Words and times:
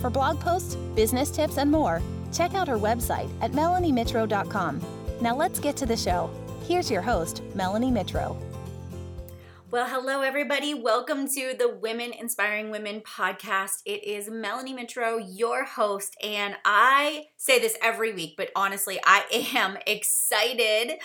For 0.00 0.10
blog 0.10 0.40
posts, 0.40 0.76
business 0.94 1.30
tips, 1.30 1.58
and 1.58 1.70
more, 1.70 2.02
check 2.32 2.54
out 2.54 2.68
her 2.68 2.78
website 2.78 3.30
at 3.40 3.52
melaniemitro.com. 3.52 4.80
Now 5.20 5.36
let's 5.36 5.60
get 5.60 5.76
to 5.78 5.86
the 5.86 5.96
show. 5.96 6.30
Here's 6.62 6.90
your 6.90 7.02
host, 7.02 7.42
Melanie 7.54 7.90
Mitro. 7.90 8.36
Well, 9.70 9.86
hello, 9.86 10.22
everybody. 10.22 10.74
Welcome 10.74 11.28
to 11.28 11.54
the 11.56 11.68
Women 11.68 12.12
Inspiring 12.12 12.72
Women 12.72 13.02
podcast. 13.02 13.82
It 13.86 14.02
is 14.02 14.28
Melanie 14.28 14.74
Mitro, 14.74 15.24
your 15.24 15.64
host, 15.64 16.16
and 16.20 16.56
I 16.64 17.26
say 17.36 17.60
this 17.60 17.76
every 17.80 18.12
week, 18.12 18.34
but 18.36 18.50
honestly, 18.56 18.98
I 19.04 19.22
am 19.54 19.78
excited 19.86 20.98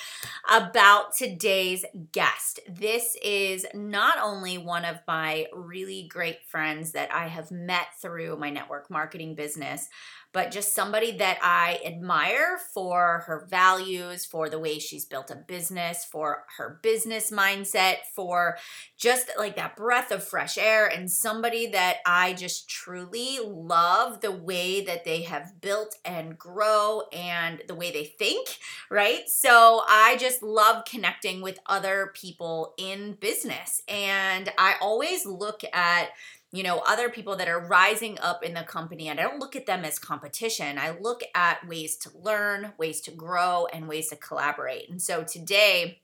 about 0.50 1.16
today's 1.16 1.86
guest. 2.12 2.60
This 2.68 3.16
is 3.24 3.68
not 3.76 4.18
only 4.20 4.58
one 4.58 4.84
of 4.84 4.98
my 5.08 5.46
really 5.54 6.08
great 6.10 6.40
friends 6.48 6.94
that 6.94 7.14
I 7.14 7.28
have 7.28 7.52
met 7.52 7.90
through 8.02 8.38
my 8.38 8.50
network 8.50 8.90
marketing 8.90 9.36
business, 9.36 9.90
but 10.36 10.52
just 10.52 10.76
somebody 10.76 11.14
that 11.14 11.40
I 11.42 11.80
admire 11.86 12.58
for 12.74 13.24
her 13.26 13.48
values, 13.50 14.26
for 14.26 14.50
the 14.50 14.60
way 14.60 14.80
she's 14.80 15.06
built 15.06 15.32
a 15.32 15.36
business, 15.36 16.04
for 16.04 16.44
her 16.58 16.78
business 16.84 17.32
mindset, 17.32 18.00
for 18.14 18.58
just 18.98 19.32
like 19.38 19.56
that 19.56 19.78
breath 19.78 20.12
of 20.12 20.26
fresh 20.26 20.58
air, 20.58 20.88
and 20.88 21.10
somebody 21.10 21.68
that 21.68 22.00
I 22.06 22.34
just 22.34 22.70
truly 22.70 23.40
love 23.46 24.20
the 24.20 24.34
way 24.34 24.84
that 24.84 25.06
they 25.06 25.22
have 25.22 25.62
built 25.62 25.96
and 26.04 26.38
grow 26.38 27.04
and 27.14 27.62
the 27.70 27.76
way 27.76 27.92
they 27.92 28.04
think, 28.04 28.58
right? 28.92 29.30
So 29.30 29.84
I 29.88 30.18
just 30.20 30.44
love 30.44 30.84
connecting 30.84 31.42
with 31.42 31.60
other 31.66 32.12
people 32.14 32.74
in 32.78 33.14
business. 33.22 33.84
And 33.88 34.52
I 34.58 34.76
always 34.82 35.26
look 35.26 35.62
at 35.72 36.10
you 36.56 36.64
know, 36.64 36.80
other 36.88 37.10
people 37.10 37.36
that 37.36 37.48
are 37.48 37.60
rising 37.60 38.18
up 38.20 38.44
in 38.44 38.54
the 38.54 38.64
company. 38.64 39.10
And 39.10 39.20
I 39.20 39.24
don't 39.24 39.40
look 39.40 39.56
at 39.56 39.66
them 39.66 39.84
as 39.84 40.00
competition. 40.00 40.78
I 40.78 40.98
look 41.00 41.22
at 41.34 41.68
ways 41.68 41.98
to 41.98 42.12
learn, 42.18 42.74
ways 42.78 43.02
to 43.02 43.12
grow, 43.12 43.68
and 43.74 43.88
ways 43.88 44.10
to 44.10 44.16
collaborate. 44.16 44.90
And 44.90 45.02
so 45.02 45.24
today, 45.24 46.02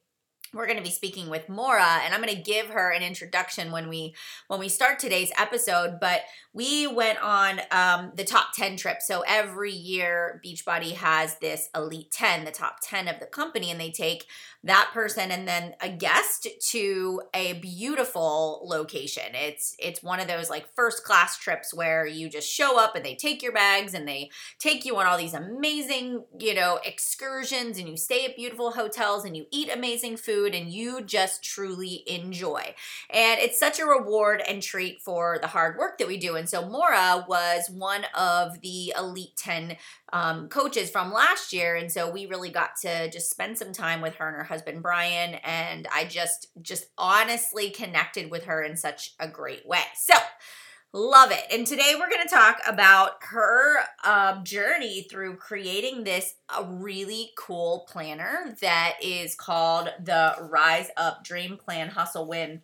we're 0.53 0.65
going 0.65 0.77
to 0.77 0.83
be 0.83 0.91
speaking 0.91 1.29
with 1.29 1.47
Moira 1.47 2.01
and 2.03 2.13
I'm 2.13 2.21
going 2.21 2.35
to 2.35 2.41
give 2.41 2.67
her 2.67 2.91
an 2.91 3.03
introduction 3.03 3.71
when 3.71 3.87
we 3.87 4.13
when 4.47 4.59
we 4.59 4.69
start 4.69 4.99
today's 4.99 5.31
episode 5.37 5.99
but 5.99 6.21
we 6.53 6.85
went 6.87 7.23
on 7.23 7.61
um, 7.71 8.11
the 8.15 8.25
top 8.25 8.47
10 8.53 8.75
trip. 8.75 9.01
So 9.01 9.23
every 9.25 9.71
year 9.71 10.41
Beachbody 10.45 10.93
has 10.93 11.37
this 11.39 11.69
elite 11.73 12.11
10 12.11 12.43
the 12.43 12.51
top 12.51 12.77
10 12.83 13.07
of 13.07 13.19
the 13.19 13.25
company 13.25 13.71
and 13.71 13.79
they 13.79 13.91
take 13.91 14.25
that 14.63 14.91
person 14.93 15.31
and 15.31 15.47
then 15.47 15.73
a 15.81 15.89
guest 15.89 16.47
to 16.71 17.21
a 17.33 17.53
beautiful 17.53 18.61
location. 18.69 19.33
It's 19.33 19.75
it's 19.79 20.03
one 20.03 20.19
of 20.19 20.27
those 20.27 20.49
like 20.49 20.67
first 20.75 21.03
class 21.03 21.37
trips 21.37 21.73
where 21.73 22.05
you 22.05 22.29
just 22.29 22.51
show 22.51 22.79
up 22.79 22.95
and 22.95 23.03
they 23.03 23.15
take 23.15 23.41
your 23.41 23.53
bags 23.53 23.93
and 23.93 24.07
they 24.07 24.29
take 24.59 24.85
you 24.85 24.97
on 24.97 25.07
all 25.07 25.17
these 25.17 25.33
amazing 25.33 26.25
you 26.39 26.53
know 26.53 26.79
excursions 26.85 27.79
and 27.79 27.87
you 27.87 27.97
stay 27.97 28.25
at 28.25 28.35
beautiful 28.35 28.71
hotels 28.71 29.25
and 29.25 29.35
you 29.35 29.45
eat 29.51 29.71
amazing 29.73 30.17
food 30.17 30.40
food 30.41 30.55
and 30.55 30.71
you 30.71 31.01
just 31.01 31.43
truly 31.43 32.03
enjoy. 32.07 32.73
And 33.09 33.39
it's 33.39 33.59
such 33.59 33.79
a 33.79 33.85
reward 33.85 34.41
and 34.47 34.61
treat 34.61 35.01
for 35.01 35.37
the 35.41 35.47
hard 35.47 35.77
work 35.77 35.97
that 35.97 36.07
we 36.07 36.17
do. 36.17 36.35
And 36.35 36.49
so 36.49 36.67
Moira 36.67 37.25
was 37.27 37.69
one 37.69 38.05
of 38.15 38.61
the 38.61 38.93
Elite 38.97 39.35
10 39.37 39.77
um, 40.13 40.49
coaches 40.49 40.89
from 40.89 41.13
last 41.13 41.53
year. 41.53 41.75
And 41.75 41.91
so 41.91 42.09
we 42.09 42.25
really 42.25 42.49
got 42.49 42.71
to 42.81 43.09
just 43.09 43.29
spend 43.29 43.57
some 43.57 43.73
time 43.73 44.01
with 44.01 44.15
her 44.15 44.27
and 44.27 44.37
her 44.37 44.43
husband, 44.43 44.81
Brian. 44.81 45.35
And 45.35 45.87
I 45.93 46.05
just, 46.05 46.47
just 46.61 46.85
honestly 46.97 47.69
connected 47.69 48.31
with 48.31 48.45
her 48.45 48.61
in 48.61 48.75
such 48.77 49.13
a 49.19 49.27
great 49.27 49.65
way. 49.67 49.79
So, 49.95 50.15
Love 50.93 51.31
it. 51.31 51.45
And 51.49 51.65
today 51.65 51.93
we're 51.97 52.09
going 52.09 52.27
to 52.27 52.33
talk 52.33 52.59
about 52.67 53.11
her 53.21 53.77
uh, 54.03 54.43
journey 54.43 55.07
through 55.09 55.37
creating 55.37 56.03
this 56.03 56.33
a 56.53 56.65
really 56.65 57.31
cool 57.37 57.87
planner 57.89 58.57
that 58.59 58.95
is 59.01 59.33
called 59.33 59.87
the 60.03 60.35
Rise 60.41 60.89
Up 60.97 61.23
Dream 61.23 61.55
Plan 61.55 61.87
Hustle 61.87 62.27
Win. 62.27 62.61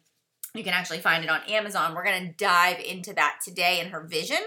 You 0.54 0.66
can 0.66 0.74
actually 0.74 1.00
find 1.00 1.24
it 1.24 1.30
on 1.30 1.40
Amazon. 1.48 1.96
We're 1.96 2.04
going 2.04 2.28
to 2.28 2.34
dive 2.34 2.82
into 2.82 3.14
that 3.14 3.38
today 3.46 3.80
and 3.80 3.92
her 3.92 4.06
vision 4.06 4.42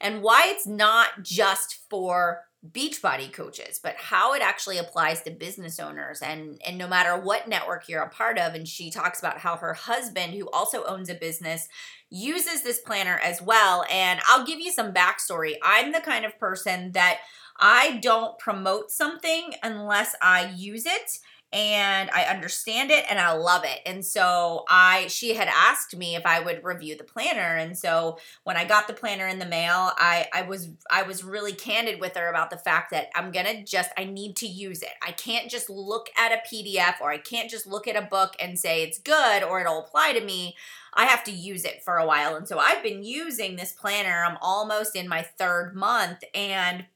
and 0.00 0.22
why 0.22 0.46
it's 0.48 0.66
not 0.66 1.22
just 1.22 1.88
for 1.88 2.40
Beachbody 2.68 3.32
coaches, 3.32 3.80
but 3.82 3.96
how 3.96 4.34
it 4.34 4.42
actually 4.42 4.76
applies 4.76 5.22
to 5.22 5.30
business 5.30 5.80
owners 5.80 6.20
and 6.20 6.60
and 6.66 6.76
no 6.76 6.86
matter 6.86 7.18
what 7.18 7.48
network 7.48 7.88
you're 7.88 8.02
a 8.02 8.10
part 8.10 8.38
of 8.38 8.52
and 8.52 8.68
she 8.68 8.90
talks 8.90 9.18
about 9.18 9.38
how 9.38 9.56
her 9.56 9.72
husband 9.72 10.34
who 10.34 10.46
also 10.50 10.84
owns 10.84 11.08
a 11.08 11.14
business 11.14 11.68
uses 12.10 12.62
this 12.62 12.78
planner 12.78 13.18
as 13.22 13.40
well 13.40 13.86
and 13.90 14.20
I'll 14.28 14.44
give 14.44 14.60
you 14.60 14.70
some 14.70 14.92
backstory. 14.92 15.54
I'm 15.62 15.92
the 15.92 16.00
kind 16.00 16.26
of 16.26 16.38
person 16.38 16.92
that 16.92 17.20
I 17.58 17.98
don't 18.02 18.38
promote 18.38 18.90
something 18.90 19.54
unless 19.62 20.14
I 20.20 20.52
use 20.54 20.84
it 20.84 21.18
and 21.52 22.10
I 22.10 22.24
understand 22.24 22.92
it 22.92 23.04
and 23.10 23.18
I 23.18 23.32
love 23.32 23.64
it. 23.64 23.80
And 23.84 24.04
so 24.04 24.64
I 24.68 25.08
she 25.08 25.34
had 25.34 25.48
asked 25.48 25.96
me 25.96 26.14
if 26.14 26.24
I 26.24 26.38
would 26.38 26.62
review 26.62 26.96
the 26.96 27.04
planner 27.04 27.56
and 27.56 27.76
so 27.76 28.18
when 28.44 28.56
I 28.56 28.64
got 28.64 28.86
the 28.86 28.92
planner 28.92 29.26
in 29.26 29.40
the 29.40 29.46
mail, 29.46 29.90
I 29.96 30.28
I 30.32 30.42
was 30.42 30.70
I 30.90 31.02
was 31.02 31.24
really 31.24 31.52
candid 31.52 32.00
with 32.00 32.16
her 32.16 32.28
about 32.28 32.50
the 32.50 32.58
fact 32.58 32.92
that 32.92 33.08
I'm 33.16 33.32
going 33.32 33.46
to 33.46 33.64
just 33.64 33.90
I 33.96 34.04
need 34.04 34.36
to 34.36 34.46
use 34.46 34.82
it. 34.82 34.90
I 35.02 35.10
can't 35.10 35.50
just 35.50 35.68
look 35.68 36.08
at 36.16 36.32
a 36.32 36.54
PDF 36.54 37.00
or 37.00 37.10
I 37.10 37.18
can't 37.18 37.50
just 37.50 37.66
look 37.66 37.88
at 37.88 37.96
a 37.96 38.02
book 38.02 38.36
and 38.38 38.58
say 38.58 38.82
it's 38.82 38.98
good 38.98 39.42
or 39.42 39.60
it'll 39.60 39.80
apply 39.80 40.12
to 40.12 40.24
me. 40.24 40.56
I 40.94 41.04
have 41.04 41.24
to 41.24 41.32
use 41.32 41.64
it 41.64 41.82
for 41.84 41.96
a 41.96 42.06
while. 42.06 42.36
And 42.36 42.46
so 42.46 42.58
I've 42.58 42.82
been 42.82 43.04
using 43.04 43.56
this 43.56 43.72
planner. 43.72 44.24
I'm 44.24 44.38
almost 44.40 44.96
in 44.96 45.08
my 45.08 45.22
third 45.22 45.74
month 45.74 46.24
and 46.34 46.86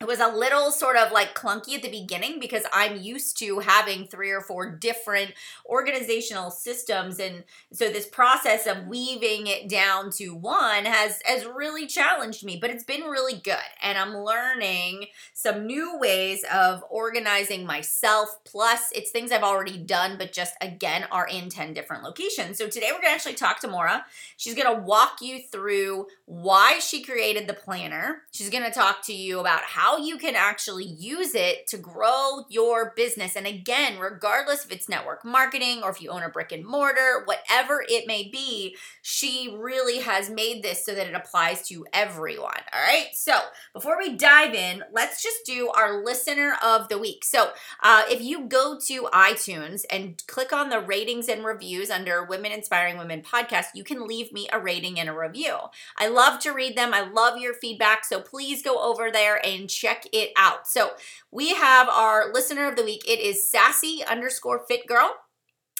it 0.00 0.06
was 0.06 0.20
a 0.20 0.28
little 0.28 0.70
sort 0.70 0.96
of 0.96 1.12
like 1.12 1.34
clunky 1.34 1.74
at 1.74 1.82
the 1.82 1.90
beginning 1.90 2.40
because 2.40 2.64
I'm 2.72 3.00
used 3.00 3.38
to 3.38 3.60
having 3.60 4.06
three 4.06 4.30
or 4.30 4.40
four 4.40 4.70
different 4.70 5.32
organizational 5.66 6.50
systems 6.50 7.20
and 7.20 7.44
so 7.72 7.90
this 7.90 8.06
process 8.06 8.66
of 8.66 8.86
weaving 8.86 9.46
it 9.46 9.68
down 9.68 10.10
to 10.12 10.34
one 10.34 10.84
has 10.84 11.20
has 11.24 11.46
really 11.46 11.86
challenged 11.86 12.44
me 12.44 12.58
but 12.60 12.70
it's 12.70 12.84
been 12.84 13.02
really 13.02 13.38
good 13.38 13.56
and 13.82 13.96
I'm 13.96 14.16
learning 14.16 15.06
some 15.32 15.66
new 15.66 15.98
ways 15.98 16.44
of 16.52 16.84
organizing 16.90 17.64
myself 17.64 18.36
plus 18.44 18.90
it's 18.94 19.10
things 19.10 19.30
I've 19.30 19.42
already 19.42 19.78
done 19.78 20.16
but 20.18 20.32
just 20.32 20.54
again 20.60 21.06
are 21.10 21.26
in 21.26 21.48
10 21.48 21.72
different 21.74 22.02
locations. 22.02 22.58
So 22.58 22.68
today 22.68 22.88
we're 22.88 23.00
going 23.00 23.10
to 23.10 23.14
actually 23.14 23.34
talk 23.34 23.60
to 23.60 23.68
Moira. 23.68 24.04
She's 24.36 24.54
going 24.54 24.74
to 24.74 24.82
walk 24.82 25.18
you 25.22 25.40
through 25.40 26.06
why 26.26 26.78
she 26.80 27.02
created 27.02 27.46
the 27.46 27.54
planner. 27.54 28.22
She's 28.32 28.50
going 28.50 28.64
to 28.64 28.70
talk 28.70 29.04
to 29.06 29.14
you 29.14 29.40
about 29.40 29.62
how 29.62 29.83
how 29.84 29.98
you 29.98 30.16
can 30.16 30.34
actually 30.34 30.84
use 30.84 31.34
it 31.34 31.66
to 31.66 31.76
grow 31.76 32.44
your 32.48 32.94
business. 32.96 33.36
And 33.36 33.46
again, 33.46 33.98
regardless 33.98 34.64
if 34.64 34.72
it's 34.72 34.88
network 34.88 35.26
marketing 35.26 35.82
or 35.82 35.90
if 35.90 36.00
you 36.00 36.08
own 36.08 36.22
a 36.22 36.30
brick 36.30 36.52
and 36.52 36.64
mortar, 36.64 37.22
whatever 37.26 37.84
it 37.86 38.06
may 38.06 38.30
be, 38.30 38.76
she 39.02 39.54
really 39.58 39.98
has 39.98 40.30
made 40.30 40.62
this 40.62 40.86
so 40.86 40.94
that 40.94 41.06
it 41.06 41.14
applies 41.14 41.68
to 41.68 41.84
everyone. 41.92 42.62
All 42.72 42.80
right. 42.80 43.08
So 43.12 43.34
before 43.74 43.98
we 43.98 44.16
dive 44.16 44.54
in, 44.54 44.84
let's 44.90 45.22
just 45.22 45.44
do 45.44 45.68
our 45.68 46.02
listener 46.02 46.56
of 46.64 46.88
the 46.88 46.98
week. 46.98 47.22
So 47.22 47.50
uh, 47.82 48.04
if 48.08 48.22
you 48.22 48.46
go 48.46 48.78
to 48.86 49.08
iTunes 49.12 49.82
and 49.90 50.22
click 50.26 50.54
on 50.54 50.70
the 50.70 50.80
ratings 50.80 51.28
and 51.28 51.44
reviews 51.44 51.90
under 51.90 52.24
Women 52.24 52.52
Inspiring 52.52 52.96
Women 52.96 53.20
podcast, 53.20 53.66
you 53.74 53.84
can 53.84 54.06
leave 54.06 54.32
me 54.32 54.48
a 54.50 54.58
rating 54.58 54.98
and 54.98 55.10
a 55.10 55.12
review. 55.12 55.58
I 55.98 56.08
love 56.08 56.40
to 56.40 56.52
read 56.52 56.74
them. 56.74 56.94
I 56.94 57.02
love 57.02 57.38
your 57.38 57.52
feedback. 57.52 58.06
So 58.06 58.20
please 58.20 58.62
go 58.62 58.82
over 58.82 59.10
there 59.10 59.44
and 59.44 59.70
check 59.74 60.04
it 60.12 60.30
out. 60.36 60.66
So 60.66 60.90
we 61.30 61.54
have 61.54 61.88
our 61.88 62.32
listener 62.32 62.68
of 62.68 62.76
the 62.76 62.84
week. 62.84 63.02
It 63.08 63.20
is 63.20 63.48
sassy 63.48 64.02
underscore 64.08 64.64
fit 64.68 64.86
girl. 64.86 65.14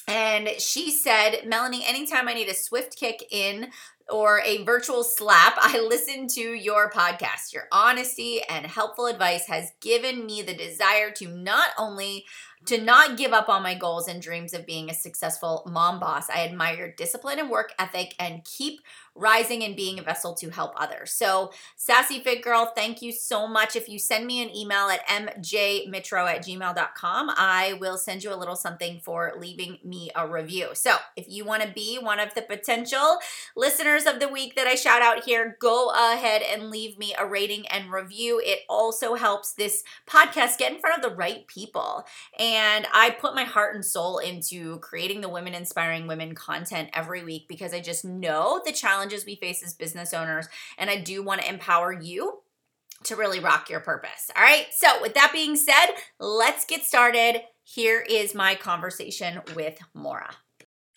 And 0.06 0.48
she 0.58 0.90
said, 0.90 1.46
Melanie, 1.46 1.84
anytime 1.86 2.28
I 2.28 2.34
need 2.34 2.48
a 2.48 2.54
swift 2.54 2.96
kick 2.96 3.24
in 3.30 3.68
or 4.10 4.40
a 4.44 4.62
virtual 4.64 5.02
slap, 5.02 5.54
I 5.56 5.80
listen 5.80 6.26
to 6.28 6.40
your 6.40 6.90
podcast. 6.90 7.54
Your 7.54 7.68
honesty 7.72 8.42
and 8.42 8.66
helpful 8.66 9.06
advice 9.06 9.46
has 9.46 9.72
given 9.80 10.26
me 10.26 10.42
the 10.42 10.54
desire 10.54 11.10
to 11.12 11.28
not 11.28 11.70
only 11.78 12.26
to 12.66 12.80
not 12.80 13.16
give 13.16 13.32
up 13.32 13.48
on 13.48 13.62
my 13.62 13.74
goals 13.74 14.08
and 14.08 14.22
dreams 14.22 14.54
of 14.54 14.66
being 14.66 14.90
a 14.90 14.94
successful 14.94 15.62
mom 15.70 16.00
boss. 16.00 16.30
I 16.30 16.44
admire 16.44 16.94
discipline 16.96 17.38
and 17.38 17.50
work 17.50 17.72
ethic 17.78 18.14
and 18.18 18.44
keep 18.44 18.80
rising 19.16 19.62
and 19.62 19.76
being 19.76 19.98
a 19.98 20.02
vessel 20.02 20.34
to 20.34 20.50
help 20.50 20.72
others. 20.76 21.12
So, 21.12 21.52
Sassy 21.76 22.20
Fit 22.20 22.42
Girl, 22.42 22.72
thank 22.74 23.00
you 23.00 23.12
so 23.12 23.46
much. 23.46 23.76
If 23.76 23.88
you 23.88 23.98
send 23.98 24.26
me 24.26 24.42
an 24.42 24.54
email 24.54 24.88
at 24.88 25.06
mjmitro 25.06 26.28
at 26.28 26.44
gmail.com, 26.44 27.30
I 27.36 27.76
will 27.80 27.96
send 27.96 28.24
you 28.24 28.32
a 28.32 28.36
little 28.36 28.56
something 28.56 29.00
for 29.04 29.32
leaving 29.38 29.78
me 29.84 30.10
a 30.16 30.26
review. 30.26 30.70
So, 30.74 30.96
if 31.16 31.26
you 31.28 31.44
want 31.44 31.62
to 31.62 31.68
be 31.68 31.98
one 31.98 32.18
of 32.18 32.34
the 32.34 32.42
potential 32.42 33.18
listeners 33.56 34.06
of 34.06 34.18
the 34.18 34.28
week 34.28 34.56
that 34.56 34.66
I 34.66 34.74
shout 34.74 35.02
out 35.02 35.24
here, 35.24 35.56
go 35.60 35.90
ahead 35.90 36.42
and 36.42 36.70
leave 36.70 36.98
me 36.98 37.14
a 37.16 37.26
rating 37.26 37.68
and 37.68 37.92
review. 37.92 38.40
It 38.44 38.60
also 38.68 39.14
helps 39.14 39.52
this 39.52 39.84
podcast 40.08 40.58
get 40.58 40.72
in 40.72 40.80
front 40.80 40.96
of 40.96 41.08
the 41.08 41.14
right 41.14 41.46
people. 41.46 42.04
And 42.38 42.53
I 42.56 43.16
put 43.20 43.34
my 43.34 43.44
heart 43.44 43.74
and 43.74 43.84
soul 43.84 44.18
into 44.18 44.78
creating 44.80 45.20
the 45.20 45.28
Women 45.28 45.54
Inspiring 45.54 46.06
Women 46.06 46.34
content 46.34 46.90
every 46.92 47.24
week 47.24 47.46
because 47.48 47.72
I 47.72 47.80
just 47.80 48.04
know 48.04 48.60
the 48.64 48.72
challenges 48.72 49.24
we 49.24 49.36
face 49.36 49.62
as 49.64 49.74
business 49.74 50.12
owners. 50.12 50.48
And 50.78 50.90
I 50.90 51.00
do 51.00 51.22
want 51.22 51.42
to 51.42 51.48
empower 51.48 51.92
you 51.92 52.40
to 53.04 53.16
really 53.16 53.40
rock 53.40 53.70
your 53.70 53.80
purpose. 53.80 54.30
All 54.36 54.42
right. 54.42 54.66
So, 54.72 55.00
with 55.00 55.14
that 55.14 55.30
being 55.32 55.56
said, 55.56 55.94
let's 56.18 56.64
get 56.64 56.84
started. 56.84 57.42
Here 57.62 58.00
is 58.00 58.34
my 58.34 58.54
conversation 58.54 59.40
with 59.54 59.78
Moira. 59.94 60.34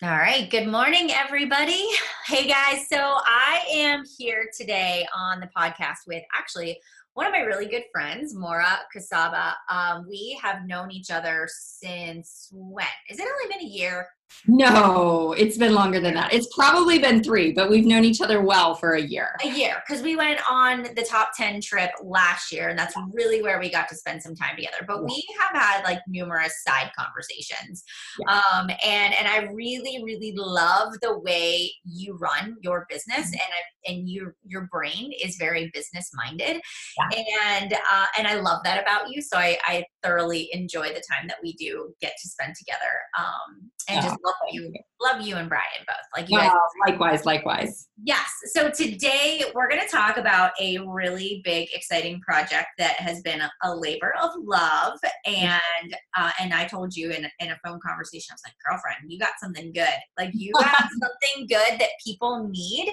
All 0.02 0.10
right. 0.10 0.48
Good 0.50 0.68
morning, 0.68 1.10
everybody. 1.10 1.88
Hey, 2.26 2.46
guys. 2.46 2.86
So, 2.88 2.98
I 2.98 3.64
am 3.72 4.04
here 4.18 4.48
today 4.56 5.06
on 5.16 5.40
the 5.40 5.48
podcast 5.56 6.06
with 6.06 6.22
actually 6.36 6.78
one 7.18 7.26
of 7.26 7.32
my 7.32 7.40
really 7.40 7.66
good 7.66 7.82
friends, 7.92 8.32
Moira 8.32 8.78
Kucaba. 8.94 9.54
Um, 9.68 10.06
we 10.08 10.38
have 10.40 10.68
known 10.68 10.92
each 10.92 11.10
other 11.10 11.48
since 11.50 12.48
when? 12.52 12.86
Is 13.10 13.18
it 13.18 13.26
only 13.26 13.52
been 13.52 13.66
a 13.66 13.68
year? 13.68 14.06
No, 14.46 15.34
it's 15.36 15.58
been 15.58 15.74
longer 15.74 16.00
than 16.00 16.14
that. 16.14 16.32
It's 16.32 16.48
probably 16.54 16.98
been 16.98 17.22
three, 17.22 17.52
but 17.52 17.70
we've 17.70 17.84
known 17.84 18.04
each 18.04 18.20
other 18.20 18.40
well 18.40 18.74
for 18.74 18.92
a 18.92 19.00
year. 19.00 19.34
A 19.42 19.48
year, 19.48 19.82
because 19.86 20.02
we 20.02 20.16
went 20.16 20.40
on 20.48 20.84
the 20.94 21.06
top 21.08 21.30
10 21.36 21.60
trip 21.60 21.90
last 22.02 22.52
year, 22.52 22.68
and 22.68 22.78
that's 22.78 22.94
really 23.12 23.42
where 23.42 23.58
we 23.58 23.70
got 23.70 23.88
to 23.88 23.96
spend 23.96 24.22
some 24.22 24.34
time 24.34 24.56
together. 24.56 24.84
But 24.86 25.04
we 25.04 25.24
have 25.40 25.60
had 25.60 25.82
like 25.84 26.00
numerous 26.06 26.62
side 26.66 26.90
conversations. 26.96 27.82
Yeah. 28.20 28.34
Um, 28.36 28.70
and 28.84 29.14
and 29.14 29.26
I 29.26 29.50
really, 29.52 30.02
really 30.04 30.32
love 30.36 30.94
the 31.02 31.18
way 31.18 31.70
you 31.84 32.16
run 32.16 32.56
your 32.60 32.86
business 32.88 33.26
mm-hmm. 33.26 33.34
and 33.34 33.42
I, 33.42 33.90
and 33.92 34.08
your 34.08 34.34
your 34.44 34.68
brain 34.70 35.12
is 35.22 35.36
very 35.36 35.70
business 35.74 36.10
minded. 36.14 36.60
Yeah. 36.98 37.22
And 37.50 37.72
uh, 37.72 38.06
and 38.18 38.26
I 38.26 38.34
love 38.34 38.60
that 38.64 38.80
about 38.82 39.10
you. 39.10 39.22
So 39.22 39.36
I, 39.36 39.58
I 39.64 39.84
thoroughly 40.02 40.48
enjoy 40.52 40.88
the 40.88 41.02
time 41.10 41.26
that 41.28 41.38
we 41.42 41.54
do 41.54 41.94
get 42.00 42.12
to 42.22 42.28
spend 42.28 42.54
together. 42.56 42.78
Um, 43.18 43.70
and 43.88 44.04
just 44.04 44.17
love 44.24 44.34
you, 44.52 44.72
love 45.00 45.20
you 45.20 45.36
and 45.36 45.48
Brian 45.48 45.64
both. 45.86 45.96
Like 46.16 46.28
you 46.30 46.38
guys. 46.38 46.50
likewise, 46.86 47.24
likewise. 47.24 47.88
Yes. 48.02 48.28
So 48.52 48.70
today 48.70 49.44
we're 49.54 49.68
going 49.68 49.80
to 49.80 49.88
talk 49.88 50.16
about 50.16 50.52
a 50.60 50.78
really 50.78 51.40
big, 51.44 51.68
exciting 51.74 52.20
project 52.20 52.68
that 52.78 52.94
has 52.94 53.20
been 53.22 53.40
a, 53.40 53.50
a 53.62 53.74
labor 53.74 54.14
of 54.22 54.30
love. 54.42 54.98
And 55.26 55.96
uh, 56.16 56.30
and 56.40 56.52
I 56.52 56.66
told 56.66 56.94
you 56.94 57.10
in 57.10 57.26
in 57.40 57.50
a 57.50 57.58
phone 57.64 57.80
conversation, 57.84 58.32
I 58.32 58.34
was 58.34 58.42
like, 58.44 58.54
girlfriend, 58.66 59.10
you 59.10 59.18
got 59.18 59.32
something 59.40 59.72
good. 59.72 59.88
Like 60.16 60.30
you 60.34 60.52
got 60.58 60.76
something 60.76 61.46
good 61.48 61.80
that 61.80 61.90
people 62.04 62.48
need. 62.48 62.92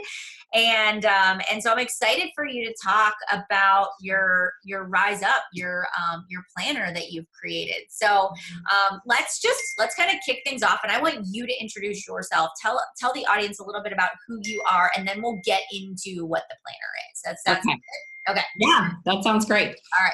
And 0.53 1.05
um, 1.05 1.41
and 1.51 1.61
so 1.61 1.71
I'm 1.71 1.79
excited 1.79 2.29
for 2.35 2.45
you 2.45 2.65
to 2.65 2.73
talk 2.83 3.13
about 3.31 3.89
your 3.99 4.53
your 4.63 4.85
rise 4.85 5.21
up, 5.21 5.43
your 5.53 5.87
um, 5.97 6.25
your 6.29 6.43
planner 6.55 6.93
that 6.93 7.11
you've 7.11 7.25
created. 7.39 7.83
So 7.89 8.07
mm-hmm. 8.07 8.93
um, 8.95 9.01
let's 9.05 9.41
just 9.41 9.61
let's 9.77 9.95
kind 9.95 10.09
of 10.09 10.17
kick 10.25 10.41
things 10.45 10.63
off 10.63 10.79
and 10.83 10.91
I 10.91 11.01
want 11.01 11.19
you 11.29 11.45
to 11.45 11.53
introduce 11.61 12.07
yourself. 12.07 12.51
Tell 12.61 12.81
tell 12.97 13.13
the 13.13 13.25
audience 13.25 13.59
a 13.59 13.65
little 13.65 13.83
bit 13.83 13.93
about 13.93 14.11
who 14.27 14.39
you 14.43 14.63
are, 14.69 14.91
and 14.97 15.07
then 15.07 15.21
we'll 15.21 15.39
get 15.43 15.61
into 15.71 16.25
what 16.25 16.43
the 16.49 16.55
planner 16.63 16.91
is. 17.11 17.21
That's 17.23 17.41
that's 17.43 17.65
okay. 17.65 17.75
Good. 17.75 18.31
Okay. 18.31 18.43
Yeah, 18.59 18.91
that 19.05 19.23
sounds 19.23 19.45
great. 19.45 19.67
All 19.67 20.03
right. 20.03 20.13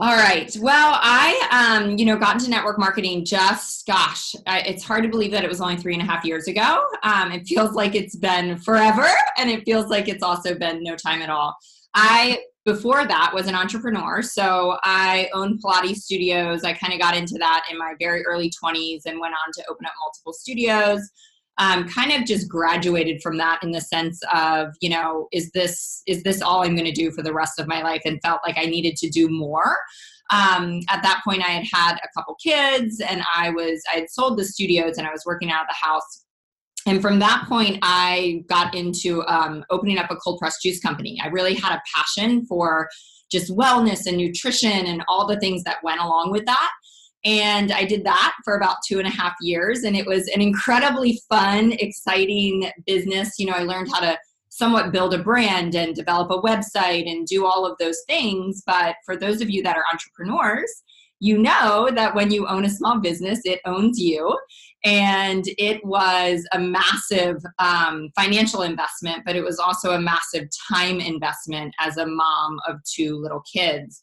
All 0.00 0.16
right. 0.16 0.56
Well, 0.60 0.98
I, 1.00 1.80
um, 1.80 1.98
you 1.98 2.06
know, 2.06 2.16
got 2.16 2.34
into 2.36 2.50
network 2.50 2.78
marketing 2.78 3.24
just, 3.24 3.86
gosh, 3.86 4.34
I, 4.46 4.60
it's 4.60 4.82
hard 4.82 5.02
to 5.02 5.08
believe 5.08 5.30
that 5.32 5.44
it 5.44 5.48
was 5.48 5.60
only 5.60 5.76
three 5.76 5.92
and 5.92 6.02
a 6.02 6.06
half 6.06 6.24
years 6.24 6.48
ago. 6.48 6.86
Um, 7.02 7.30
it 7.30 7.46
feels 7.46 7.72
like 7.72 7.94
it's 7.94 8.16
been 8.16 8.58
forever, 8.58 9.06
and 9.36 9.50
it 9.50 9.64
feels 9.64 9.90
like 9.90 10.08
it's 10.08 10.22
also 10.22 10.54
been 10.58 10.82
no 10.82 10.96
time 10.96 11.20
at 11.20 11.28
all. 11.28 11.54
I 11.94 12.40
before 12.64 13.04
that 13.04 13.32
was 13.34 13.48
an 13.48 13.56
entrepreneur 13.56 14.22
so 14.22 14.76
i 14.84 15.28
owned 15.34 15.60
pilates 15.60 15.96
studios 15.96 16.62
i 16.62 16.72
kind 16.72 16.92
of 16.92 17.00
got 17.00 17.16
into 17.16 17.34
that 17.38 17.64
in 17.68 17.76
my 17.76 17.92
very 17.98 18.24
early 18.24 18.50
20s 18.50 19.00
and 19.04 19.18
went 19.18 19.34
on 19.34 19.52
to 19.52 19.64
open 19.68 19.84
up 19.84 19.92
multiple 20.00 20.32
studios 20.32 21.10
um, 21.58 21.86
kind 21.88 22.12
of 22.12 22.26
just 22.26 22.48
graduated 22.48 23.20
from 23.22 23.36
that 23.38 23.62
in 23.62 23.72
the 23.72 23.80
sense 23.80 24.20
of 24.34 24.68
you 24.80 24.88
know 24.88 25.28
is 25.32 25.50
this 25.52 26.02
is 26.06 26.22
this 26.22 26.40
all 26.40 26.62
i'm 26.62 26.74
going 26.74 26.86
to 26.86 26.92
do 26.92 27.10
for 27.10 27.22
the 27.22 27.32
rest 27.32 27.58
of 27.58 27.68
my 27.68 27.82
life? 27.82 28.02
And 28.04 28.20
felt 28.22 28.40
like 28.46 28.58
i 28.58 28.64
needed 28.64 28.96
to 28.96 29.08
do 29.08 29.28
more. 29.28 29.76
Um, 30.30 30.80
at 30.88 31.02
that 31.02 31.20
point 31.24 31.42
i 31.42 31.50
had 31.50 31.66
had 31.72 31.96
a 31.96 32.08
couple 32.16 32.36
kids 32.42 33.00
and 33.00 33.22
i 33.34 33.50
was 33.50 33.82
i 33.92 33.96
had 33.96 34.10
sold 34.10 34.38
the 34.38 34.44
studios 34.44 34.96
and 34.96 35.06
i 35.06 35.12
was 35.12 35.24
working 35.26 35.50
out 35.50 35.62
of 35.62 35.68
the 35.68 35.86
house. 35.86 36.24
And 36.86 37.00
from 37.02 37.18
that 37.18 37.44
point 37.48 37.78
i 37.82 38.44
got 38.48 38.74
into 38.74 39.22
um, 39.26 39.64
opening 39.70 39.98
up 39.98 40.10
a 40.10 40.16
cold 40.16 40.38
press 40.38 40.60
juice 40.62 40.80
company. 40.80 41.20
I 41.22 41.28
really 41.28 41.54
had 41.54 41.76
a 41.76 41.82
passion 41.94 42.46
for 42.46 42.88
just 43.30 43.50
wellness 43.50 44.06
and 44.06 44.16
nutrition 44.16 44.86
and 44.86 45.02
all 45.08 45.26
the 45.26 45.40
things 45.40 45.64
that 45.64 45.78
went 45.82 46.00
along 46.00 46.30
with 46.30 46.44
that 46.46 46.70
and 47.24 47.72
i 47.72 47.84
did 47.84 48.04
that 48.04 48.34
for 48.44 48.56
about 48.56 48.76
two 48.86 48.98
and 48.98 49.06
a 49.06 49.10
half 49.10 49.34
years 49.40 49.84
and 49.84 49.96
it 49.96 50.06
was 50.06 50.28
an 50.28 50.40
incredibly 50.40 51.20
fun 51.28 51.72
exciting 51.72 52.70
business 52.86 53.38
you 53.38 53.46
know 53.46 53.54
i 53.54 53.62
learned 53.62 53.88
how 53.92 54.00
to 54.00 54.16
somewhat 54.48 54.92
build 54.92 55.14
a 55.14 55.22
brand 55.22 55.74
and 55.74 55.94
develop 55.94 56.30
a 56.30 56.42
website 56.42 57.10
and 57.10 57.26
do 57.26 57.46
all 57.46 57.64
of 57.64 57.76
those 57.78 58.02
things 58.06 58.62
but 58.66 58.96
for 59.04 59.16
those 59.16 59.40
of 59.40 59.48
you 59.48 59.62
that 59.62 59.76
are 59.76 59.84
entrepreneurs 59.92 60.82
you 61.22 61.38
know 61.38 61.88
that 61.94 62.16
when 62.16 62.32
you 62.32 62.48
own 62.48 62.64
a 62.64 62.68
small 62.68 62.98
business, 62.98 63.42
it 63.44 63.60
owns 63.64 63.96
you. 63.96 64.36
And 64.84 65.44
it 65.56 65.80
was 65.84 66.44
a 66.50 66.58
massive 66.58 67.36
um, 67.60 68.10
financial 68.16 68.62
investment, 68.62 69.22
but 69.24 69.36
it 69.36 69.44
was 69.44 69.60
also 69.60 69.92
a 69.92 70.00
massive 70.00 70.48
time 70.68 70.98
investment 70.98 71.72
as 71.78 71.96
a 71.96 72.06
mom 72.06 72.58
of 72.68 72.78
two 72.82 73.14
little 73.18 73.40
kids. 73.54 74.02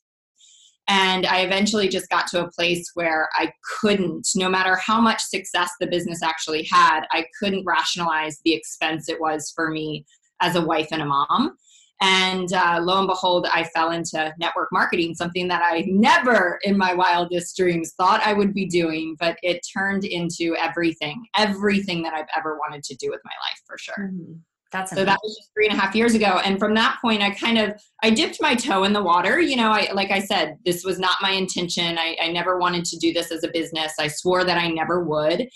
And 0.90 1.28
I 1.28 1.42
eventually 1.42 1.88
just 1.88 2.10
got 2.10 2.26
to 2.28 2.44
a 2.44 2.52
place 2.52 2.90
where 2.96 3.30
I 3.36 3.52
couldn't, 3.80 4.28
no 4.36 4.50
matter 4.50 4.76
how 4.76 5.00
much 5.00 5.22
success 5.22 5.70
the 5.80 5.86
business 5.86 6.24
actually 6.24 6.68
had, 6.70 7.02
I 7.12 7.26
couldn't 7.40 7.64
rationalize 7.64 8.40
the 8.44 8.54
expense 8.54 9.08
it 9.08 9.22
was 9.22 9.54
for 9.56 9.70
me 9.70 10.04
as 10.42 10.56
a 10.56 10.66
wife 10.66 10.88
and 10.92 11.04
a 11.04 11.06
mom. 11.06 11.56
And 12.02 12.52
uh, 12.54 12.80
lo 12.82 12.98
and 12.98 13.08
behold, 13.08 13.46
I 13.54 13.66
fell 13.66 13.92
into 13.92 14.34
network 14.40 14.70
marketing, 14.72 15.14
something 15.14 15.48
that 15.50 15.62
I 15.64 15.84
never 15.88 16.58
in 16.64 16.76
my 16.76 16.96
wildest 16.96 17.56
dreams 17.56 17.94
thought 17.96 18.26
I 18.26 18.34
would 18.34 18.54
be 18.54 18.66
doing, 18.66 19.16
but 19.20 19.38
it 19.44 19.60
turned 19.72 20.06
into 20.06 20.56
everything, 20.56 21.24
everything 21.38 22.02
that 22.04 22.14
I've 22.14 22.30
ever 22.36 22.58
wanted 22.58 22.84
to 22.86 22.96
do 22.96 23.10
with 23.10 23.20
my 23.26 23.32
life 23.32 23.62
for 23.68 23.78
sure. 23.78 24.10
Mm-hmm. 24.12 24.34
That's 24.72 24.92
so 24.92 25.04
that 25.04 25.18
was 25.24 25.36
just 25.36 25.50
three 25.54 25.68
and 25.68 25.76
a 25.76 25.82
half 25.82 25.96
years 25.96 26.14
ago. 26.14 26.40
And 26.46 26.60
from 26.60 26.76
that 26.76 27.00
point, 27.02 27.24
I 27.24 27.32
kind 27.32 27.58
of, 27.58 27.82
I 28.04 28.12
dipped 28.12 28.38
my 28.40 28.54
toe 28.54 28.84
in 28.84 28.94
the 28.94 29.02
water. 29.02 29.40
You 29.40 29.56
know, 29.56 29.72
I, 29.72 29.90
like 29.94 30.12
I 30.12 30.20
said, 30.20 30.58
this 30.64 30.84
was 30.84 31.00
not 31.00 31.18
my 31.22 31.32
intention. 31.32 31.98
I, 31.98 32.16
I 32.22 32.32
never 32.32 32.60
wanted 32.60 32.86
to 32.86 32.98
do 32.98 33.12
this 33.12 33.32
as 33.32 33.44
a 33.44 33.50
business. 33.52 33.94
I 34.00 34.08
swore 34.08 34.44
that 34.44 34.58
I 34.58 34.68
never 34.68 35.04
would 35.04 35.50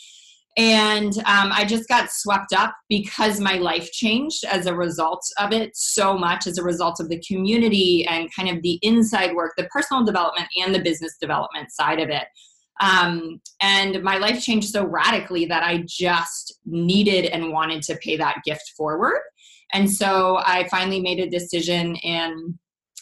and 0.55 1.17
um, 1.19 1.51
i 1.51 1.65
just 1.65 1.87
got 1.87 2.11
swept 2.11 2.53
up 2.53 2.75
because 2.87 3.39
my 3.39 3.55
life 3.55 3.91
changed 3.91 4.43
as 4.45 4.65
a 4.65 4.75
result 4.75 5.25
of 5.39 5.51
it 5.51 5.75
so 5.75 6.17
much 6.17 6.45
as 6.45 6.57
a 6.57 6.63
result 6.63 6.99
of 6.99 7.09
the 7.09 7.21
community 7.27 8.05
and 8.07 8.33
kind 8.35 8.49
of 8.49 8.61
the 8.61 8.77
inside 8.83 9.33
work 9.33 9.53
the 9.57 9.65
personal 9.65 10.03
development 10.03 10.47
and 10.61 10.73
the 10.73 10.81
business 10.81 11.17
development 11.19 11.71
side 11.71 11.99
of 11.99 12.09
it 12.09 12.25
um, 12.81 13.39
and 13.61 14.01
my 14.03 14.17
life 14.17 14.41
changed 14.41 14.69
so 14.69 14.85
radically 14.85 15.45
that 15.45 15.63
i 15.63 15.83
just 15.87 16.59
needed 16.65 17.25
and 17.25 17.51
wanted 17.51 17.81
to 17.81 17.95
pay 17.97 18.17
that 18.17 18.41
gift 18.45 18.73
forward 18.75 19.21
and 19.73 19.89
so 19.89 20.39
i 20.45 20.67
finally 20.69 21.01
made 21.01 21.19
a 21.19 21.29
decision 21.29 21.95
in 21.97 22.57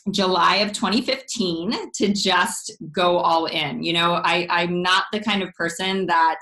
July 0.09 0.57
of 0.57 0.71
2015 0.71 1.91
to 1.93 2.11
just 2.11 2.71
go 2.91 3.17
all 3.17 3.45
in. 3.45 3.83
You 3.83 3.93
know, 3.93 4.13
I, 4.13 4.47
I'm 4.49 4.81
not 4.81 5.03
the 5.11 5.19
kind 5.19 5.43
of 5.43 5.53
person 5.53 6.07
that 6.07 6.39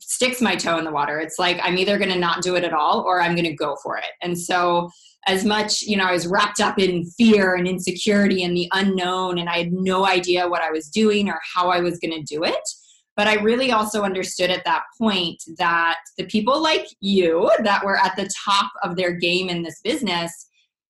sticks 0.00 0.42
my 0.42 0.56
toe 0.56 0.78
in 0.78 0.84
the 0.84 0.92
water. 0.92 1.18
It's 1.18 1.38
like 1.38 1.58
I'm 1.62 1.78
either 1.78 1.98
going 1.98 2.10
to 2.10 2.18
not 2.18 2.42
do 2.42 2.54
it 2.56 2.64
at 2.64 2.74
all 2.74 3.00
or 3.00 3.20
I'm 3.20 3.34
going 3.34 3.46
to 3.46 3.54
go 3.54 3.76
for 3.82 3.96
it. 3.96 4.04
And 4.22 4.38
so, 4.38 4.90
as 5.26 5.44
much, 5.44 5.82
you 5.82 5.96
know, 5.96 6.04
I 6.04 6.12
was 6.12 6.26
wrapped 6.26 6.60
up 6.60 6.78
in 6.78 7.04
fear 7.18 7.54
and 7.54 7.66
insecurity 7.66 8.44
and 8.44 8.56
the 8.56 8.68
unknown, 8.72 9.38
and 9.38 9.48
I 9.48 9.58
had 9.58 9.72
no 9.72 10.06
idea 10.06 10.48
what 10.48 10.62
I 10.62 10.70
was 10.70 10.88
doing 10.88 11.28
or 11.28 11.40
how 11.54 11.68
I 11.68 11.80
was 11.80 11.98
going 11.98 12.12
to 12.12 12.22
do 12.22 12.44
it. 12.44 12.68
But 13.16 13.26
I 13.26 13.34
really 13.42 13.72
also 13.72 14.02
understood 14.02 14.50
at 14.50 14.64
that 14.66 14.82
point 14.98 15.42
that 15.58 15.98
the 16.18 16.26
people 16.26 16.62
like 16.62 16.86
you 17.00 17.50
that 17.62 17.84
were 17.84 17.96
at 17.96 18.14
the 18.14 18.30
top 18.44 18.70
of 18.82 18.96
their 18.96 19.12
game 19.12 19.48
in 19.48 19.62
this 19.62 19.80
business 19.82 20.48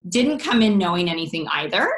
didn't 0.09 0.41
come 0.41 0.61
in 0.61 0.77
knowing 0.77 1.09
anything 1.09 1.47
either 1.53 1.89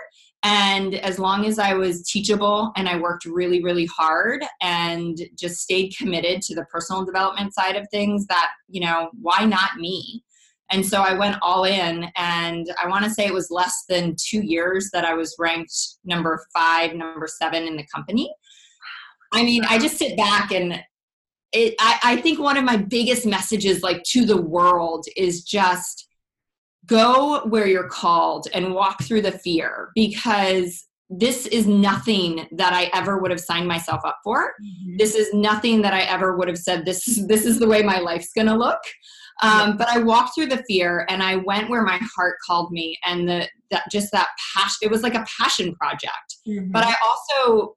And 0.44 0.94
as 0.94 1.18
long 1.18 1.46
as 1.46 1.58
I 1.58 1.74
was 1.74 2.04
teachable 2.04 2.72
and 2.76 2.88
I 2.88 2.96
worked 2.96 3.24
really, 3.24 3.62
really 3.62 3.86
hard 3.86 4.44
and 4.62 5.18
just 5.34 5.60
stayed 5.60 5.96
committed 5.98 6.42
to 6.42 6.54
the 6.54 6.64
personal 6.66 7.04
development 7.04 7.54
side 7.54 7.76
of 7.76 7.88
things, 7.90 8.26
that, 8.26 8.50
you 8.68 8.80
know, 8.80 9.10
why 9.20 9.44
not 9.44 9.76
me? 9.76 10.22
And 10.70 10.84
so 10.84 11.00
I 11.00 11.14
went 11.14 11.36
all 11.40 11.64
in, 11.64 12.10
and 12.16 12.66
I 12.82 12.88
want 12.88 13.04
to 13.04 13.10
say 13.10 13.26
it 13.26 13.32
was 13.32 13.50
less 13.50 13.84
than 13.88 14.16
two 14.18 14.42
years 14.42 14.90
that 14.92 15.04
I 15.04 15.14
was 15.14 15.34
ranked 15.38 15.74
number 16.04 16.44
five, 16.52 16.94
number 16.94 17.26
seven 17.26 17.66
in 17.66 17.76
the 17.76 17.86
company. 17.94 18.32
I 19.32 19.42
mean, 19.42 19.64
I 19.64 19.78
just 19.78 19.96
sit 19.96 20.16
back 20.16 20.52
and 20.52 20.82
it, 21.52 21.74
I, 21.80 21.98
I 22.02 22.16
think 22.16 22.38
one 22.38 22.56
of 22.56 22.64
my 22.64 22.76
biggest 22.76 23.24
messages, 23.24 23.82
like 23.82 24.02
to 24.10 24.26
the 24.26 24.40
world, 24.40 25.06
is 25.16 25.42
just 25.42 26.06
go 26.86 27.46
where 27.46 27.66
you're 27.66 27.88
called 27.88 28.48
and 28.52 28.74
walk 28.74 29.02
through 29.02 29.22
the 29.22 29.32
fear 29.32 29.90
because 29.94 30.84
this 31.10 31.46
is 31.46 31.66
nothing 31.66 32.46
that 32.52 32.72
I 32.74 32.90
ever 32.94 33.18
would 33.18 33.30
have 33.30 33.40
signed 33.40 33.66
myself 33.66 34.02
up 34.04 34.18
for. 34.22 34.52
Mm-hmm. 34.62 34.96
This 34.98 35.14
is 35.14 35.32
nothing 35.32 35.80
that 35.82 35.94
I 35.94 36.02
ever 36.02 36.36
would 36.36 36.48
have 36.48 36.58
said 36.58 36.84
this 36.84 37.04
this 37.26 37.46
is 37.46 37.58
the 37.58 37.68
way 37.68 37.82
my 37.82 37.98
life's 37.98 38.32
going 38.32 38.46
to 38.46 38.56
look. 38.56 38.80
Um, 39.42 39.76
but 39.76 39.88
I 39.88 39.98
walked 39.98 40.34
through 40.34 40.46
the 40.46 40.64
fear 40.68 41.06
and 41.08 41.22
I 41.22 41.36
went 41.36 41.70
where 41.70 41.82
my 41.82 42.00
heart 42.16 42.36
called 42.44 42.72
me, 42.72 42.98
and 43.04 43.28
the 43.28 43.48
that 43.70 43.84
just 43.90 44.10
that 44.12 44.28
passion. 44.54 44.78
It 44.82 44.90
was 44.90 45.02
like 45.02 45.14
a 45.14 45.26
passion 45.40 45.74
project. 45.76 46.36
Mm-hmm. 46.46 46.70
But 46.70 46.84
I 46.84 46.94
also 47.04 47.76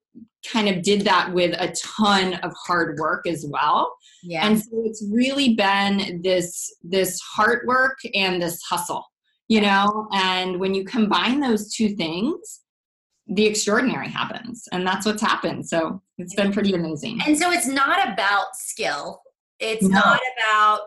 kind 0.51 0.67
of 0.67 0.81
did 0.81 1.01
that 1.01 1.31
with 1.33 1.53
a 1.59 1.73
ton 1.97 2.33
of 2.35 2.51
hard 2.65 2.97
work 2.99 3.27
as 3.27 3.45
well. 3.47 3.93
Yeah. 4.23 4.47
And 4.47 4.59
so 4.59 4.69
it's 4.85 5.05
really 5.11 5.53
been 5.53 6.21
this 6.23 6.73
this 6.83 7.19
hard 7.19 7.67
work 7.67 7.97
and 8.13 8.41
this 8.41 8.61
hustle, 8.63 9.05
you 9.47 9.61
know. 9.61 10.07
And 10.13 10.59
when 10.59 10.73
you 10.73 10.83
combine 10.83 11.39
those 11.39 11.73
two 11.73 11.89
things, 11.89 12.61
the 13.27 13.45
extraordinary 13.45 14.09
happens, 14.09 14.67
and 14.71 14.85
that's 14.85 15.05
what's 15.05 15.21
happened. 15.21 15.67
So 15.67 16.01
it's 16.17 16.35
been 16.35 16.51
pretty 16.51 16.73
amazing. 16.73 17.19
And 17.25 17.37
so 17.37 17.51
it's 17.51 17.67
not 17.67 18.11
about 18.11 18.55
skill. 18.55 19.21
It's 19.59 19.83
no. 19.83 19.89
not 19.89 20.19
about 20.37 20.81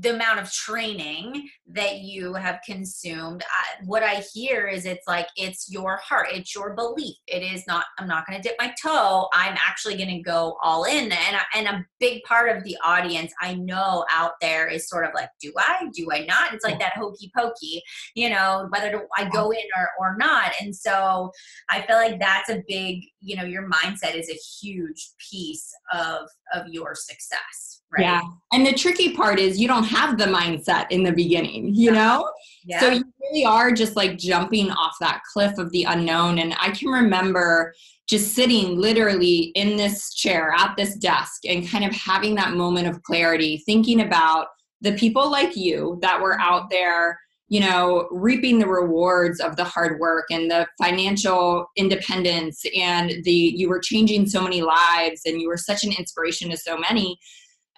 the 0.00 0.14
amount 0.14 0.40
of 0.40 0.50
training 0.52 1.48
that 1.66 2.00
you 2.00 2.34
have 2.34 2.60
consumed 2.66 3.42
I, 3.42 3.84
what 3.84 4.02
i 4.02 4.22
hear 4.32 4.66
is 4.66 4.84
it's 4.84 5.06
like 5.06 5.28
it's 5.36 5.70
your 5.70 5.98
heart 5.98 6.28
it's 6.32 6.54
your 6.54 6.74
belief. 6.74 7.16
It 7.26 7.42
is 7.42 7.66
not 7.66 7.84
i'm 7.98 8.08
not 8.08 8.26
going 8.26 8.40
to 8.40 8.46
dip 8.46 8.56
my 8.58 8.74
toe 8.82 9.28
i'm 9.32 9.56
actually 9.58 9.96
going 9.96 10.08
to 10.08 10.22
go 10.22 10.56
all 10.62 10.84
in. 10.84 11.12
And 11.12 11.36
and 11.54 11.66
a 11.66 11.84
big 11.98 12.22
part 12.24 12.54
of 12.54 12.64
the 12.64 12.76
audience 12.84 13.32
i 13.40 13.54
know 13.54 14.04
out 14.10 14.32
there 14.40 14.68
is 14.68 14.88
sort 14.88 15.06
of 15.06 15.12
like 15.14 15.30
do 15.40 15.52
i? 15.58 15.88
Do 15.94 16.08
i 16.12 16.24
not? 16.24 16.52
It's 16.52 16.64
like 16.64 16.78
that 16.80 16.96
hokey 16.96 17.30
pokey 17.36 17.82
you 18.14 18.28
know 18.30 18.66
whether 18.70 19.06
i 19.16 19.28
go 19.28 19.50
in 19.50 19.64
or 19.76 19.90
or 19.98 20.16
not. 20.18 20.52
And 20.60 20.74
so 20.74 21.30
i 21.70 21.80
feel 21.82 21.96
like 21.96 22.18
that's 22.20 22.50
a 22.50 22.62
big 22.68 23.02
you 23.20 23.36
know 23.36 23.44
your 23.44 23.68
mindset 23.68 24.14
is 24.14 24.28
a 24.28 24.34
huge 24.34 25.10
piece 25.30 25.72
of 25.92 26.28
of 26.52 26.66
your 26.68 26.94
success 26.94 27.79
Right? 27.92 28.02
Yeah. 28.02 28.20
And 28.52 28.66
the 28.66 28.72
tricky 28.72 29.14
part 29.14 29.38
is 29.38 29.60
you 29.60 29.68
don't 29.68 29.84
have 29.84 30.18
the 30.18 30.24
mindset 30.24 30.86
in 30.90 31.02
the 31.02 31.12
beginning, 31.12 31.74
you 31.74 31.90
know? 31.90 32.30
Yeah. 32.64 32.80
So 32.80 32.90
you 32.90 33.04
really 33.20 33.44
are 33.44 33.72
just 33.72 33.96
like 33.96 34.18
jumping 34.18 34.70
off 34.70 34.96
that 35.00 35.22
cliff 35.32 35.58
of 35.58 35.70
the 35.72 35.84
unknown. 35.84 36.38
And 36.38 36.54
I 36.60 36.70
can 36.70 36.88
remember 36.88 37.74
just 38.08 38.34
sitting 38.34 38.76
literally 38.76 39.52
in 39.54 39.76
this 39.76 40.14
chair 40.14 40.52
at 40.56 40.76
this 40.76 40.96
desk 40.96 41.44
and 41.48 41.68
kind 41.68 41.84
of 41.84 41.92
having 41.92 42.34
that 42.36 42.54
moment 42.54 42.88
of 42.88 43.02
clarity, 43.02 43.62
thinking 43.66 44.00
about 44.00 44.48
the 44.80 44.92
people 44.92 45.30
like 45.30 45.56
you 45.56 45.98
that 46.02 46.20
were 46.20 46.40
out 46.40 46.70
there 46.70 47.18
you 47.50 47.60
know 47.60 48.08
reaping 48.10 48.58
the 48.58 48.66
rewards 48.66 49.40
of 49.40 49.56
the 49.56 49.64
hard 49.64 50.00
work 50.00 50.24
and 50.30 50.50
the 50.50 50.66
financial 50.80 51.66
independence 51.76 52.64
and 52.74 53.12
the 53.24 53.52
you 53.56 53.68
were 53.68 53.80
changing 53.80 54.26
so 54.26 54.40
many 54.40 54.62
lives 54.62 55.22
and 55.26 55.40
you 55.40 55.48
were 55.48 55.56
such 55.58 55.84
an 55.84 55.92
inspiration 55.98 56.48
to 56.48 56.56
so 56.56 56.78
many 56.78 57.18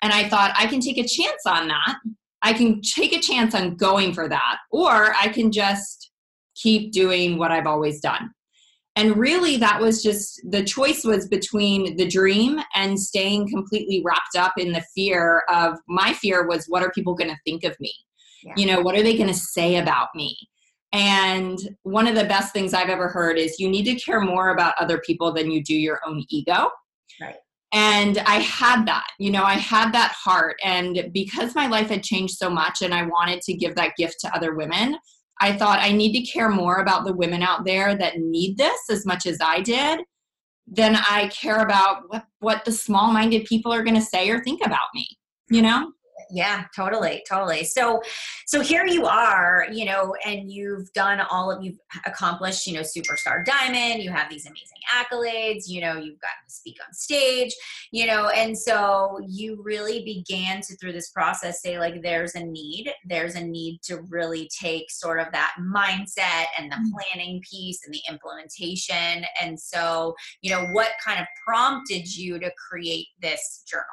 and 0.03 0.13
I 0.13 0.29
thought, 0.29 0.53
I 0.57 0.67
can 0.67 0.81
take 0.81 0.99
a 0.99 1.07
chance 1.07 1.47
on 1.47 1.69
that. 1.69 1.97
I 2.43 2.53
can 2.53 2.81
take 2.83 3.13
a 3.13 3.21
chance 3.21 3.55
on 3.55 3.77
going 3.77 4.13
for 4.13 4.29
that, 4.29 4.59
or 4.73 5.15
I 5.15 5.29
can 5.29 5.53
just 5.53 6.11
keep 6.57 6.93
doing 6.93 7.39
what 7.39 7.53
I've 7.53 7.69
always 7.69 8.01
done. 8.01 8.31
And 8.97 9.17
really, 9.17 9.57
that 9.57 9.81
was 9.81 10.03
just 10.03 10.41
the 10.51 10.65
choice 10.65 11.05
was 11.05 11.27
between 11.29 11.97
the 11.97 12.07
dream 12.07 12.61
and 12.75 13.01
staying 13.01 13.49
completely 13.49 14.03
wrapped 14.05 14.37
up 14.37 14.53
in 14.59 14.73
the 14.73 14.85
fear 14.95 15.45
of 15.49 15.79
my 15.89 16.13
fear 16.13 16.47
was, 16.47 16.67
what 16.67 16.83
are 16.83 16.91
people 16.91 17.15
going 17.15 17.31
to 17.31 17.39
think 17.47 17.65
of 17.65 17.79
me? 17.81 17.95
Yeah. 18.43 18.53
You 18.57 18.67
know, 18.67 18.81
what 18.81 18.97
are 18.97 19.03
they 19.03 19.17
going 19.17 19.29
to 19.29 19.35
say 19.35 19.77
about 19.77 20.09
me? 20.15 20.37
And 20.93 21.59
one 21.85 22.07
of 22.07 22.17
the 22.17 22.25
best 22.25 22.53
things 22.53 22.75
I've 22.75 22.91
ever 22.91 23.09
heard 23.09 23.39
is 23.39 23.59
you 23.59 23.71
need 23.71 23.85
to 23.85 23.95
care 23.95 24.21
more 24.21 24.51
about 24.51 24.75
other 24.79 24.99
people 24.99 25.33
than 25.33 25.51
you 25.51 25.63
do 25.63 25.75
your 25.75 26.01
own 26.07 26.25
ego. 26.29 26.69
Right 27.19 27.37
and 27.73 28.19
i 28.19 28.37
had 28.37 28.87
that 28.87 29.07
you 29.19 29.31
know 29.31 29.45
i 29.45 29.55
had 29.55 29.93
that 29.93 30.13
heart. 30.13 30.57
And 30.63 31.09
because 31.13 31.55
my 31.55 31.67
life 31.67 31.89
had 31.89 32.03
changed 32.03 32.35
so 32.35 32.51
much 32.51 32.83
and 32.83 32.95
i 32.95 33.03
wanted 33.03 33.41
to 33.43 33.55
give 33.55 33.75
that 33.77 33.97
gift 33.97 34.21
to 34.21 34.35
other 34.35 34.55
women 34.55 34.97
i 35.41 35.53
thought 35.53 35.81
i 35.81 35.93
need 35.93 36.13
to 36.13 36.31
care 36.31 36.49
more 36.49 36.77
about 36.77 37.05
the 37.05 37.15
women 37.15 37.43
out 37.43 37.65
there 37.65 37.97
that 37.97 38.19
need 38.19 38.59
this 38.59 38.81
as 38.91 39.07
much 39.07 39.27
as 39.27 39.39
i 39.43 39.61
did 39.61 40.01
than 40.67 40.97
i 40.97 41.29
care 41.29 41.61
about 41.61 42.05
what 42.09 42.25
what 42.41 42.65
the 42.65 42.73
small 42.73 43.13
minded 43.13 43.45
people 43.47 43.73
are 43.73 43.83
going 43.83 43.97
to 43.97 44.03
say 44.03 44.29
or 44.31 44.43
think 44.43 44.61
about 44.65 44.81
me 44.95 45.07
you 45.51 45.63
know 45.63 45.91
yeah 46.31 46.65
totally 46.75 47.23
totally. 47.29 47.65
So 47.65 48.03
so 48.47 48.61
here 48.61 48.87
you 48.87 49.07
are 49.07 49.67
you 49.73 49.85
know 49.85 50.15
and 50.25 50.51
you've 50.51 50.93
done 50.93 51.21
all 51.21 51.51
of 51.51 51.63
you've 51.63 51.79
accomplished 52.07 52.67
you 52.67 52.75
know 52.75 52.81
superstar 52.81 53.45
diamond 53.45 54.03
you 54.03 54.11
have 54.11 54.29
these 54.31 54.47
amazing 54.47 54.79
accolades 54.93 55.65
you 55.67 55.81
know 55.81 55.95
you've 55.95 56.21
gotten 56.21 56.45
to 56.47 56.55
speak 56.55 56.77
on 56.87 56.93
stage 56.93 57.55
you 57.93 58.07
know 58.07 58.29
and 58.29 58.57
so 58.57 59.19
you 59.27 59.61
really 59.63 60.05
began 60.05 60.61
to 60.61 60.77
through 60.77 60.93
this 60.93 61.11
process 61.11 61.63
say 61.63 61.79
like 61.79 62.03
there's 62.03 62.35
a 62.35 62.45
need 62.45 62.93
there's 63.07 63.35
a 63.35 63.45
need 63.45 63.81
to 63.83 64.03
really 64.09 64.49
take 64.61 64.91
sort 64.91 65.21
of 65.21 65.27
that 65.33 65.55
mindset 65.61 66.45
and 66.59 66.71
the 66.71 66.77
mm. 66.77 66.93
planning 66.93 67.43
piece 67.49 67.81
and 67.85 67.95
the 67.95 68.01
implementation. 68.09 69.25
And 69.41 69.59
so 69.59 70.15
you 70.41 70.51
know 70.51 70.67
what 70.73 70.91
kind 71.05 71.21
of 71.21 71.27
prompted 71.45 72.15
you 72.15 72.39
to 72.39 72.51
create 72.69 73.09
this 73.21 73.65
journal 73.69 73.87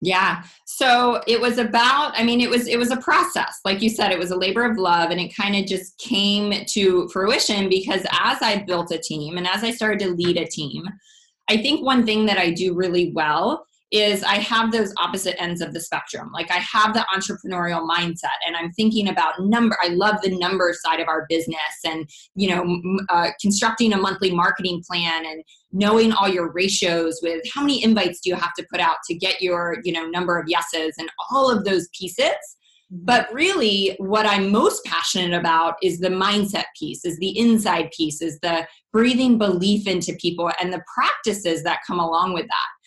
yeah. 0.00 0.42
So 0.64 1.20
it 1.26 1.40
was 1.40 1.58
about 1.58 2.12
I 2.14 2.22
mean 2.22 2.40
it 2.40 2.50
was 2.50 2.68
it 2.68 2.78
was 2.78 2.90
a 2.90 2.96
process. 2.98 3.58
Like 3.64 3.82
you 3.82 3.88
said 3.88 4.12
it 4.12 4.18
was 4.18 4.30
a 4.30 4.36
labor 4.36 4.64
of 4.64 4.78
love 4.78 5.10
and 5.10 5.20
it 5.20 5.34
kind 5.34 5.56
of 5.56 5.66
just 5.66 5.98
came 5.98 6.64
to 6.66 7.08
fruition 7.08 7.68
because 7.68 8.02
as 8.12 8.38
I 8.40 8.64
built 8.66 8.92
a 8.92 8.98
team 8.98 9.38
and 9.38 9.46
as 9.46 9.64
I 9.64 9.72
started 9.72 10.00
to 10.00 10.14
lead 10.14 10.36
a 10.36 10.46
team, 10.46 10.84
I 11.50 11.56
think 11.56 11.84
one 11.84 12.06
thing 12.06 12.26
that 12.26 12.38
I 12.38 12.52
do 12.52 12.74
really 12.74 13.12
well 13.12 13.64
is 13.90 14.22
I 14.22 14.34
have 14.34 14.70
those 14.70 14.92
opposite 14.98 15.40
ends 15.40 15.60
of 15.60 15.72
the 15.72 15.80
spectrum. 15.80 16.30
Like 16.32 16.50
I 16.50 16.58
have 16.58 16.92
the 16.92 17.06
entrepreneurial 17.14 17.88
mindset 17.88 18.36
and 18.46 18.54
I'm 18.54 18.70
thinking 18.72 19.08
about 19.08 19.40
number. 19.40 19.76
I 19.82 19.88
love 19.88 20.16
the 20.22 20.36
number 20.36 20.74
side 20.84 21.00
of 21.00 21.08
our 21.08 21.24
business 21.28 21.58
and, 21.86 22.08
you 22.34 22.50
know, 22.50 23.04
uh, 23.08 23.30
constructing 23.40 23.94
a 23.94 23.96
monthly 23.96 24.30
marketing 24.30 24.82
plan 24.86 25.24
and 25.24 25.42
knowing 25.72 26.12
all 26.12 26.28
your 26.28 26.52
ratios 26.52 27.20
with 27.22 27.42
how 27.54 27.62
many 27.62 27.82
invites 27.82 28.20
do 28.20 28.30
you 28.30 28.36
have 28.36 28.52
to 28.58 28.66
put 28.70 28.80
out 28.80 28.96
to 29.06 29.14
get 29.14 29.40
your, 29.40 29.78
you 29.84 29.92
know, 29.92 30.06
number 30.06 30.38
of 30.38 30.48
yeses 30.48 30.94
and 30.98 31.10
all 31.30 31.50
of 31.50 31.64
those 31.64 31.88
pieces. 31.98 32.26
Mm-hmm. 32.92 33.04
But 33.04 33.32
really, 33.32 33.94
what 33.98 34.26
I'm 34.26 34.50
most 34.50 34.84
passionate 34.84 35.38
about 35.38 35.74
is 35.82 35.98
the 35.98 36.08
mindset 36.08 36.64
piece, 36.78 37.04
is 37.04 37.18
the 37.18 37.38
inside 37.38 37.90
piece, 37.96 38.20
is 38.22 38.38
the 38.40 38.66
breathing 38.92 39.38
belief 39.38 39.86
into 39.86 40.14
people 40.14 40.50
and 40.60 40.72
the 40.72 40.82
practices 40.94 41.62
that 41.62 41.80
come 41.86 42.00
along 42.00 42.32
with 42.34 42.46
that. 42.46 42.77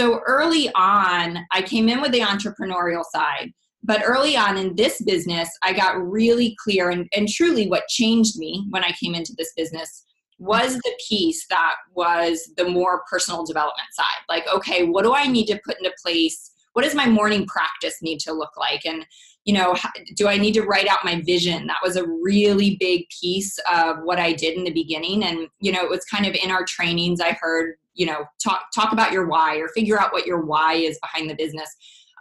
So 0.00 0.22
early 0.26 0.70
on, 0.76 1.46
I 1.52 1.60
came 1.60 1.86
in 1.90 2.00
with 2.00 2.12
the 2.12 2.20
entrepreneurial 2.20 3.04
side. 3.12 3.52
But 3.82 4.00
early 4.02 4.34
on 4.34 4.56
in 4.56 4.74
this 4.74 5.02
business, 5.02 5.50
I 5.62 5.74
got 5.74 6.02
really 6.02 6.56
clear 6.64 6.88
and, 6.88 7.06
and 7.14 7.28
truly 7.28 7.68
what 7.68 7.86
changed 7.86 8.38
me 8.38 8.66
when 8.70 8.82
I 8.82 8.92
came 8.92 9.14
into 9.14 9.34
this 9.36 9.52
business 9.58 10.06
was 10.38 10.78
the 10.78 10.98
piece 11.06 11.46
that 11.48 11.74
was 11.94 12.50
the 12.56 12.66
more 12.66 13.02
personal 13.10 13.44
development 13.44 13.88
side. 13.92 14.24
Like, 14.26 14.46
okay, 14.48 14.84
what 14.84 15.02
do 15.02 15.12
I 15.12 15.26
need 15.26 15.48
to 15.48 15.60
put 15.66 15.76
into 15.76 15.92
place? 16.02 16.50
What 16.72 16.84
does 16.84 16.94
my 16.94 17.06
morning 17.06 17.46
practice 17.46 17.96
need 18.00 18.20
to 18.20 18.32
look 18.32 18.56
like? 18.56 18.86
And, 18.86 19.04
you 19.44 19.52
know, 19.52 19.76
do 20.16 20.28
I 20.28 20.38
need 20.38 20.54
to 20.54 20.62
write 20.62 20.88
out 20.88 21.04
my 21.04 21.20
vision? 21.20 21.66
That 21.66 21.80
was 21.82 21.96
a 21.96 22.06
really 22.06 22.78
big 22.80 23.04
piece 23.20 23.58
of 23.70 23.98
what 24.04 24.18
I 24.18 24.32
did 24.32 24.56
in 24.56 24.64
the 24.64 24.72
beginning. 24.72 25.24
And, 25.24 25.48
you 25.60 25.72
know, 25.72 25.82
it 25.82 25.90
was 25.90 26.06
kind 26.06 26.24
of 26.24 26.34
in 26.34 26.50
our 26.50 26.64
trainings, 26.64 27.20
I 27.20 27.36
heard 27.38 27.74
you 28.00 28.06
know 28.06 28.24
talk 28.42 28.62
talk 28.74 28.92
about 28.92 29.12
your 29.12 29.28
why 29.28 29.56
or 29.56 29.68
figure 29.68 30.00
out 30.00 30.10
what 30.10 30.26
your 30.26 30.40
why 30.46 30.72
is 30.72 30.98
behind 31.00 31.28
the 31.28 31.34
business. 31.34 31.68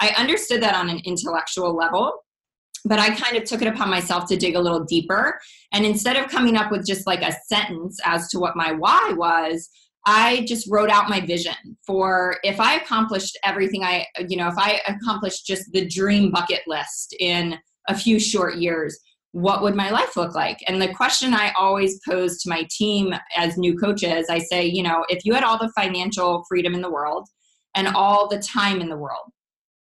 I 0.02 0.10
understood 0.18 0.62
that 0.62 0.76
on 0.76 0.90
an 0.90 1.00
intellectual 1.06 1.74
level 1.76 2.14
but 2.86 3.00
i 3.00 3.10
kind 3.14 3.36
of 3.36 3.44
took 3.44 3.62
it 3.62 3.68
upon 3.68 3.90
myself 3.90 4.26
to 4.26 4.38
dig 4.38 4.56
a 4.56 4.60
little 4.60 4.86
deeper. 4.86 5.38
And 5.74 5.86
instead 5.86 6.16
of 6.16 6.32
coming 6.32 6.56
up 6.56 6.72
with 6.72 6.88
just 6.88 7.06
like 7.06 7.22
a 7.22 7.36
sentence 7.48 8.00
as 8.06 8.30
to 8.30 8.40
what 8.40 8.56
my 8.56 8.72
why 8.72 9.14
was 9.18 9.70
i 10.06 10.46
just 10.48 10.66
wrote 10.72 10.90
out 10.90 11.10
my 11.10 11.20
vision 11.20 11.56
for 11.86 12.38
if 12.44 12.60
i 12.60 12.76
accomplished 12.76 13.38
everything 13.44 13.84
i 13.84 14.06
you 14.30 14.38
know 14.38 14.48
if 14.48 14.58
i 14.58 14.80
accomplished 14.88 15.46
just 15.46 15.70
the 15.74 15.86
dream 15.88 16.32
bucket 16.32 16.62
list 16.68 17.14
in 17.20 17.58
a 17.90 17.98
few 17.98 18.18
short 18.18 18.56
years 18.56 18.98
what 19.32 19.62
would 19.62 19.76
my 19.76 19.92
life 19.92 20.18
look 20.18 20.34
like? 20.34 20.58
And 20.68 20.82
the 20.82 20.94
question 20.94 21.34
I 21.34 21.52
always 21.52 22.00
pose 22.08 22.42
to 22.42 22.50
my 22.50 22.68
team 22.72 23.14
as 23.36 23.58
new 23.58 23.78
coaches, 23.78 24.28
I 24.30 24.40
say, 24.40 24.66
you 24.66 24.82
know, 24.82 25.06
if 25.08 25.24
you 25.24 25.34
had 25.34 25.44
all 25.44 25.60
the 25.60 25.72
financial 25.76 26.44
freedom 26.50 26.74
in 26.74 26.82
the 26.82 26.90
world 26.90 27.28
and 27.76 27.88
all 27.88 28.28
the 28.28 28.40
time 28.40 28.82
in 28.82 28.90
the 28.90 28.98
world, 28.98 29.32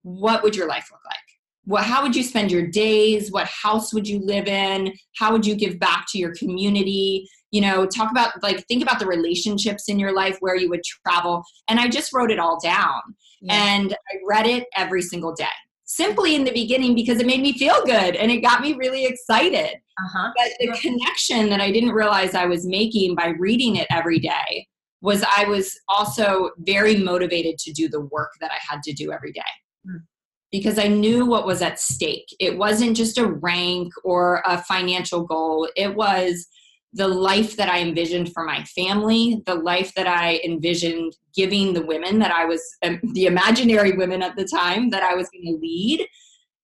what 0.04 0.44
would 0.44 0.56
your 0.56 0.68
life 0.68 0.88
look 0.92 1.02
like? 1.06 1.18
What, 1.66 1.86
how 1.86 2.04
would 2.04 2.16
you 2.16 2.24
spend 2.24 2.52
your 2.52 2.68
days? 2.68 3.32
What 3.32 3.48
house 3.48 3.94
would 3.94 4.08
you 4.08 4.20
live 4.20 4.48
in? 4.48 4.94
How 5.18 5.32
would 5.32 5.46
you 5.46 5.56
give 5.56 5.80
back 5.80 6.06
to 6.10 6.20
your 6.20 6.36
community? 6.36 7.28
You 7.52 7.62
know, 7.62 7.86
talk 7.86 8.12
about 8.12 8.44
like 8.44 8.68
think 8.68 8.84
about 8.84 9.00
the 9.00 9.08
relationships 9.08 9.88
in 9.88 9.98
your 9.98 10.14
life 10.14 10.38
where 10.42 10.56
you 10.56 10.70
would 10.70 10.84
travel. 10.84 11.44
And 11.70 11.80
I 11.80 11.88
just 11.88 12.14
wrote 12.14 12.32
it 12.32 12.40
all 12.40 12.60
down. 12.62 13.02
Yeah. 13.42 13.54
And 13.54 13.94
I 13.94 14.16
read 14.28 14.46
it 14.46 14.66
every 14.76 15.02
single 15.02 15.34
day 15.34 15.46
simply 15.86 16.36
in 16.36 16.44
the 16.44 16.52
beginning 16.52 16.96
because 16.96 17.20
it 17.20 17.26
made 17.26 17.42
me 17.42 17.58
feel 17.58 17.84
good 17.86 18.16
and 18.16 18.32
it 18.32 18.42
got 18.42 18.62
me 18.62 18.74
really 18.74 19.06
excited. 19.06 19.76
Uh-huh. 19.76 20.32
But 20.36 20.52
the 20.60 20.78
connection 20.80 21.50
that 21.50 21.62
I 21.62 21.72
didn't 21.72 21.92
realize 21.92 22.36
I 22.36 22.46
was 22.46 22.66
making 22.66 23.16
by 23.16 23.34
reading 23.40 23.76
it 23.76 23.88
every 23.92 24.20
day 24.20 24.68
was 25.02 25.24
I 25.38 25.46
was 25.46 25.78
also 25.90 26.52
very 26.60 26.96
motivated 26.96 27.58
to 27.60 27.74
do 27.74 27.90
the 27.90 28.02
work 28.02 28.32
that 28.40 28.52
I 28.52 28.58
had 28.68 28.82
to 28.84 28.94
do 28.94 29.12
every 29.12 29.34
day. 29.34 29.42
Mm. 29.88 30.04
Because 30.52 30.80
I 30.80 30.88
knew 30.88 31.26
what 31.26 31.46
was 31.46 31.62
at 31.62 31.80
stake. 31.80 32.28
It 32.40 32.58
wasn't 32.58 32.96
just 32.96 33.18
a 33.18 33.28
rank 33.28 33.92
or 34.04 34.42
a 34.46 34.64
financial 34.64 35.24
goal. 35.24 35.68
It 35.76 35.94
was 35.94 36.48
the 36.94 37.08
life 37.08 37.56
that 37.58 37.70
I 37.70 37.80
envisioned 37.80 38.32
for 38.34 38.44
my 38.44 38.64
family, 38.66 39.42
the 39.46 39.56
life 39.56 39.94
that 39.96 40.08
I 40.08 40.40
envisioned 40.46 41.16
giving 41.36 41.74
the 41.74 41.82
women 41.82 42.20
that 42.20 42.32
I 42.32 42.46
was, 42.46 42.62
um, 42.84 43.00
the 43.14 43.26
imaginary 43.26 43.94
women 43.94 44.22
at 44.22 44.36
the 44.36 44.46
time 44.46 44.90
that 44.92 45.04
I 45.04 45.16
was 45.16 45.30
going 45.30 45.46
to 45.46 45.60
lead. 45.60 46.08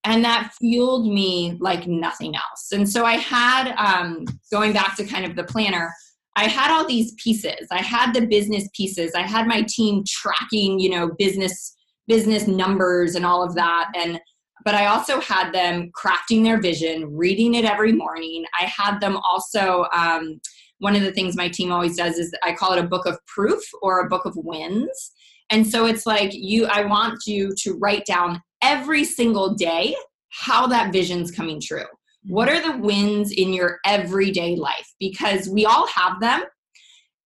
And 0.04 0.24
that 0.24 0.54
fueled 0.60 1.12
me 1.12 1.58
like 1.60 1.88
nothing 1.88 2.36
else. 2.36 2.72
And 2.72 2.88
so 2.88 3.06
I 3.06 3.16
had, 3.16 3.74
um, 3.76 4.26
going 4.52 4.72
back 4.72 4.96
to 4.98 5.04
kind 5.04 5.26
of 5.26 5.36
the 5.36 5.44
planner, 5.44 5.94
I 6.36 6.48
had 6.48 6.72
all 6.72 6.88
these 6.88 7.14
pieces. 7.16 7.68
I 7.72 7.82
had 7.82 8.14
the 8.14 8.26
business 8.26 8.70
pieces. 8.74 9.14
I 9.14 9.24
had 9.24 9.48
my 9.48 9.64
team 9.64 10.04
tracking, 10.08 10.80
you 10.80 10.90
know, 10.90 11.10
business 11.18 11.76
business 12.08 12.48
numbers 12.48 13.16
and 13.16 13.26
all 13.26 13.44
of 13.44 13.54
that. 13.56 13.92
And 13.96 14.20
but 14.66 14.76
I 14.76 14.88
also 14.88 15.20
had 15.20 15.54
them 15.54 15.92
crafting 15.92 16.44
their 16.44 16.60
vision, 16.60 17.16
reading 17.16 17.56
it 17.56 17.66
every 17.66 17.92
morning. 17.92 18.46
I 18.60 18.66
had 18.66 19.00
them 19.00 19.18
also, 19.18 19.86
um, 19.94 20.40
one 20.80 20.96
of 20.96 21.02
the 21.02 21.12
things 21.12 21.36
my 21.36 21.50
team 21.50 21.72
always 21.72 21.96
does 21.96 22.18
is 22.18 22.34
I 22.44 22.54
call 22.54 22.74
it 22.74 22.80
a 22.80 22.88
book 22.88 23.06
of 23.06 23.18
proof 23.26 23.64
or 23.82 24.00
a 24.00 24.10
book 24.10 24.26
of 24.26 24.36
wins. 24.36 25.12
And 25.50 25.66
so 25.66 25.86
it's 25.86 26.06
like 26.06 26.32
you, 26.34 26.66
I 26.68 26.86
want 26.86 27.20
you 27.26 27.54
to 27.64 27.74
write 27.74 28.06
down 28.06 28.42
every 28.62 29.04
single 29.04 29.56
day 29.56 29.96
how 30.30 30.68
that 30.68 30.94
vision's 30.94 31.32
coming 31.32 31.60
true. 31.62 31.86
What 32.24 32.50
are 32.50 32.62
the 32.62 32.78
wins 32.78 33.32
in 33.32 33.54
your 33.54 33.80
everyday 33.86 34.56
life? 34.56 34.94
Because 35.00 35.50
we 35.50 35.66
all 35.66 35.88
have 35.88 36.20
them 36.20 36.44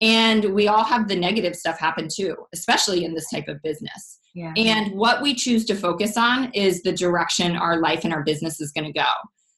and 0.02 0.54
we 0.54 0.68
all 0.68 0.84
have 0.84 1.08
the 1.08 1.16
negative 1.16 1.56
stuff 1.56 1.80
happen 1.80 2.08
too, 2.13 2.36
especially 2.54 3.04
in 3.04 3.13
this 3.13 3.30
type 3.30 3.48
of 3.48 3.62
business. 3.62 4.20
Yeah. 4.34 4.54
And 4.58 4.94
what 4.94 5.22
we 5.22 5.36
choose 5.36 5.66
to 5.66 5.75
focus 5.75 6.18
on 6.18 6.52
is 6.54 6.82
the 6.82 6.92
direction 6.92 7.56
our 7.56 7.80
life 7.80 8.04
and 8.04 8.13
our 8.13 8.24
business 8.24 8.60
is 8.60 8.72
going 8.72 8.92
to 8.92 9.00
go. 9.00 9.10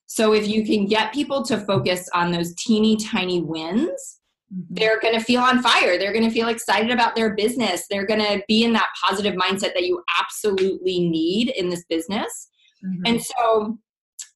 So 0.08 0.34
if 0.34 0.48
you 0.48 0.66
can 0.66 0.86
get 0.86 1.14
people 1.14 1.44
to 1.46 1.60
focus 1.60 2.10
on 2.14 2.32
those 2.32 2.54
teeny 2.56 2.98
tiny 2.98 3.42
wins, 3.42 4.20
mm-hmm. 4.54 4.62
they're 4.70 5.00
going 5.00 5.18
to 5.18 5.24
feel 5.24 5.42
on 5.42 5.62
fire. 5.62 5.98
They're 5.98 6.14
going 6.14 6.28
to 6.28 6.34
feel 6.34 6.50
excited 6.50 6.92
about 6.92 7.16
their 7.16 7.36
business. 7.36 7.86
They're 7.90 8.06
going 8.06 8.20
to 8.20 8.44
be 8.48 8.64
in 8.64 8.74
that 8.74 8.90
positive 9.04 9.36
mindset 9.36 9.74
that 9.74 9.86
you 9.86 10.04
absolutely 10.20 11.08
need 11.08 11.50
in 11.52 11.70
this 11.70 11.86
business. 11.86 12.50
Mm-hmm. 12.86 13.02
And 13.06 13.24
so 13.24 13.78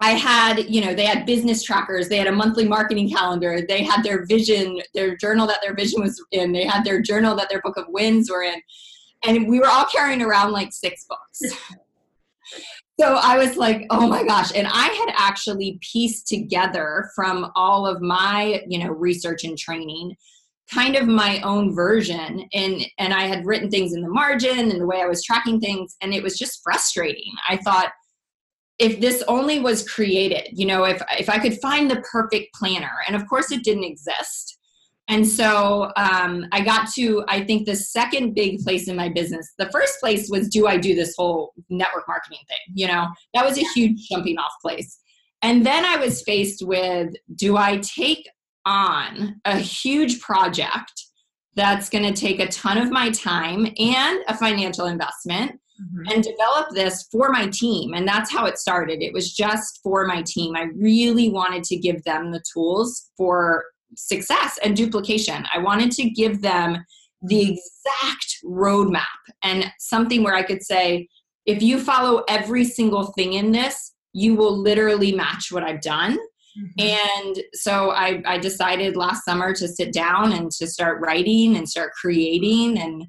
I 0.02 0.12
had, 0.12 0.70
you 0.70 0.84
know, 0.84 0.94
they 0.94 1.06
had 1.06 1.26
business 1.26 1.62
trackers, 1.62 2.08
they 2.08 2.18
had 2.18 2.28
a 2.28 2.32
monthly 2.32 2.66
marketing 2.66 3.10
calendar, 3.10 3.60
they 3.68 3.84
had 3.84 4.02
their 4.02 4.26
vision, 4.26 4.82
their 4.94 5.18
journal 5.18 5.46
that 5.48 5.60
their 5.62 5.76
vision 5.76 6.02
was 6.02 6.24
in, 6.32 6.54
they 6.54 6.64
had 6.64 6.86
their 6.86 7.02
journal 7.02 7.36
that 7.36 7.50
their 7.50 7.62
book 7.62 7.76
of 7.76 7.86
wins 7.90 8.32
were 8.32 8.44
in 8.44 8.62
and 9.26 9.48
we 9.48 9.60
were 9.60 9.68
all 9.68 9.86
carrying 9.86 10.22
around 10.22 10.52
like 10.52 10.72
six 10.72 11.06
books. 11.06 11.58
so 13.00 13.16
I 13.16 13.38
was 13.38 13.58
like, 13.58 13.86
oh 13.90 14.08
my 14.08 14.24
gosh. 14.24 14.52
And 14.56 14.68
I 14.68 14.88
had 14.88 15.14
actually 15.18 15.80
pieced 15.82 16.28
together 16.28 17.10
from 17.16 17.52
all 17.56 17.86
of 17.86 18.02
my, 18.02 18.64
you 18.68 18.80
know, 18.80 18.90
research 18.90 19.44
and 19.44 19.58
training 19.58 20.16
kind 20.74 20.96
of 20.96 21.08
my 21.08 21.42
own 21.42 21.74
version 21.74 22.48
and 22.54 22.86
and 23.00 23.14
I 23.14 23.24
had 23.24 23.46
written 23.46 23.72
things 23.72 23.94
in 23.94 24.02
the 24.02 24.10
margin 24.10 24.70
and 24.70 24.80
the 24.80 24.86
way 24.86 25.02
I 25.02 25.08
was 25.08 25.24
tracking 25.24 25.60
things 25.60 25.96
and 26.02 26.14
it 26.14 26.22
was 26.22 26.38
just 26.38 26.62
frustrating. 26.64 27.32
I 27.48 27.58
thought 27.58 27.92
if 28.78 29.02
this 29.02 29.24
only 29.28 29.60
was 29.60 29.88
created, 29.88 30.48
you 30.52 30.66
know, 30.66 30.84
if 30.84 31.02
if 31.18 31.28
I 31.28 31.40
could 31.40 31.60
find 31.60 31.90
the 31.90 32.04
perfect 32.12 32.54
planner 32.54 32.92
and 33.08 33.16
of 33.16 33.28
course 33.28 33.52
it 33.52 33.64
didn't 33.64 33.84
exist 33.84 34.59
and 35.10 35.28
so 35.28 35.92
um, 35.98 36.46
I 36.52 36.62
got 36.62 36.88
to, 36.94 37.26
I 37.28 37.44
think, 37.44 37.66
the 37.66 37.76
second 37.76 38.36
big 38.36 38.64
place 38.64 38.88
in 38.88 38.96
my 38.96 39.10
business. 39.10 39.52
The 39.58 39.70
first 39.72 40.00
place 40.00 40.30
was, 40.30 40.48
do 40.48 40.68
I 40.68 40.78
do 40.78 40.94
this 40.94 41.16
whole 41.18 41.54
network 41.70 42.08
marketing 42.08 42.40
thing? 42.48 42.76
You 42.76 42.88
know, 42.88 43.08
that 43.34 43.44
was 43.44 43.58
a 43.58 43.66
huge 43.74 44.08
jumping 44.08 44.38
off 44.38 44.52
place. 44.62 45.00
And 45.42 45.66
then 45.66 45.84
I 45.84 45.98
was 45.98 46.22
faced 46.22 46.66
with, 46.66 47.14
do 47.36 47.58
I 47.58 47.78
take 47.78 48.30
on 48.66 49.42
a 49.46 49.58
huge 49.58 50.22
project 50.22 51.06
that's 51.56 51.90
going 51.90 52.06
to 52.06 52.14
take 52.14 52.40
a 52.40 52.48
ton 52.50 52.78
of 52.78 52.92
my 52.92 53.10
time 53.10 53.66
and 53.80 54.20
a 54.28 54.38
financial 54.38 54.86
investment? 54.86 55.60
Mm-hmm. 55.80 56.12
and 56.14 56.24
develop 56.26 56.72
this 56.72 57.08
for 57.10 57.30
my 57.30 57.48
team. 57.48 57.94
And 57.94 58.06
that's 58.06 58.30
how 58.30 58.46
it 58.48 58.58
started. 58.58 59.02
It 59.02 59.14
was 59.14 59.34
just 59.34 59.80
for 59.82 60.06
my 60.06 60.22
team. 60.24 60.58
I 60.58 60.68
really 60.76 61.30
wanted 61.30 61.64
to 61.64 61.78
give 61.78 62.04
them 62.04 62.34
the 62.34 62.44
tools 62.54 63.12
for 63.16 63.64
success 63.96 64.60
and 64.64 64.76
duplication. 64.76 65.46
I 65.54 65.60
wanted 65.60 65.92
to 65.92 66.10
give 66.10 66.42
them 66.42 66.84
the 67.22 67.42
exact 67.42 68.38
roadmap 68.46 69.04
and 69.44 69.72
something 69.80 70.24
where 70.24 70.36
I 70.36 70.44
could 70.44 70.64
say, 70.64 71.08
if 71.46 71.62
you 71.62 71.80
follow 71.80 72.24
every 72.30 72.64
single 72.64 73.08
thing 73.14 73.34
in 73.34 73.52
this, 73.52 73.94
you 74.14 74.36
will 74.36 74.58
literally 74.58 75.14
match 75.14 75.52
what 75.52 75.64
I've 75.64 75.82
done. 75.82 76.18
Mm-hmm. 76.58 77.28
And 77.28 77.44
so 77.54 77.92
I, 77.92 78.22
I 78.26 78.38
decided 78.38 78.96
last 78.96 79.24
summer 79.26 79.54
to 79.54 79.68
sit 79.68 79.94
down 79.94 80.34
and 80.34 80.52
to 80.52 80.68
start 80.68 81.02
writing 81.02 81.56
and 81.58 81.68
start 81.68 81.92
creating 82.00 82.80
and 82.80 83.06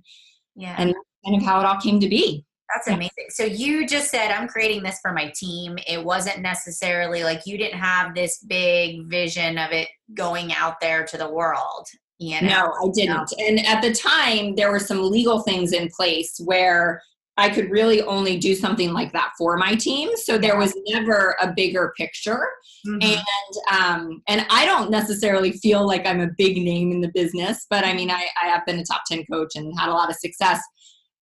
yeah. 0.56 0.74
and 0.78 0.94
kind 1.24 1.36
of 1.36 1.42
how 1.42 1.60
it 1.60 1.66
all 1.66 1.80
came 1.80 2.00
to 2.00 2.08
be. 2.08 2.44
That's 2.74 2.88
amazing. 2.88 3.26
So 3.30 3.44
you 3.44 3.86
just 3.86 4.10
said 4.10 4.30
I'm 4.30 4.48
creating 4.48 4.82
this 4.82 5.00
for 5.00 5.12
my 5.12 5.32
team. 5.34 5.78
It 5.86 6.04
wasn't 6.04 6.40
necessarily 6.40 7.24
like 7.24 7.46
you 7.46 7.58
didn't 7.58 7.78
have 7.78 8.14
this 8.14 8.38
big 8.44 9.08
vision 9.08 9.58
of 9.58 9.72
it 9.72 9.88
going 10.14 10.52
out 10.52 10.80
there 10.80 11.04
to 11.06 11.18
the 11.18 11.28
world. 11.28 11.86
You 12.18 12.40
know? 12.42 12.48
No, 12.48 12.72
I 12.82 12.90
didn't. 12.94 13.30
No. 13.38 13.46
And 13.46 13.66
at 13.66 13.80
the 13.80 13.92
time, 13.92 14.54
there 14.54 14.70
were 14.70 14.78
some 14.78 15.10
legal 15.10 15.40
things 15.40 15.72
in 15.72 15.88
place 15.88 16.38
where 16.44 17.02
I 17.40 17.48
could 17.48 17.70
really 17.70 18.02
only 18.02 18.36
do 18.36 18.54
something 18.54 18.92
like 18.92 19.12
that 19.12 19.32
for 19.38 19.56
my 19.56 19.74
team. 19.74 20.10
So 20.16 20.36
there 20.36 20.58
was 20.58 20.76
never 20.88 21.36
a 21.40 21.52
bigger 21.56 21.94
picture. 21.96 22.46
Mm-hmm. 22.86 23.02
And 23.02 23.80
um, 23.80 24.22
and 24.28 24.46
I 24.50 24.66
don't 24.66 24.90
necessarily 24.90 25.52
feel 25.52 25.86
like 25.86 26.06
I'm 26.06 26.20
a 26.20 26.28
big 26.36 26.58
name 26.58 26.92
in 26.92 27.00
the 27.00 27.10
business, 27.14 27.66
but 27.70 27.84
I 27.84 27.94
mean 27.94 28.10
I, 28.10 28.26
I 28.42 28.48
have 28.48 28.66
been 28.66 28.78
a 28.78 28.84
top 28.84 29.02
10 29.10 29.24
coach 29.30 29.56
and 29.56 29.72
had 29.78 29.88
a 29.88 29.92
lot 29.92 30.10
of 30.10 30.16
success. 30.16 30.60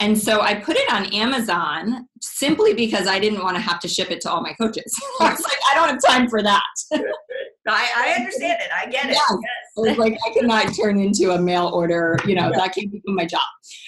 And 0.00 0.16
so 0.16 0.40
I 0.40 0.54
put 0.54 0.76
it 0.76 0.92
on 0.92 1.12
Amazon 1.12 2.06
simply 2.20 2.72
because 2.72 3.08
I 3.08 3.18
didn't 3.18 3.42
want 3.42 3.56
to 3.56 3.60
have 3.60 3.80
to 3.80 3.88
ship 3.88 4.10
it 4.12 4.20
to 4.22 4.30
all 4.30 4.40
my 4.40 4.52
coaches. 4.52 4.92
I 5.20 5.30
was 5.30 5.42
like, 5.42 5.58
I 5.70 5.74
don't 5.74 5.88
have 5.88 6.02
time 6.02 6.28
for 6.28 6.42
that. 6.42 6.62
I, 7.70 7.90
I 7.96 8.14
understand 8.20 8.60
it. 8.60 8.70
I 8.74 8.86
get 8.86 9.06
it. 9.06 9.12
Yes. 9.12 9.30
yes. 9.30 9.40
I 9.76 9.80
was 9.80 9.98
like, 9.98 10.16
I 10.26 10.32
cannot 10.32 10.74
turn 10.74 10.98
into 10.98 11.32
a 11.32 11.38
mail 11.38 11.66
order. 11.66 12.18
You 12.24 12.34
know, 12.34 12.50
yeah. 12.50 12.56
that 12.56 12.74
can't 12.74 12.90
become 12.90 13.14
my 13.14 13.26
job. 13.26 13.40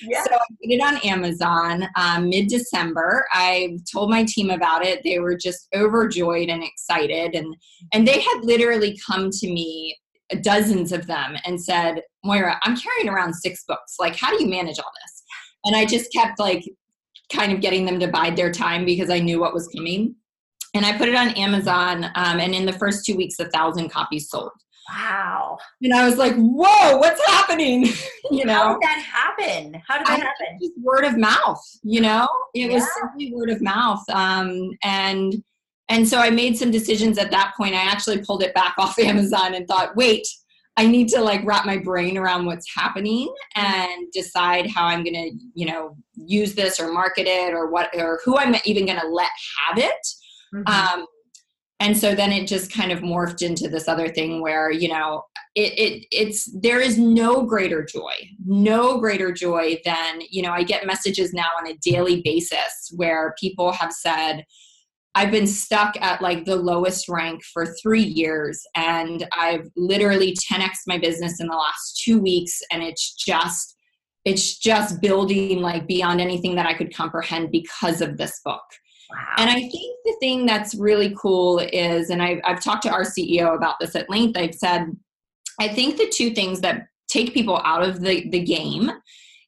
Yeah. 0.02 0.22
So 0.24 0.34
I 0.34 0.38
put 0.38 0.70
it 0.70 0.82
on 0.82 0.98
Amazon 0.98 1.88
um, 1.96 2.28
mid 2.28 2.48
December. 2.48 3.24
I 3.32 3.78
told 3.90 4.10
my 4.10 4.24
team 4.24 4.50
about 4.50 4.84
it. 4.84 5.00
They 5.02 5.18
were 5.18 5.36
just 5.36 5.66
overjoyed 5.74 6.50
and 6.50 6.62
excited, 6.62 7.34
and 7.34 7.56
and 7.94 8.06
they 8.06 8.20
had 8.20 8.40
literally 8.42 8.98
come 9.08 9.30
to 9.30 9.46
me 9.46 9.96
dozens 10.42 10.92
of 10.92 11.06
them 11.06 11.36
and 11.44 11.60
said, 11.60 12.02
Moira, 12.24 12.58
I'm 12.62 12.76
carrying 12.76 13.08
around 13.08 13.34
six 13.34 13.64
books. 13.66 13.96
Like, 13.98 14.16
how 14.16 14.30
do 14.30 14.42
you 14.42 14.48
manage 14.48 14.78
all 14.78 14.92
this? 15.02 15.19
And 15.64 15.76
I 15.76 15.84
just 15.84 16.12
kept 16.12 16.38
like 16.38 16.64
kind 17.32 17.52
of 17.52 17.60
getting 17.60 17.84
them 17.84 18.00
to 18.00 18.08
bide 18.08 18.36
their 18.36 18.50
time 18.50 18.84
because 18.84 19.10
I 19.10 19.18
knew 19.18 19.40
what 19.40 19.54
was 19.54 19.68
coming. 19.68 20.14
And 20.74 20.86
I 20.86 20.96
put 20.96 21.08
it 21.08 21.16
on 21.16 21.30
Amazon, 21.30 22.04
um, 22.14 22.38
and 22.38 22.54
in 22.54 22.64
the 22.64 22.72
first 22.72 23.04
two 23.04 23.16
weeks, 23.16 23.40
a 23.40 23.48
thousand 23.50 23.90
copies 23.90 24.30
sold. 24.30 24.52
Wow! 24.88 25.58
And 25.82 25.92
I 25.92 26.06
was 26.06 26.16
like, 26.16 26.34
"Whoa, 26.36 26.96
what's 26.96 27.24
happening?" 27.26 27.86
you 28.30 28.44
know, 28.44 28.54
how 28.54 28.72
did 28.74 28.82
that 28.82 29.00
happen? 29.00 29.82
How 29.86 29.98
did 29.98 30.06
that 30.06 30.20
I 30.20 30.24
happen? 30.24 30.58
Just 30.60 30.72
word 30.80 31.04
of 31.04 31.16
mouth. 31.18 31.60
You 31.82 32.02
know, 32.02 32.28
it 32.54 32.70
yeah. 32.70 32.74
was 32.74 32.86
simply 32.94 33.32
word 33.34 33.50
of 33.50 33.60
mouth. 33.60 34.02
Um, 34.10 34.70
and 34.84 35.42
and 35.88 36.08
so 36.08 36.18
I 36.18 36.30
made 36.30 36.56
some 36.56 36.70
decisions 36.70 37.18
at 37.18 37.32
that 37.32 37.52
point. 37.56 37.74
I 37.74 37.82
actually 37.82 38.18
pulled 38.18 38.44
it 38.44 38.54
back 38.54 38.74
off 38.78 38.96
Amazon 38.98 39.54
and 39.54 39.66
thought, 39.66 39.96
"Wait, 39.96 40.26
I 40.80 40.86
need 40.86 41.08
to 41.08 41.20
like 41.20 41.44
wrap 41.44 41.66
my 41.66 41.76
brain 41.76 42.16
around 42.16 42.46
what's 42.46 42.74
happening 42.74 43.30
and 43.54 44.10
decide 44.12 44.66
how 44.70 44.86
I'm 44.86 45.04
going 45.04 45.12
to, 45.12 45.30
you 45.54 45.66
know, 45.66 45.94
use 46.14 46.54
this 46.54 46.80
or 46.80 46.90
market 46.90 47.26
it 47.26 47.52
or 47.52 47.70
what 47.70 47.90
or 47.94 48.18
who 48.24 48.38
I'm 48.38 48.56
even 48.64 48.86
going 48.86 48.98
to 48.98 49.06
let 49.06 49.28
have 49.68 49.76
it. 49.76 50.06
Mm-hmm. 50.54 50.66
Um, 51.00 51.06
and 51.80 51.94
so 51.94 52.14
then 52.14 52.32
it 52.32 52.48
just 52.48 52.72
kind 52.72 52.92
of 52.92 53.00
morphed 53.00 53.42
into 53.42 53.68
this 53.68 53.88
other 53.88 54.08
thing 54.08 54.40
where 54.40 54.70
you 54.70 54.88
know 54.88 55.24
it, 55.54 55.72
it 55.78 56.06
it's 56.12 56.50
there 56.60 56.80
is 56.80 56.98
no 56.98 57.42
greater 57.42 57.82
joy 57.82 58.12
no 58.44 58.98
greater 58.98 59.32
joy 59.32 59.80
than 59.84 60.20
you 60.28 60.42
know 60.42 60.52
i 60.52 60.62
get 60.62 60.86
messages 60.86 61.32
now 61.32 61.48
on 61.58 61.66
a 61.66 61.76
daily 61.78 62.20
basis 62.22 62.92
where 62.96 63.34
people 63.40 63.72
have 63.72 63.92
said 63.92 64.44
I've 65.14 65.30
been 65.30 65.46
stuck 65.46 66.00
at 66.00 66.22
like 66.22 66.44
the 66.44 66.56
lowest 66.56 67.08
rank 67.08 67.42
for 67.52 67.66
three 67.82 68.02
years, 68.02 68.62
and 68.76 69.26
I've 69.36 69.68
literally 69.76 70.36
10x 70.50 70.70
my 70.86 70.98
business 70.98 71.40
in 71.40 71.48
the 71.48 71.56
last 71.56 72.00
two 72.04 72.20
weeks, 72.20 72.60
and 72.70 72.82
it's 72.82 73.14
just 73.14 73.76
it's 74.24 74.58
just 74.58 75.00
building 75.00 75.60
like 75.60 75.86
beyond 75.86 76.20
anything 76.20 76.54
that 76.54 76.66
I 76.66 76.74
could 76.74 76.94
comprehend 76.94 77.50
because 77.50 78.00
of 78.00 78.18
this 78.18 78.40
book. 78.44 78.62
Wow. 79.10 79.34
And 79.38 79.50
I 79.50 79.60
think 79.60 79.96
the 80.04 80.16
thing 80.20 80.46
that's 80.46 80.74
really 80.74 81.14
cool 81.20 81.58
is, 81.58 82.10
and 82.10 82.22
I've, 82.22 82.40
I've 82.44 82.62
talked 82.62 82.82
to 82.82 82.90
our 82.90 83.02
CEO 83.02 83.56
about 83.56 83.76
this 83.80 83.96
at 83.96 84.10
length, 84.10 84.38
I've 84.38 84.54
said, 84.54 84.86
I 85.58 85.68
think 85.68 85.96
the 85.96 86.08
two 86.08 86.30
things 86.30 86.60
that 86.60 86.86
take 87.08 87.34
people 87.34 87.60
out 87.64 87.82
of 87.82 88.00
the, 88.00 88.28
the 88.30 88.44
game 88.44 88.90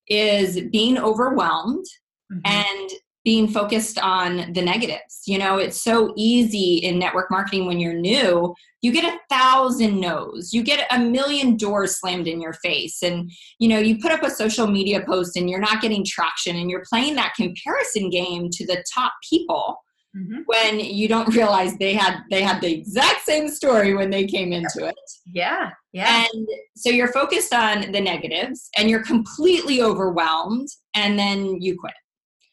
is 0.08 0.60
being 0.72 0.98
overwhelmed 0.98 1.86
mm-hmm. 2.32 2.40
and 2.44 2.90
being 3.24 3.46
focused 3.48 3.98
on 3.98 4.52
the 4.52 4.62
negatives. 4.62 5.22
You 5.26 5.38
know, 5.38 5.58
it's 5.58 5.80
so 5.80 6.12
easy 6.16 6.78
in 6.78 6.98
network 6.98 7.30
marketing 7.30 7.66
when 7.66 7.78
you're 7.78 7.94
new. 7.94 8.54
You 8.80 8.92
get 8.92 9.04
a 9.04 9.18
thousand 9.30 10.00
no's, 10.00 10.52
you 10.52 10.62
get 10.64 10.86
a 10.90 10.98
million 10.98 11.56
doors 11.56 12.00
slammed 12.00 12.26
in 12.26 12.40
your 12.40 12.54
face. 12.54 13.02
And, 13.02 13.30
you 13.60 13.68
know, 13.68 13.78
you 13.78 13.98
put 13.98 14.10
up 14.10 14.24
a 14.24 14.30
social 14.30 14.66
media 14.66 15.04
post 15.06 15.36
and 15.36 15.48
you're 15.48 15.60
not 15.60 15.80
getting 15.80 16.04
traction 16.04 16.56
and 16.56 16.68
you're 16.68 16.84
playing 16.88 17.14
that 17.14 17.34
comparison 17.36 18.10
game 18.10 18.48
to 18.50 18.66
the 18.66 18.84
top 18.92 19.12
people. 19.28 19.78
Mm-hmm. 20.14 20.40
when 20.44 20.78
you 20.78 21.08
don't 21.08 21.34
realize 21.34 21.74
they 21.78 21.94
had 21.94 22.18
they 22.30 22.42
had 22.42 22.60
the 22.60 22.70
exact 22.70 23.22
same 23.24 23.48
story 23.48 23.94
when 23.94 24.10
they 24.10 24.26
came 24.26 24.52
into 24.52 24.84
it 24.84 24.94
yeah 25.32 25.70
yeah 25.94 26.26
and 26.34 26.48
so 26.76 26.90
you're 26.90 27.10
focused 27.14 27.54
on 27.54 27.90
the 27.92 28.00
negatives 28.00 28.68
and 28.76 28.90
you're 28.90 29.02
completely 29.02 29.80
overwhelmed 29.80 30.68
and 30.94 31.18
then 31.18 31.58
you 31.62 31.78
quit 31.80 31.94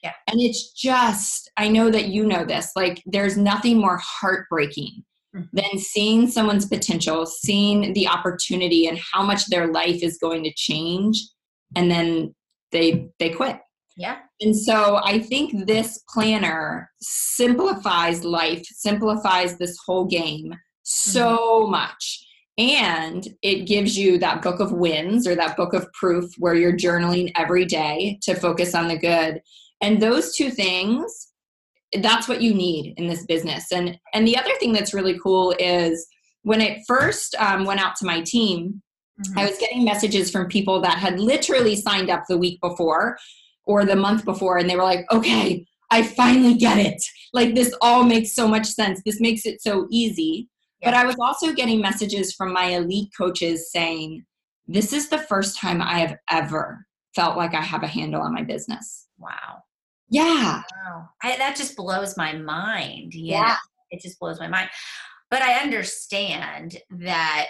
yeah. 0.03 0.13
And 0.27 0.39
it's 0.39 0.71
just, 0.71 1.51
I 1.57 1.67
know 1.67 1.89
that 1.91 2.07
you 2.07 2.25
know 2.25 2.45
this, 2.45 2.71
like 2.75 3.01
there's 3.05 3.37
nothing 3.37 3.77
more 3.77 3.99
heartbreaking 4.01 5.03
mm-hmm. 5.35 5.45
than 5.53 5.79
seeing 5.79 6.27
someone's 6.27 6.65
potential, 6.65 7.25
seeing 7.25 7.93
the 7.93 8.07
opportunity 8.07 8.87
and 8.87 8.99
how 9.11 9.23
much 9.23 9.47
their 9.47 9.67
life 9.67 10.01
is 10.01 10.17
going 10.17 10.43
to 10.43 10.53
change 10.55 11.21
and 11.75 11.91
then 11.91 12.33
they 12.71 13.09
they 13.19 13.29
quit. 13.29 13.59
Yeah. 13.97 14.19
And 14.39 14.55
so 14.55 15.01
I 15.03 15.19
think 15.19 15.67
this 15.67 16.03
planner 16.07 16.89
simplifies 17.01 18.23
life, 18.23 18.65
simplifies 18.65 19.57
this 19.57 19.77
whole 19.85 20.05
game 20.05 20.53
so 20.83 21.37
mm-hmm. 21.37 21.71
much. 21.71 22.25
And 22.57 23.27
it 23.41 23.67
gives 23.67 23.97
you 23.97 24.17
that 24.19 24.41
book 24.41 24.59
of 24.59 24.71
wins 24.71 25.27
or 25.27 25.35
that 25.35 25.55
book 25.55 25.73
of 25.73 25.91
proof 25.93 26.29
where 26.37 26.55
you're 26.55 26.75
journaling 26.75 27.31
every 27.35 27.65
day 27.65 28.19
to 28.23 28.35
focus 28.35 28.75
on 28.75 28.87
the 28.87 28.97
good. 28.97 29.41
And 29.81 30.01
those 30.01 30.35
two 30.35 30.49
things, 30.51 31.29
that's 32.01 32.27
what 32.27 32.41
you 32.41 32.53
need 32.53 32.93
in 32.97 33.07
this 33.07 33.25
business. 33.25 33.71
And 33.71 33.97
and 34.13 34.27
the 34.27 34.37
other 34.37 34.55
thing 34.59 34.73
that's 34.73 34.93
really 34.93 35.17
cool 35.19 35.55
is 35.59 36.07
when 36.43 36.61
it 36.61 36.81
first 36.87 37.35
um, 37.35 37.65
went 37.65 37.79
out 37.79 37.95
to 37.97 38.05
my 38.05 38.21
team, 38.21 38.81
mm-hmm. 39.21 39.39
I 39.39 39.45
was 39.45 39.57
getting 39.57 39.83
messages 39.83 40.31
from 40.31 40.47
people 40.47 40.81
that 40.81 40.97
had 40.97 41.19
literally 41.19 41.75
signed 41.75 42.09
up 42.09 42.23
the 42.27 42.37
week 42.37 42.59
before 42.61 43.17
or 43.65 43.85
the 43.85 43.95
month 43.95 44.25
before, 44.25 44.57
and 44.57 44.69
they 44.69 44.75
were 44.75 44.83
like, 44.83 45.05
"Okay, 45.11 45.65
I 45.91 46.03
finally 46.03 46.55
get 46.55 46.77
it. 46.77 47.01
Like 47.33 47.55
this 47.55 47.73
all 47.81 48.03
makes 48.03 48.33
so 48.33 48.47
much 48.47 48.65
sense. 48.67 49.01
This 49.05 49.21
makes 49.21 49.45
it 49.45 49.61
so 49.61 49.87
easy." 49.89 50.47
Yeah. 50.81 50.91
But 50.91 50.97
I 50.97 51.05
was 51.05 51.17
also 51.19 51.53
getting 51.53 51.81
messages 51.81 52.33
from 52.33 52.53
my 52.53 52.65
elite 52.65 53.09
coaches 53.17 53.71
saying, 53.71 54.25
"This 54.67 54.93
is 54.93 55.09
the 55.09 55.19
first 55.19 55.57
time 55.57 55.81
I 55.81 55.99
have 55.99 56.17
ever 56.29 56.85
felt 57.15 57.37
like 57.37 57.53
I 57.53 57.61
have 57.61 57.83
a 57.83 57.87
handle 57.87 58.21
on 58.21 58.33
my 58.33 58.43
business." 58.43 59.07
Wow. 59.17 59.63
Yeah. 60.09 60.63
Wow. 60.85 61.09
I, 61.23 61.37
that 61.37 61.55
just 61.55 61.75
blows 61.75 62.17
my 62.17 62.33
mind. 62.33 63.13
Yeah. 63.13 63.41
yeah. 63.41 63.57
It 63.91 64.01
just 64.01 64.19
blows 64.19 64.39
my 64.39 64.47
mind. 64.47 64.69
But 65.29 65.41
I 65.41 65.59
understand 65.59 66.77
that 66.89 67.47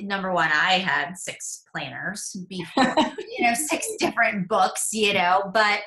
number 0.00 0.32
one, 0.32 0.50
I 0.52 0.74
had 0.74 1.16
six 1.16 1.64
planners 1.74 2.36
before, 2.48 2.94
you 3.38 3.46
know, 3.46 3.54
six 3.54 3.86
different 3.98 4.48
books, 4.48 4.88
you 4.92 5.14
know, 5.14 5.50
but 5.52 5.80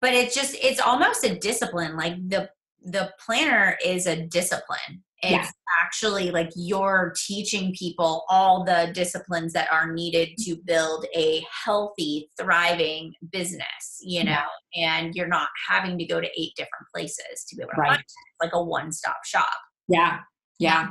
but 0.00 0.12
it's 0.14 0.34
just 0.34 0.56
it's 0.62 0.80
almost 0.80 1.24
a 1.24 1.38
discipline. 1.38 1.96
Like 1.96 2.16
the 2.28 2.48
the 2.84 3.12
planner 3.24 3.76
is 3.84 4.06
a 4.06 4.26
discipline 4.26 5.02
it's 5.26 5.46
yeah. 5.46 5.50
actually 5.84 6.30
like 6.30 6.50
you're 6.54 7.12
teaching 7.26 7.74
people 7.78 8.24
all 8.28 8.64
the 8.64 8.90
disciplines 8.94 9.52
that 9.52 9.70
are 9.72 9.92
needed 9.92 10.28
to 10.38 10.56
build 10.66 11.06
a 11.14 11.44
healthy 11.64 12.30
thriving 12.40 13.12
business 13.32 13.98
you 14.00 14.24
know 14.24 14.42
yeah. 14.74 14.98
and 14.98 15.14
you're 15.14 15.28
not 15.28 15.48
having 15.68 15.98
to 15.98 16.04
go 16.04 16.20
to 16.20 16.28
eight 16.38 16.52
different 16.56 16.86
places 16.94 17.44
to 17.48 17.56
be 17.56 17.62
able 17.62 17.70
to 17.74 17.80
right. 17.80 17.88
find 17.88 18.00
it. 18.00 18.44
like 18.44 18.52
a 18.54 18.62
one-stop 18.62 19.18
shop 19.24 19.48
yeah 19.88 20.18
yeah 20.58 20.90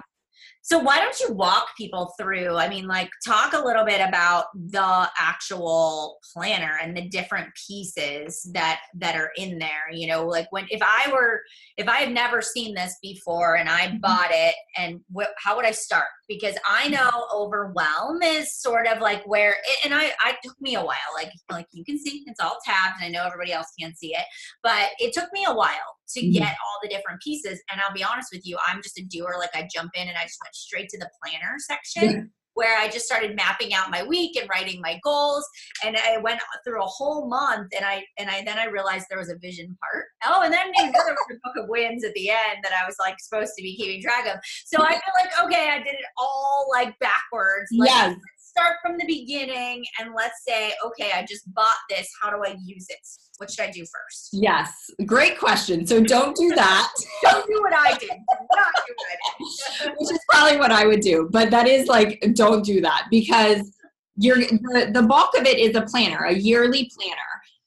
so 0.66 0.80
why 0.80 0.98
don't 0.98 1.20
you 1.20 1.32
walk 1.32 1.78
people 1.78 2.12
through? 2.20 2.58
I 2.58 2.68
mean, 2.68 2.88
like 2.88 3.12
talk 3.24 3.54
a 3.54 3.64
little 3.64 3.86
bit 3.86 4.02
about 4.02 4.46
the 4.56 5.08
actual 5.20 6.18
planner 6.34 6.80
and 6.82 6.98
the 6.98 7.08
different 7.08 7.50
pieces 7.68 8.50
that 8.52 8.80
that 8.96 9.16
are 9.16 9.30
in 9.38 9.60
there. 9.60 9.92
You 9.94 10.08
know, 10.08 10.26
like 10.26 10.52
when 10.52 10.66
if 10.72 10.82
I 10.82 11.12
were 11.12 11.44
if 11.78 11.88
I 11.88 11.98
had 11.98 12.12
never 12.12 12.42
seen 12.42 12.74
this 12.74 12.98
before 13.00 13.58
and 13.58 13.70
I 13.70 13.90
mm-hmm. 13.90 14.00
bought 14.00 14.30
it, 14.32 14.56
and 14.76 15.02
wh- 15.16 15.32
how 15.38 15.56
would 15.56 15.66
I 15.66 15.72
start? 15.72 16.08
Because 16.28 16.56
I 16.68 16.88
know 16.88 17.28
overwhelm 17.34 18.22
is 18.24 18.56
sort 18.56 18.88
of 18.88 19.00
like 19.00 19.24
where, 19.28 19.58
and 19.84 19.94
I 19.94 20.12
I 20.20 20.36
took 20.44 20.60
me 20.60 20.76
a 20.76 20.84
while. 20.84 20.96
Like 21.14 21.32
like 21.52 21.68
you 21.72 21.84
can 21.86 22.00
see, 22.00 22.24
it's 22.26 22.40
all 22.40 22.58
tabbed, 22.66 22.96
and 23.02 23.06
I 23.06 23.10
know 23.10 23.26
everybody 23.26 23.54
else 23.54 23.68
can't 23.80 23.98
see 23.98 24.16
it, 24.16 24.26
but 24.64 24.90
it 25.00 25.14
took 25.14 25.32
me 25.34 25.46
a 25.48 25.54
while 25.54 25.96
to 26.10 26.22
mm-hmm. 26.22 26.32
get 26.32 26.56
all 26.66 26.80
the 26.82 26.90
different 26.90 27.22
pieces. 27.22 27.62
And 27.72 27.82
I'll 27.82 27.94
be 27.94 28.04
honest 28.04 28.30
with 28.32 28.46
you, 28.46 28.58
I'm 28.68 28.82
just 28.82 29.00
a 29.00 29.06
doer. 29.06 29.36
Like 29.40 29.56
I 29.56 29.68
jump 29.74 29.92
in 29.96 30.08
and 30.08 30.18
I 30.18 30.24
just 30.24 30.40
went 30.44 30.56
straight 30.56 30.90
to 30.90 31.00
the 31.00 31.10
planner 31.22 31.56
section. 31.60 32.32
Where 32.56 32.78
I 32.78 32.90
just 32.90 33.06
started 33.06 33.36
mapping 33.36 33.74
out 33.74 33.92
my 33.92 34.04
week 34.04 34.36
and 34.38 34.50
writing 34.50 34.82
my 34.82 35.00
goals, 35.04 35.48
and 35.84 35.96
I 35.96 36.18
went 36.18 36.42
through 36.64 36.82
a 36.82 36.88
whole 36.88 37.28
month, 37.28 37.72
and 37.76 37.86
I 37.86 38.04
and 38.18 38.30
I 38.30 38.44
then 38.44 38.58
I 38.58 38.66
realized 38.66 39.06
there 39.10 39.20
was 39.20 39.30
a 39.30 39.38
vision 39.38 39.78
part. 39.82 40.06
Oh, 40.26 40.42
and 40.42 40.54
then 40.54 40.72
there 40.76 40.92
was 40.92 41.10
a 41.32 41.34
book 41.44 41.64
of 41.64 41.70
wins 41.70 42.04
at 42.04 42.14
the 42.14 42.30
end 42.30 42.64
that 42.64 42.72
I 42.72 42.86
was 42.86 42.96
like 43.00 43.16
supposed 43.20 43.54
to 43.58 43.62
be 43.62 43.76
keeping 43.76 44.02
track 44.02 44.26
of. 44.26 44.40
So 44.66 44.82
I 44.84 44.92
feel 44.92 45.14
like 45.22 45.46
okay, 45.46 45.70
I 45.70 45.78
did 45.78 45.94
it 45.94 46.06
all 46.18 46.68
like 46.72 46.98
backwards. 47.00 47.70
Like, 47.72 47.90
yes 47.90 48.16
start 48.58 48.78
from 48.82 48.98
the 48.98 49.06
beginning 49.06 49.84
and 50.00 50.14
let's 50.16 50.44
say, 50.48 50.74
okay, 50.86 51.12
I 51.14 51.26
just 51.28 51.54
bought 51.54 51.68
this. 51.90 52.10
How 52.22 52.30
do 52.30 52.42
I 52.46 52.56
use 52.64 52.88
it? 52.90 53.00
What 53.38 53.52
should 53.52 53.66
I 53.66 53.72
do 53.72 53.82
first? 53.82 54.30
Yes, 54.32 54.72
great 55.06 55.38
question. 55.38 55.86
So 55.86 56.02
don't 56.02 56.36
do 56.38 56.56
that. 56.56 56.94
don't 57.24 57.46
do 57.48 57.62
what 57.62 57.74
I 57.74 57.98
did. 57.98 58.10
not 58.10 58.74
do 58.88 58.94
what 58.96 59.10
I 59.12 59.84
did. 59.84 59.94
Which 60.00 60.12
is 60.12 60.20
probably 60.30 60.58
what 60.58 60.72
I 60.72 60.86
would 60.86 61.02
do, 61.02 61.28
but 61.32 61.52
that 61.52 61.68
is 61.68 61.88
like 61.88 62.24
don't 62.34 62.64
do 62.64 62.80
that 62.82 63.08
because 63.12 63.72
you're 64.18 64.38
the, 64.38 64.92
the 64.94 65.04
bulk 65.04 65.38
of 65.38 65.46
it 65.46 65.60
is 65.60 65.76
a 65.76 65.82
planner, 65.82 66.24
a 66.24 66.34
yearly 66.34 66.90
planner 66.98 67.18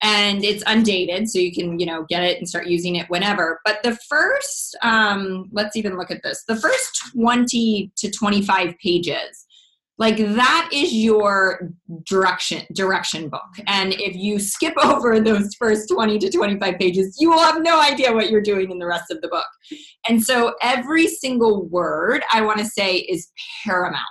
and 0.00 0.44
it's 0.44 0.62
undated 0.68 1.28
so 1.28 1.40
you 1.40 1.52
can 1.52 1.76
you 1.78 1.84
know 1.84 2.06
get 2.08 2.22
it 2.22 2.38
and 2.38 2.48
start 2.48 2.68
using 2.68 2.94
it 2.94 3.10
whenever 3.10 3.60
but 3.64 3.82
the 3.82 3.98
first 4.08 4.76
um, 4.82 5.48
let's 5.50 5.74
even 5.74 5.96
look 5.96 6.10
at 6.10 6.22
this 6.22 6.44
the 6.46 6.54
first 6.54 7.10
20 7.14 7.90
to 7.96 8.08
25 8.08 8.78
pages 8.78 9.47
like 9.98 10.16
that 10.16 10.70
is 10.72 10.92
your 10.92 11.72
direction 12.06 12.62
direction 12.72 13.28
book. 13.28 13.50
And 13.66 13.92
if 13.94 14.14
you 14.14 14.38
skip 14.38 14.74
over 14.82 15.20
those 15.20 15.54
first 15.58 15.88
20 15.92 16.18
to 16.20 16.30
25 16.30 16.78
pages 16.78 17.16
you 17.18 17.30
will 17.30 17.40
have 17.40 17.62
no 17.62 17.80
idea 17.80 18.12
what 18.12 18.30
you're 18.30 18.40
doing 18.40 18.70
in 18.70 18.78
the 18.78 18.86
rest 18.86 19.10
of 19.10 19.20
the 19.20 19.28
book. 19.28 19.46
And 20.08 20.22
so 20.22 20.54
every 20.62 21.06
single 21.06 21.66
word 21.66 22.22
i 22.32 22.40
want 22.40 22.58
to 22.58 22.64
say 22.64 22.98
is 22.98 23.30
paramount. 23.64 24.04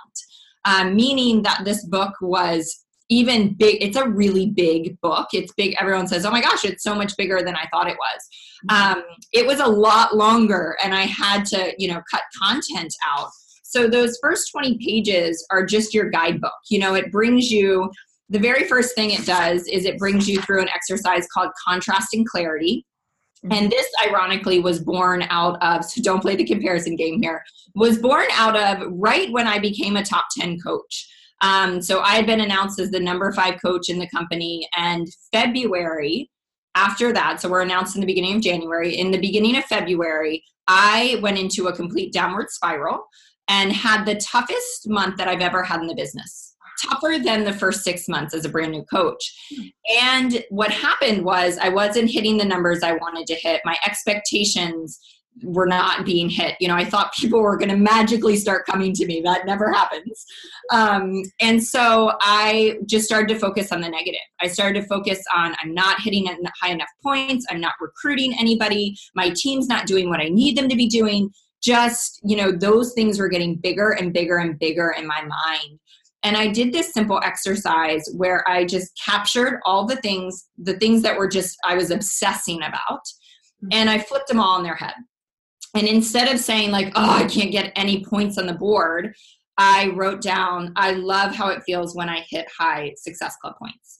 Um, 0.65 0.95
meaning 0.95 1.43
that 1.43 1.61
this 1.63 1.85
book 1.85 2.13
was 2.19 2.83
even 3.09 3.53
big 3.53 3.81
it's 3.81 3.95
a 3.95 4.09
really 4.09 4.47
big 4.47 4.99
book. 4.99 5.27
It's 5.31 5.53
big 5.53 5.75
everyone 5.79 6.07
says 6.07 6.25
oh 6.25 6.31
my 6.31 6.41
gosh 6.41 6.65
it's 6.65 6.83
so 6.83 6.93
much 6.93 7.15
bigger 7.15 7.41
than 7.41 7.55
i 7.55 7.67
thought 7.71 7.87
it 7.87 7.97
was. 7.97 8.21
Um, 8.69 9.03
it 9.31 9.47
was 9.47 9.59
a 9.61 9.67
lot 9.67 10.15
longer 10.15 10.75
and 10.83 10.93
i 10.93 11.03
had 11.03 11.45
to 11.45 11.73
you 11.77 11.87
know 11.87 12.01
cut 12.11 12.23
content 12.41 12.93
out 13.09 13.29
so 13.69 13.87
those 13.87 14.17
first 14.21 14.49
20 14.51 14.77
pages 14.77 15.45
are 15.51 15.65
just 15.65 15.93
your 15.93 16.09
guidebook. 16.09 16.53
You 16.69 16.79
know, 16.79 16.95
it 16.95 17.11
brings 17.11 17.51
you 17.51 17.91
the 18.29 18.39
very 18.39 18.65
first 18.65 18.95
thing 18.95 19.11
it 19.11 19.25
does 19.25 19.67
is 19.67 19.85
it 19.85 19.97
brings 19.97 20.27
you 20.27 20.41
through 20.41 20.61
an 20.61 20.69
exercise 20.73 21.27
called 21.33 21.51
contrast 21.65 22.13
and 22.13 22.25
clarity. 22.25 22.85
Mm-hmm. 23.45 23.53
And 23.53 23.71
this, 23.71 23.87
ironically, 24.05 24.59
was 24.59 24.79
born 24.79 25.23
out 25.29 25.61
of, 25.61 25.83
so 25.83 26.01
don't 26.01 26.21
play 26.21 26.35
the 26.35 26.45
comparison 26.45 26.95
game 26.95 27.21
here, 27.21 27.43
was 27.75 27.99
born 27.99 28.25
out 28.31 28.55
of 28.55 28.87
right 28.91 29.31
when 29.31 29.47
I 29.47 29.59
became 29.59 29.97
a 29.97 30.03
top 30.03 30.25
10 30.37 30.59
coach. 30.59 31.07
Um, 31.41 31.81
so 31.81 31.99
I 31.99 32.15
had 32.15 32.25
been 32.25 32.41
announced 32.41 32.79
as 32.79 32.89
the 32.89 32.99
number 32.99 33.31
five 33.33 33.61
coach 33.61 33.89
in 33.89 33.99
the 33.99 34.09
company, 34.09 34.67
and 34.75 35.07
February 35.31 36.29
after 36.73 37.11
that, 37.11 37.41
so 37.41 37.49
we're 37.49 37.61
announced 37.61 37.95
in 37.95 38.01
the 38.01 38.07
beginning 38.07 38.35
of 38.35 38.41
January. 38.41 38.95
In 38.97 39.11
the 39.11 39.19
beginning 39.19 39.57
of 39.57 39.65
February, 39.65 40.43
I 40.67 41.19
went 41.21 41.39
into 41.39 41.67
a 41.67 41.75
complete 41.75 42.13
downward 42.13 42.49
spiral 42.49 43.05
and 43.47 43.71
had 43.71 44.05
the 44.05 44.15
toughest 44.15 44.89
month 44.89 45.17
that 45.17 45.27
I've 45.27 45.41
ever 45.41 45.63
had 45.63 45.81
in 45.81 45.87
the 45.87 45.95
business. 45.95 46.55
Tougher 46.89 47.17
than 47.23 47.43
the 47.43 47.53
first 47.53 47.83
six 47.83 48.07
months 48.07 48.35
as 48.35 48.45
a 48.45 48.49
brand 48.49 48.71
new 48.71 48.83
coach. 48.83 49.35
And 50.01 50.43
what 50.49 50.71
happened 50.71 51.25
was 51.25 51.57
I 51.57 51.69
wasn't 51.69 52.11
hitting 52.11 52.37
the 52.37 52.45
numbers 52.45 52.83
I 52.83 52.93
wanted 52.93 53.25
to 53.27 53.35
hit. 53.35 53.61
My 53.65 53.77
expectations 53.85 54.99
were 55.43 55.65
not 55.65 56.05
being 56.05 56.29
hit. 56.29 56.55
You 56.59 56.67
know, 56.67 56.75
I 56.75 56.85
thought 56.85 57.13
people 57.13 57.41
were 57.41 57.57
going 57.57 57.69
to 57.69 57.77
magically 57.77 58.35
start 58.35 58.65
coming 58.65 58.93
to 58.93 59.05
me. 59.05 59.21
That 59.21 59.45
never 59.45 59.71
happens. 59.71 60.25
Um, 60.71 61.21
and 61.39 61.63
so 61.63 62.13
I 62.21 62.77
just 62.85 63.05
started 63.05 63.33
to 63.33 63.39
focus 63.39 63.71
on 63.71 63.81
the 63.81 63.89
negative. 63.89 64.19
I 64.41 64.47
started 64.47 64.81
to 64.81 64.87
focus 64.87 65.23
on 65.35 65.55
I'm 65.61 65.73
not 65.73 66.01
hitting 66.01 66.27
high 66.61 66.71
enough 66.71 66.89
points. 67.03 67.45
I'm 67.49 67.61
not 67.61 67.73
recruiting 67.79 68.33
anybody. 68.39 68.97
My 69.15 69.31
team's 69.35 69.67
not 69.67 69.85
doing 69.85 70.09
what 70.09 70.19
I 70.19 70.29
need 70.29 70.57
them 70.57 70.69
to 70.69 70.75
be 70.75 70.87
doing. 70.87 71.31
Just, 71.61 72.19
you 72.23 72.37
know, 72.37 72.51
those 72.51 72.93
things 72.93 73.19
were 73.19 73.29
getting 73.29 73.55
bigger 73.55 73.91
and 73.91 74.13
bigger 74.13 74.37
and 74.37 74.57
bigger 74.59 74.95
in 74.97 75.07
my 75.07 75.21
mind. 75.21 75.79
And 76.23 76.35
I 76.35 76.47
did 76.47 76.73
this 76.73 76.93
simple 76.93 77.21
exercise 77.23 78.03
where 78.15 78.47
I 78.49 78.65
just 78.65 78.99
captured 79.03 79.59
all 79.65 79.85
the 79.85 79.95
things, 79.97 80.49
the 80.57 80.77
things 80.77 81.01
that 81.03 81.17
were 81.17 81.27
just, 81.27 81.57
I 81.63 81.75
was 81.75 81.91
obsessing 81.91 82.57
about, 82.57 83.01
mm-hmm. 83.63 83.69
and 83.71 83.89
I 83.89 83.99
flipped 83.99 84.27
them 84.27 84.39
all 84.39 84.57
on 84.57 84.63
their 84.63 84.75
head. 84.75 84.95
And 85.75 85.87
instead 85.87 86.33
of 86.33 86.39
saying, 86.39 86.71
like, 86.71 86.91
oh, 86.95 87.09
I 87.09 87.25
can't 87.25 87.51
get 87.51 87.71
any 87.75 88.03
points 88.03 88.37
on 88.37 88.47
the 88.47 88.53
board, 88.53 89.13
I 89.57 89.87
wrote 89.95 90.21
down, 90.21 90.73
I 90.75 90.91
love 90.91 91.33
how 91.35 91.49
it 91.49 91.63
feels 91.63 91.95
when 91.95 92.09
I 92.09 92.25
hit 92.29 92.47
high 92.55 92.93
success 92.97 93.35
club 93.41 93.55
points. 93.59 93.96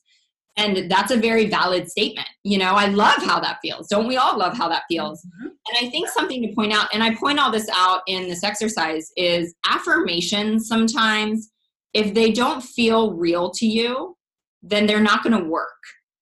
And 0.58 0.90
that's 0.90 1.12
a 1.12 1.18
very 1.18 1.48
valid 1.48 1.88
statement. 1.88 2.28
You 2.44 2.58
know, 2.58 2.74
I 2.74 2.88
love 2.88 3.18
how 3.24 3.40
that 3.40 3.60
feels. 3.62 3.88
Don't 3.88 4.08
we 4.08 4.18
all 4.18 4.38
love 4.38 4.58
how 4.58 4.68
that 4.70 4.84
feels? 4.90 5.24
Mm-hmm. 5.24 5.48
And 5.48 5.88
I 5.88 5.90
think 5.90 6.10
something 6.10 6.42
to 6.42 6.54
point 6.56 6.74
out, 6.74 6.88
and 6.94 7.04
I 7.04 7.14
point 7.14 7.40
all 7.40 7.52
this 7.52 7.70
out 7.74 8.02
in 8.08 8.28
this 8.28 8.44
exercise, 8.44 9.12
is 9.16 9.54
affirmations 9.70 10.68
sometimes, 10.68 11.52
if 11.94 12.14
they 12.14 12.32
don't 12.32 12.62
feel 12.62 13.14
real 13.14 13.52
to 13.52 13.66
you, 13.68 14.16
then 14.64 14.88
they're 14.88 15.00
not 15.00 15.24
going 15.24 15.38
to 15.38 15.48
work. 15.48 15.70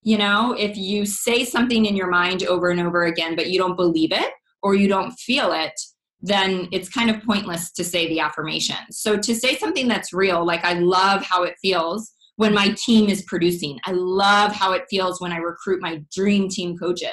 You 0.03 0.17
know, 0.17 0.53
if 0.53 0.77
you 0.77 1.05
say 1.05 1.45
something 1.45 1.85
in 1.85 1.95
your 1.95 2.09
mind 2.09 2.43
over 2.43 2.69
and 2.69 2.79
over 2.79 3.05
again, 3.05 3.35
but 3.35 3.49
you 3.49 3.57
don't 3.57 3.75
believe 3.75 4.11
it, 4.11 4.31
or 4.61 4.75
you 4.75 4.87
don't 4.87 5.13
feel 5.13 5.51
it, 5.53 5.73
then 6.21 6.67
it's 6.71 6.89
kind 6.89 7.09
of 7.09 7.23
pointless 7.23 7.71
to 7.71 7.83
say 7.83 8.07
the 8.07 8.19
affirmation. 8.19 8.77
So 8.91 9.17
to 9.17 9.35
say 9.35 9.55
something 9.55 9.87
that's 9.87 10.11
real, 10.11 10.45
like 10.45 10.65
I 10.65 10.73
love 10.73 11.23
how 11.23 11.43
it 11.43 11.55
feels 11.61 12.11
when 12.37 12.53
my 12.53 12.75
team 12.77 13.09
is 13.09 13.23
producing. 13.23 13.79
I 13.85 13.91
love 13.91 14.51
how 14.51 14.73
it 14.73 14.85
feels 14.89 15.21
when 15.21 15.31
I 15.31 15.37
recruit 15.37 15.81
my 15.81 16.03
dream 16.13 16.49
team 16.49 16.77
coaches. 16.77 17.09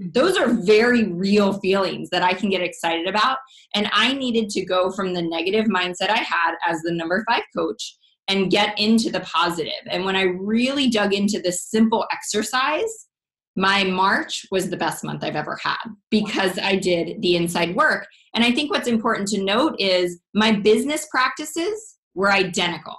Mm-hmm. 0.00 0.10
Those 0.12 0.36
are 0.36 0.48
very 0.48 1.12
real 1.12 1.54
feelings 1.60 2.10
that 2.10 2.22
I 2.22 2.34
can 2.34 2.50
get 2.50 2.62
excited 2.62 3.06
about. 3.08 3.38
And 3.74 3.88
I 3.92 4.12
needed 4.12 4.48
to 4.50 4.64
go 4.64 4.90
from 4.90 5.12
the 5.12 5.22
negative 5.22 5.66
mindset 5.66 6.10
I 6.10 6.18
had 6.18 6.54
as 6.66 6.80
the 6.82 6.92
number 6.92 7.24
five 7.28 7.42
coach 7.56 7.96
and 8.28 8.50
get 8.50 8.78
into 8.78 9.10
the 9.10 9.20
positive. 9.20 9.72
And 9.88 10.04
when 10.04 10.16
I 10.16 10.22
really 10.22 10.88
dug 10.88 11.12
into 11.12 11.40
this 11.40 11.64
simple 11.64 12.06
exercise, 12.12 13.08
my 13.56 13.82
March 13.82 14.46
was 14.52 14.70
the 14.70 14.76
best 14.76 15.02
month 15.02 15.24
I've 15.24 15.34
ever 15.34 15.58
had 15.60 15.82
because 16.10 16.56
I 16.58 16.76
did 16.76 17.20
the 17.20 17.34
inside 17.34 17.74
work. 17.74 18.06
And 18.34 18.44
I 18.44 18.52
think 18.52 18.70
what's 18.70 18.86
important 18.86 19.26
to 19.28 19.42
note 19.42 19.74
is 19.80 20.20
my 20.34 20.52
business 20.52 21.08
practices 21.10 21.96
were 22.14 22.30
identical. 22.30 22.96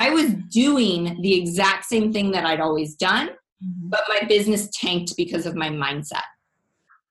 I 0.00 0.10
was 0.10 0.32
doing 0.48 1.20
the 1.20 1.34
exact 1.34 1.84
same 1.84 2.12
thing 2.12 2.32
that 2.32 2.46
I'd 2.46 2.60
always 2.60 2.94
done, 2.96 3.28
mm-hmm. 3.28 3.88
but 3.90 4.00
my 4.08 4.26
business 4.26 4.68
tanked 4.72 5.14
because 5.16 5.46
of 5.46 5.54
my 5.54 5.68
mindset. 5.68 6.22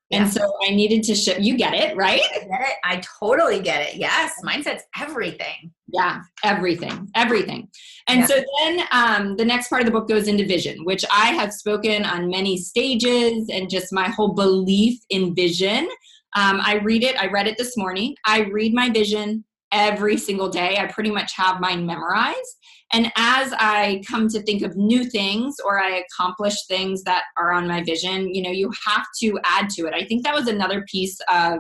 Yeah. 0.10 0.24
And 0.24 0.34
so 0.34 0.52
I 0.68 0.72
needed 0.72 1.04
to 1.04 1.14
show 1.14 1.38
you 1.38 1.56
get 1.56 1.76
it, 1.76 1.96
right? 1.96 2.22
I 2.36 2.40
get 2.40 2.62
it. 2.62 2.74
I 2.84 3.02
totally 3.20 3.60
get 3.60 3.88
it. 3.88 3.96
Yes. 3.96 4.34
Mindset's 4.44 4.84
everything. 5.00 5.72
Yeah, 5.88 6.22
everything. 6.44 7.08
Everything. 7.16 7.70
And 8.08 8.22
yeah. 8.22 8.26
so 8.26 8.44
then 8.64 8.82
um, 8.92 9.38
the 9.38 9.46
next 9.46 9.68
part 9.68 9.84
of 9.84 9.86
the 9.86 9.92
book 9.92 10.08
goes 10.08 10.28
into 10.28 10.48
vision, 10.48 10.84
which 10.84 11.06
I 11.12 11.28
have 11.34 11.54
spoken 11.54 12.06
on 12.06 12.28
many 12.28 12.58
stages 12.58 13.50
and 13.54 13.70
just 13.70 13.94
my 13.94 14.10
whole 14.10 14.34
belief 14.34 15.00
in 15.12 15.36
vision. 15.36 15.88
Um, 16.36 16.60
I 16.64 16.80
read 16.84 17.04
it, 17.04 17.16
I 17.22 17.28
read 17.28 17.48
it 17.48 17.60
this 17.60 17.78
morning. 17.78 18.16
I 18.26 18.42
read 18.42 18.74
my 18.74 18.90
vision 18.90 19.44
every 19.72 20.18
single 20.18 20.50
day. 20.50 20.78
I 20.78 20.88
pretty 20.88 21.12
much 21.12 21.36
have 21.36 21.60
mine 21.60 21.86
memorized. 21.86 22.58
And 22.92 23.12
as 23.16 23.54
I 23.54 24.02
come 24.08 24.28
to 24.30 24.42
think 24.42 24.64
of 24.64 24.76
new 24.76 25.04
things 25.04 25.58
or 25.64 25.80
I 25.80 26.02
accomplish 26.10 26.66
things 26.68 27.04
that 27.04 27.24
are 27.38 27.52
on 27.52 27.68
my 27.68 27.84
vision, 27.84 28.34
you 28.34 28.42
know, 28.42 28.50
you 28.50 28.72
have 28.88 29.06
to 29.22 29.40
add 29.44 29.70
to 29.72 29.86
it. 29.86 29.94
I 29.94 30.06
think 30.06 30.24
that 30.24 30.34
was 30.34 30.48
another 30.48 30.84
piece 30.90 31.20
of 31.32 31.60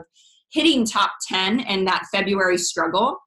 hitting 0.51 0.85
top 0.85 1.11
10 1.27 1.59
and 1.61 1.85
that 1.87 2.07
February 2.11 2.57
struggle. 2.57 3.17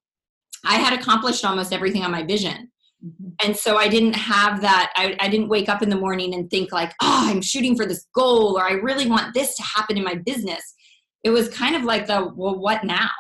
I 0.65 0.75
had 0.75 0.99
accomplished 0.99 1.45
almost 1.45 1.73
everything 1.73 2.05
on 2.05 2.11
my 2.11 2.25
vision. 2.25 2.73
Mm-hmm. 3.05 3.31
And 3.45 3.57
so 3.57 3.77
I 3.77 3.89
didn't 3.89 4.15
have 4.15 4.61
that. 4.63 4.93
I, 4.97 5.17
I 5.21 5.29
didn't 5.29 5.49
wake 5.49 5.69
up 5.69 5.83
in 5.83 5.89
the 5.89 5.97
morning 5.97 6.35
and 6.35 6.51
think, 6.51 6.73
like, 6.73 6.93
oh, 7.03 7.27
I'm 7.29 7.43
shooting 7.43 7.77
for 7.77 7.87
this 7.87 8.07
goal 8.15 8.59
or 8.59 8.65
I 8.65 8.73
really 8.73 9.07
want 9.07 9.35
this 9.35 9.55
to 9.57 9.63
happen 9.63 9.97
in 9.97 10.05
my 10.05 10.15
business. 10.15 10.75
It 11.23 11.31
was 11.31 11.49
kind 11.49 11.77
of 11.77 11.85
like 11.85 12.07
the, 12.07 12.33
well, 12.35 12.59
what 12.59 12.85
now? 12.85 13.11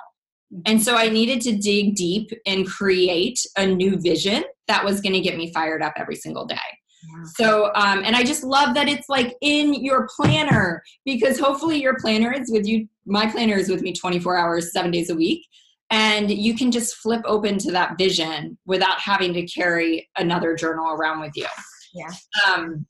And 0.66 0.82
so 0.82 0.96
I 0.96 1.08
needed 1.08 1.40
to 1.42 1.56
dig 1.56 1.94
deep 1.94 2.30
and 2.46 2.66
create 2.66 3.38
a 3.56 3.66
new 3.66 3.98
vision 3.98 4.44
that 4.68 4.84
was 4.84 5.00
going 5.00 5.14
to 5.14 5.20
get 5.20 5.36
me 5.36 5.52
fired 5.52 5.82
up 5.82 5.94
every 5.96 6.16
single 6.16 6.46
day. 6.46 6.56
Yeah. 6.56 7.24
So, 7.34 7.72
um, 7.74 8.02
and 8.04 8.14
I 8.14 8.22
just 8.22 8.44
love 8.44 8.74
that 8.74 8.88
it's 8.88 9.08
like 9.08 9.34
in 9.40 9.74
your 9.74 10.08
planner 10.14 10.82
because 11.04 11.38
hopefully 11.38 11.80
your 11.80 11.96
planner 11.98 12.32
is 12.32 12.50
with 12.50 12.66
you. 12.66 12.86
My 13.06 13.30
planner 13.30 13.56
is 13.56 13.68
with 13.68 13.82
me 13.82 13.92
24 13.92 14.36
hours, 14.36 14.72
seven 14.72 14.90
days 14.90 15.10
a 15.10 15.14
week. 15.14 15.44
And 15.90 16.30
you 16.30 16.54
can 16.54 16.70
just 16.70 16.96
flip 16.96 17.22
open 17.24 17.58
to 17.58 17.72
that 17.72 17.98
vision 17.98 18.56
without 18.64 18.98
having 18.98 19.34
to 19.34 19.46
carry 19.46 20.08
another 20.16 20.54
journal 20.54 20.90
around 20.92 21.20
with 21.20 21.32
you. 21.34 21.46
Yeah. 21.92 22.08
Um, 22.46 22.86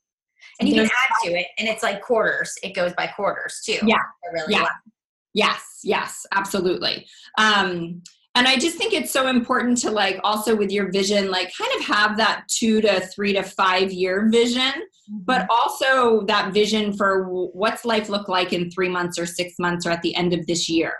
and 0.59 0.69
you 0.69 0.75
can 0.75 0.85
add 0.85 1.25
to 1.25 1.31
it, 1.33 1.47
and 1.57 1.67
it's 1.67 1.83
like 1.83 2.01
quarters. 2.01 2.53
It 2.63 2.73
goes 2.73 2.93
by 2.93 3.07
quarters 3.07 3.61
too. 3.65 3.79
Yeah. 3.85 3.97
Really 4.31 4.53
yeah. 4.53 4.67
Yes, 5.33 5.79
yes, 5.83 6.25
absolutely. 6.31 7.07
Um, 7.37 8.01
and 8.35 8.47
I 8.47 8.57
just 8.57 8.77
think 8.77 8.93
it's 8.93 9.11
so 9.11 9.27
important 9.27 9.77
to 9.79 9.91
like 9.91 10.19
also 10.23 10.55
with 10.55 10.71
your 10.71 10.91
vision, 10.91 11.29
like 11.29 11.51
kind 11.55 11.71
of 11.79 11.85
have 11.85 12.17
that 12.17 12.45
two 12.47 12.81
to 12.81 13.01
three 13.07 13.33
to 13.33 13.43
five 13.43 13.91
year 13.91 14.27
vision, 14.31 14.61
mm-hmm. 14.61 15.19
but 15.25 15.45
also 15.51 16.25
that 16.25 16.51
vision 16.51 16.93
for 16.93 17.27
what's 17.27 17.85
life 17.85 18.09
look 18.09 18.27
like 18.27 18.51
in 18.51 18.71
three 18.71 18.89
months 18.89 19.19
or 19.19 19.27
six 19.27 19.59
months 19.59 19.85
or 19.85 19.91
at 19.91 20.01
the 20.01 20.15
end 20.15 20.33
of 20.33 20.47
this 20.47 20.67
year, 20.67 20.93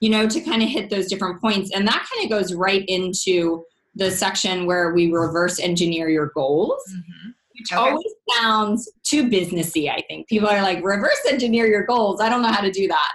you 0.00 0.10
know, 0.10 0.28
to 0.28 0.40
kind 0.40 0.62
of 0.62 0.68
hit 0.68 0.90
those 0.90 1.06
different 1.06 1.40
points. 1.40 1.70
And 1.72 1.86
that 1.86 2.08
kind 2.12 2.24
of 2.24 2.30
goes 2.30 2.54
right 2.54 2.84
into 2.88 3.64
the 3.94 4.10
section 4.10 4.66
where 4.66 4.92
we 4.92 5.12
reverse 5.12 5.60
engineer 5.60 6.08
your 6.08 6.32
goals. 6.34 6.82
Mm-hmm. 6.92 7.30
Which 7.58 7.74
okay. 7.74 7.90
always 7.90 8.14
sounds 8.38 8.90
too 9.02 9.28
businessy, 9.28 9.90
I 9.90 10.02
think. 10.08 10.28
People 10.28 10.48
are 10.48 10.62
like, 10.62 10.82
reverse 10.82 11.20
engineer 11.28 11.66
your 11.66 11.84
goals. 11.84 12.18
I 12.18 12.30
don't 12.30 12.40
know 12.40 12.48
how 12.48 12.62
to 12.62 12.70
do 12.70 12.88
that 12.88 13.10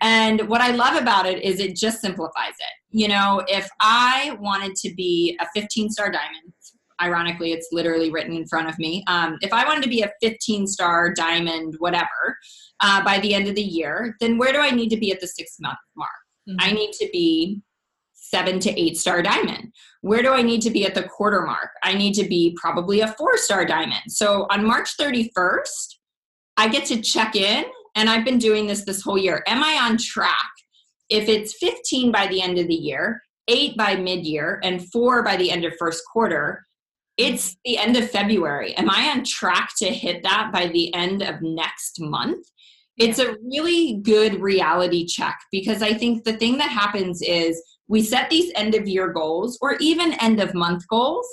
and 0.00 0.48
what 0.48 0.60
I 0.60 0.72
love 0.72 1.00
about 1.00 1.26
it 1.26 1.42
is 1.42 1.60
it 1.60 1.76
just 1.76 2.00
simplifies 2.00 2.54
it. 2.58 2.96
You 2.98 3.08
know, 3.08 3.42
if 3.48 3.68
I 3.80 4.36
wanted 4.40 4.74
to 4.76 4.94
be 4.94 5.38
a 5.40 5.46
15 5.54 5.90
star 5.90 6.10
diamond, 6.10 6.52
ironically, 7.00 7.52
it's 7.52 7.68
literally 7.72 8.10
written 8.10 8.34
in 8.34 8.46
front 8.46 8.68
of 8.68 8.78
me. 8.78 9.04
Um, 9.08 9.36
if 9.40 9.52
I 9.52 9.64
wanted 9.64 9.82
to 9.84 9.88
be 9.88 10.02
a 10.02 10.10
15 10.20 10.66
star 10.66 11.12
diamond, 11.12 11.74
whatever, 11.78 12.36
uh, 12.80 13.02
by 13.04 13.18
the 13.20 13.34
end 13.34 13.48
of 13.48 13.54
the 13.54 13.62
year, 13.62 14.16
then 14.20 14.38
where 14.38 14.52
do 14.52 14.58
I 14.58 14.70
need 14.70 14.88
to 14.90 14.96
be 14.96 15.12
at 15.12 15.20
the 15.20 15.26
six 15.26 15.56
month 15.60 15.78
mark? 15.96 16.10
Mm-hmm. 16.48 16.56
I 16.60 16.72
need 16.72 16.92
to 16.92 17.08
be 17.12 17.62
seven 18.12 18.60
to 18.60 18.80
eight 18.80 18.96
star 18.96 19.22
diamond. 19.22 19.72
Where 20.02 20.22
do 20.22 20.30
I 20.30 20.42
need 20.42 20.62
to 20.62 20.70
be 20.70 20.84
at 20.84 20.94
the 20.94 21.04
quarter 21.04 21.42
mark? 21.42 21.70
I 21.82 21.94
need 21.94 22.14
to 22.14 22.28
be 22.28 22.56
probably 22.60 23.00
a 23.00 23.08
four 23.08 23.36
star 23.36 23.64
diamond. 23.64 24.02
So 24.08 24.46
on 24.50 24.66
March 24.66 24.96
31st, 24.96 25.96
I 26.56 26.68
get 26.68 26.84
to 26.86 27.00
check 27.00 27.36
in 27.36 27.64
and 27.98 28.08
I've 28.08 28.24
been 28.24 28.38
doing 28.38 28.68
this 28.68 28.84
this 28.84 29.02
whole 29.02 29.18
year. 29.18 29.42
Am 29.48 29.62
I 29.62 29.76
on 29.82 29.98
track? 29.98 30.50
If 31.08 31.28
it's 31.28 31.58
15 31.58 32.12
by 32.12 32.28
the 32.28 32.40
end 32.40 32.56
of 32.56 32.68
the 32.68 32.74
year, 32.74 33.20
eight 33.48 33.76
by 33.76 33.96
mid 33.96 34.24
year, 34.24 34.60
and 34.62 34.88
four 34.90 35.24
by 35.24 35.36
the 35.36 35.50
end 35.50 35.64
of 35.64 35.74
first 35.76 36.04
quarter, 36.12 36.64
it's 37.16 37.56
the 37.64 37.76
end 37.76 37.96
of 37.96 38.08
February. 38.08 38.76
Am 38.76 38.88
I 38.88 39.10
on 39.10 39.24
track 39.24 39.70
to 39.78 39.86
hit 39.86 40.22
that 40.22 40.50
by 40.52 40.68
the 40.68 40.94
end 40.94 41.22
of 41.22 41.42
next 41.42 42.00
month? 42.00 42.46
It's 42.98 43.18
a 43.18 43.36
really 43.42 43.94
good 44.04 44.40
reality 44.40 45.04
check 45.04 45.36
because 45.50 45.82
I 45.82 45.92
think 45.92 46.22
the 46.22 46.36
thing 46.36 46.56
that 46.58 46.70
happens 46.70 47.20
is 47.20 47.60
we 47.88 48.02
set 48.02 48.30
these 48.30 48.52
end 48.54 48.76
of 48.76 48.86
year 48.86 49.12
goals 49.12 49.58
or 49.60 49.76
even 49.80 50.12
end 50.20 50.40
of 50.40 50.54
month 50.54 50.86
goals 50.88 51.26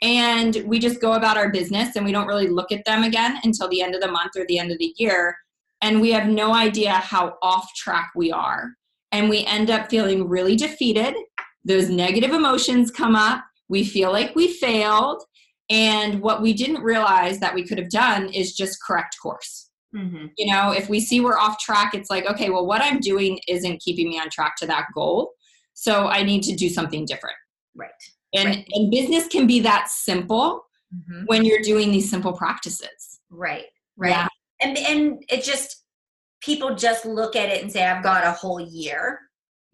and 0.00 0.62
we 0.66 0.80
just 0.80 1.00
go 1.00 1.12
about 1.12 1.36
our 1.36 1.50
business 1.50 1.94
and 1.94 2.04
we 2.04 2.12
don't 2.12 2.26
really 2.26 2.48
look 2.48 2.72
at 2.72 2.84
them 2.84 3.04
again 3.04 3.38
until 3.44 3.68
the 3.68 3.82
end 3.82 3.94
of 3.94 4.00
the 4.00 4.10
month 4.10 4.32
or 4.36 4.44
the 4.48 4.58
end 4.58 4.72
of 4.72 4.78
the 4.78 4.94
year 4.96 5.36
and 5.82 6.00
we 6.00 6.10
have 6.12 6.28
no 6.28 6.54
idea 6.54 6.92
how 6.92 7.36
off 7.42 7.74
track 7.74 8.12
we 8.16 8.30
are. 8.32 8.70
And 9.10 9.28
we 9.28 9.44
end 9.44 9.68
up 9.68 9.90
feeling 9.90 10.28
really 10.28 10.56
defeated. 10.56 11.14
Those 11.64 11.90
negative 11.90 12.30
emotions 12.30 12.90
come 12.90 13.14
up. 13.14 13.44
We 13.68 13.84
feel 13.84 14.10
like 14.10 14.34
we 14.34 14.48
failed. 14.48 15.22
And 15.68 16.20
what 16.20 16.40
we 16.40 16.52
didn't 16.52 16.82
realize 16.82 17.38
that 17.40 17.54
we 17.54 17.64
could 17.66 17.78
have 17.78 17.90
done 17.90 18.28
is 18.28 18.54
just 18.54 18.82
correct 18.82 19.16
course. 19.22 19.70
Mm-hmm. 19.94 20.26
You 20.38 20.52
know, 20.52 20.72
if 20.72 20.88
we 20.88 21.00
see 21.00 21.20
we're 21.20 21.38
off 21.38 21.58
track, 21.58 21.94
it's 21.94 22.08
like, 22.10 22.26
okay, 22.26 22.48
well, 22.48 22.66
what 22.66 22.80
I'm 22.80 22.98
doing 23.00 23.38
isn't 23.48 23.80
keeping 23.82 24.08
me 24.08 24.18
on 24.18 24.30
track 24.30 24.56
to 24.58 24.66
that 24.66 24.86
goal. 24.94 25.32
So 25.74 26.06
I 26.06 26.22
need 26.22 26.42
to 26.44 26.54
do 26.54 26.68
something 26.68 27.04
different. 27.04 27.36
Right. 27.74 27.90
And, 28.34 28.48
Right. 28.48 28.68
and 28.72 28.90
business 28.90 29.26
can 29.28 29.46
be 29.46 29.60
that 29.60 29.88
simple 29.88 30.64
Mhm. 30.94 31.24
when 31.26 31.44
you're 31.44 31.60
doing 31.62 31.90
these 31.90 32.08
simple 32.10 32.32
practices. 32.32 33.20
Right. 33.30 33.66
Right. 33.96 34.10
Yeah. 34.10 34.28
And 34.62 34.76
and 34.78 35.24
it 35.28 35.44
just 35.44 35.84
people 36.40 36.74
just 36.74 37.04
look 37.06 37.36
at 37.36 37.48
it 37.50 37.62
and 37.62 37.70
say, 37.70 37.84
I've 37.84 38.02
got 38.02 38.24
a 38.24 38.32
whole 38.32 38.60
year. 38.60 39.20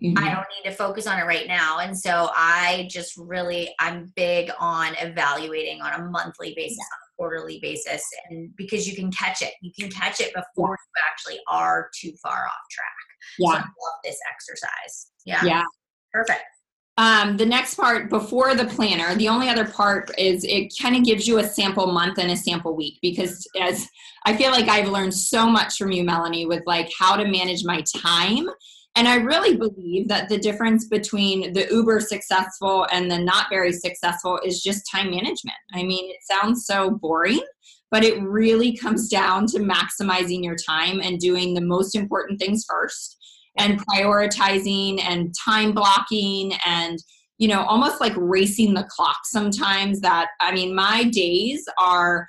Mhm. 0.03 0.17
I 0.19 0.33
don't 0.33 0.47
need 0.55 0.71
to 0.71 0.77
focus 0.77 1.07
on 1.07 1.19
it 1.19 1.25
right 1.25 1.49
now. 1.49 1.79
And 1.79 1.99
so 1.99 2.31
I 2.35 2.87
just 2.91 3.15
really 3.17 3.75
I'm 3.81 4.13
big 4.15 4.51
on 4.61 4.95
evaluating 5.01 5.81
on 5.83 6.01
a 6.01 6.05
monthly 6.05 6.55
basis, 6.55 6.79
on 6.79 6.99
a 6.99 7.09
quarterly 7.17 7.59
basis. 7.61 8.05
And 8.31 8.55
because 8.57 8.87
you 8.87 8.95
can 8.95 9.11
catch 9.11 9.43
it. 9.43 9.55
You 9.61 9.73
can 9.79 9.91
catch 9.91 10.21
it 10.21 10.33
before 10.35 10.77
you 10.79 11.03
actually 11.11 11.41
are 11.49 11.91
too 12.01 12.13
far 12.23 12.47
off 12.47 12.65
track. 12.71 12.87
So 13.41 13.49
I 13.51 13.55
Yeah. 13.55 13.61
love 13.61 13.99
this 14.05 14.19
exercise. 14.33 15.11
Yeah. 15.25 15.45
Yeah. 15.45 15.65
Perfect. 16.13 16.45
Um, 16.99 17.37
the 17.37 17.47
next 17.47 17.77
part 17.77 18.11
before 18.11 18.57
the 18.57 18.65
planner, 18.65 19.15
the 19.15 19.29
only 19.29 19.49
other 19.49 19.65
part 19.65 20.11
is 20.19 20.43
it 20.43 20.75
kind 20.83 20.97
of 20.97 21.05
gives 21.05 21.29
you 21.29 21.39
a 21.39 21.45
sample 21.45 21.93
month 21.93 22.19
and 22.19 22.29
a 22.29 22.37
sample 22.37 22.75
week 22.75 22.99
because 23.01 23.47
as 23.61 23.89
I 24.27 24.37
feel 24.37 24.51
like 24.51 24.69
I've 24.69 24.89
learned 24.89 25.15
so 25.15 25.49
much 25.49 25.79
from 25.79 25.93
you, 25.93 26.03
Melanie, 26.03 26.45
with 26.45 26.65
like 26.67 26.91
how 26.99 27.15
to 27.15 27.25
manage 27.25 27.65
my 27.65 27.85
time. 27.97 28.49
And 28.97 29.07
I 29.07 29.15
really 29.15 29.57
believe 29.57 30.09
that 30.09 30.29
the 30.29 30.39
difference 30.39 30.89
between 30.89 31.53
the 31.53 31.69
uber 31.71 32.01
successful 32.01 32.89
and 32.91 33.09
the 33.09 33.19
not 33.19 33.47
very 33.49 33.73
successful 33.73 34.41
is 34.45 34.61
just 34.61 34.91
time 34.91 35.09
management. 35.09 35.57
I 35.73 35.85
mean, 35.85 36.11
it 36.11 36.25
sounds 36.29 36.67
so 36.67 36.91
boring, 36.91 37.41
but 37.93 38.03
it 38.03 38.21
really 38.21 38.77
comes 38.77 39.09
down 39.09 39.47
to 39.49 39.61
maximizing 39.61 40.43
your 40.43 40.57
time 40.57 41.01
and 41.01 41.21
doing 41.21 41.55
the 41.55 41.61
most 41.61 41.95
important 41.95 42.41
things 42.41 42.65
first 42.69 43.18
and 43.59 43.81
prioritizing 43.87 45.01
and 45.03 45.35
time 45.35 45.73
blocking 45.73 46.53
and 46.67 46.99
you 47.39 47.49
know 47.49 47.63
almost 47.63 48.01
like 48.01 48.13
racing 48.17 48.75
the 48.75 48.87
clock 48.91 49.19
sometimes 49.25 50.01
that 50.01 50.29
i 50.41 50.53
mean 50.53 50.75
my 50.75 51.05
days 51.05 51.67
are 51.79 52.27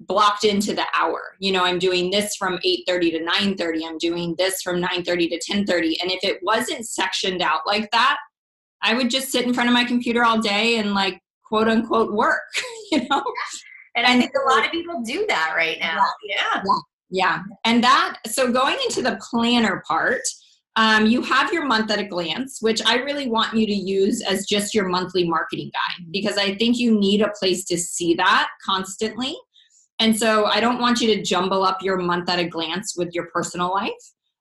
blocked 0.00 0.44
into 0.44 0.74
the 0.74 0.86
hour 0.96 1.20
you 1.40 1.52
know 1.52 1.64
i'm 1.64 1.78
doing 1.78 2.10
this 2.10 2.34
from 2.36 2.58
8.30 2.66 3.10
to 3.12 3.24
9.30 3.24 3.86
i'm 3.86 3.98
doing 3.98 4.34
this 4.38 4.62
from 4.62 4.80
9.30 4.80 5.30
to 5.30 5.52
10.30 5.52 5.96
and 6.02 6.10
if 6.10 6.24
it 6.24 6.38
wasn't 6.42 6.86
sectioned 6.86 7.42
out 7.42 7.60
like 7.66 7.90
that 7.90 8.18
i 8.82 8.94
would 8.94 9.10
just 9.10 9.30
sit 9.30 9.44
in 9.44 9.54
front 9.54 9.68
of 9.68 9.74
my 9.74 9.84
computer 9.84 10.24
all 10.24 10.40
day 10.40 10.78
and 10.78 10.94
like 10.94 11.20
quote 11.44 11.68
unquote 11.68 12.12
work 12.12 12.40
you 12.92 13.06
know 13.08 13.22
And 13.96 14.06
I 14.06 14.18
think 14.18 14.32
a 14.34 14.48
lot 14.48 14.64
of 14.64 14.70
people 14.70 15.02
do 15.02 15.26
that 15.28 15.54
right 15.56 15.78
now. 15.80 16.04
Yeah. 16.24 16.62
Yeah. 17.10 17.42
And 17.64 17.82
that, 17.82 18.18
so 18.26 18.52
going 18.52 18.76
into 18.84 19.02
the 19.02 19.20
planner 19.30 19.82
part, 19.86 20.20
um, 20.76 21.06
you 21.06 21.22
have 21.22 21.52
your 21.52 21.66
month 21.66 21.90
at 21.90 21.98
a 21.98 22.04
glance, 22.04 22.58
which 22.60 22.80
I 22.86 22.96
really 22.96 23.28
want 23.28 23.54
you 23.54 23.66
to 23.66 23.72
use 23.72 24.22
as 24.22 24.46
just 24.46 24.74
your 24.74 24.88
monthly 24.88 25.28
marketing 25.28 25.70
guide 25.72 26.06
because 26.10 26.38
I 26.38 26.54
think 26.54 26.78
you 26.78 26.98
need 26.98 27.22
a 27.22 27.32
place 27.38 27.64
to 27.66 27.78
see 27.78 28.14
that 28.14 28.48
constantly. 28.64 29.36
And 29.98 30.16
so 30.16 30.46
I 30.46 30.60
don't 30.60 30.80
want 30.80 31.00
you 31.00 31.14
to 31.14 31.22
jumble 31.22 31.64
up 31.64 31.82
your 31.82 31.98
month 31.98 32.30
at 32.30 32.38
a 32.38 32.46
glance 32.46 32.94
with 32.96 33.10
your 33.12 33.26
personal 33.26 33.70
life. 33.70 33.90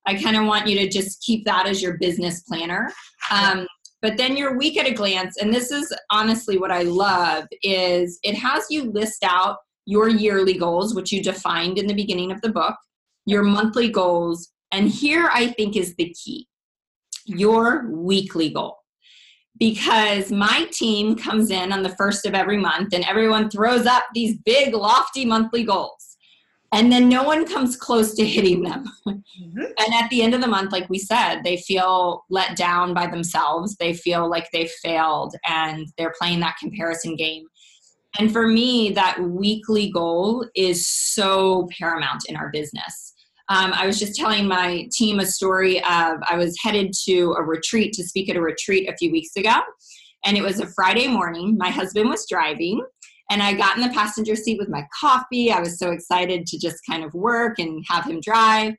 I 0.06 0.16
kind 0.16 0.38
of 0.38 0.46
want 0.46 0.68
you 0.68 0.78
to 0.80 0.88
just 0.88 1.22
keep 1.22 1.46
that 1.46 1.66
as 1.68 1.82
your 1.82 1.98
business 1.98 2.42
planner. 2.42 2.92
Um, 3.32 3.68
but 4.02 4.16
then 4.16 4.38
your 4.38 4.58
week 4.58 4.78
at 4.78 4.88
a 4.88 4.94
glance, 4.94 5.38
and 5.38 5.54
this 5.54 5.72
is 5.72 5.94
honestly 6.10 6.58
what 6.58 6.72
I 6.72 6.84
love, 6.84 7.46
is 7.64 8.18
it 8.24 8.36
has 8.36 8.66
you 8.70 8.92
list 8.92 9.24
out 9.24 9.58
your 9.86 10.08
yearly 10.08 10.58
goals, 10.58 10.96
which 10.96 11.12
you 11.12 11.22
defined 11.22 11.78
in 11.78 11.88
the 11.88 11.94
beginning 11.94 12.32
of 12.32 12.40
the 12.42 12.52
book, 12.52 12.76
your 13.26 13.44
monthly 13.44 13.90
goals, 13.90 14.50
and 14.72 14.90
here 14.90 15.30
I 15.34 15.48
think 15.48 15.76
is 15.76 15.96
the 15.96 16.14
key 16.14 16.48
your 17.30 17.88
weekly 17.90 18.50
goal. 18.50 18.78
Because 19.58 20.32
my 20.32 20.68
team 20.72 21.16
comes 21.16 21.52
in 21.52 21.74
on 21.74 21.84
the 21.84 21.96
first 21.96 22.26
of 22.26 22.34
every 22.34 22.58
month 22.58 22.94
and 22.94 23.04
everyone 23.06 23.50
throws 23.50 23.86
up 23.86 24.04
these 24.14 24.38
big, 24.46 24.74
lofty 24.74 25.26
monthly 25.26 25.64
goals. 25.64 26.18
And 26.72 26.92
then 26.92 27.10
no 27.10 27.24
one 27.24 27.46
comes 27.46 27.76
close 27.76 28.14
to 28.16 28.26
hitting 28.26 28.64
them. 28.64 28.86
Mhm. 29.08 29.74
And 29.78 29.94
at 29.94 30.10
the 30.10 30.22
end 30.22 30.34
of 30.34 30.42
the 30.42 30.48
month, 30.48 30.72
like 30.72 30.90
we 30.90 31.00
said, 31.00 31.42
they 31.44 31.58
feel 31.58 32.24
let 32.30 32.56
down 32.56 32.94
by 32.94 33.08
themselves. 33.08 33.76
They 33.76 33.94
feel 33.94 34.30
like 34.30 34.50
they 34.52 34.70
failed 34.82 35.36
and 35.46 35.88
they're 35.98 36.14
playing 36.18 36.40
that 36.42 36.58
comparison 36.58 37.16
game. 37.16 37.46
And 38.18 38.32
for 38.32 38.48
me, 38.48 38.92
that 38.92 39.22
weekly 39.22 39.92
goal 39.92 40.48
is 40.56 40.88
so 40.88 41.68
paramount 41.78 42.26
in 42.28 42.36
our 42.36 42.50
business. 42.50 43.14
Um, 43.50 43.74
I 43.74 43.88
was 43.88 43.98
just 43.98 44.16
telling 44.16 44.48
my 44.48 44.88
team 44.92 45.20
a 45.20 45.26
story 45.26 45.80
of 45.80 46.20
I 46.30 46.36
was 46.38 46.56
headed 46.62 46.94
to 47.06 47.36
a 47.38 47.44
retreat 47.44 47.94
to 47.94 48.04
speak 48.04 48.30
at 48.30 48.36
a 48.36 48.42
retreat 48.42 48.88
a 48.88 48.96
few 48.96 49.12
weeks 49.12 49.36
ago. 49.36 49.56
And 50.24 50.38
it 50.38 50.44
was 50.44 50.60
a 50.60 50.68
Friday 50.68 51.08
morning. 51.08 51.58
My 51.58 51.70
husband 51.70 52.10
was 52.10 52.28
driving, 52.30 52.86
and 53.32 53.42
I 53.42 53.54
got 53.54 53.78
in 53.78 53.82
the 53.82 53.94
passenger 53.94 54.36
seat 54.36 54.60
with 54.60 54.70
my 54.70 54.86
coffee. 55.00 55.52
I 55.52 55.60
was 55.60 55.80
so 55.80 55.92
excited 55.92 56.46
to 56.48 56.60
just 56.60 56.78
kind 56.88 57.04
of 57.04 57.14
work 57.14 57.58
and 57.58 57.84
have 57.88 58.06
him 58.06 58.20
drive. 58.22 58.74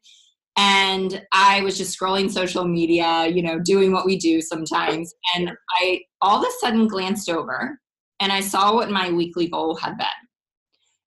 And 0.57 1.25
I 1.33 1.63
was 1.63 1.79
just 1.79 1.99
scrolling 1.99 2.31
social 2.31 2.67
media, 2.67 3.27
you 3.29 3.43
know, 3.43 3.59
doing 3.59 3.93
what 3.93 4.05
we 4.05 4.19
do 4.19 4.43
sometimes. 4.43 5.15
And 5.35 5.53
I 5.81 6.01
all 6.21 6.39
of 6.39 6.47
a 6.47 6.53
sudden 6.61 6.87
glanced 6.87 7.31
over 7.31 7.79
and 8.21 8.31
I 8.31 8.41
saw 8.41 8.75
what 8.75 8.91
my 8.91 9.11
weekly 9.11 9.49
goal 9.49 9.77
had 9.77 9.97
been. 9.97 10.07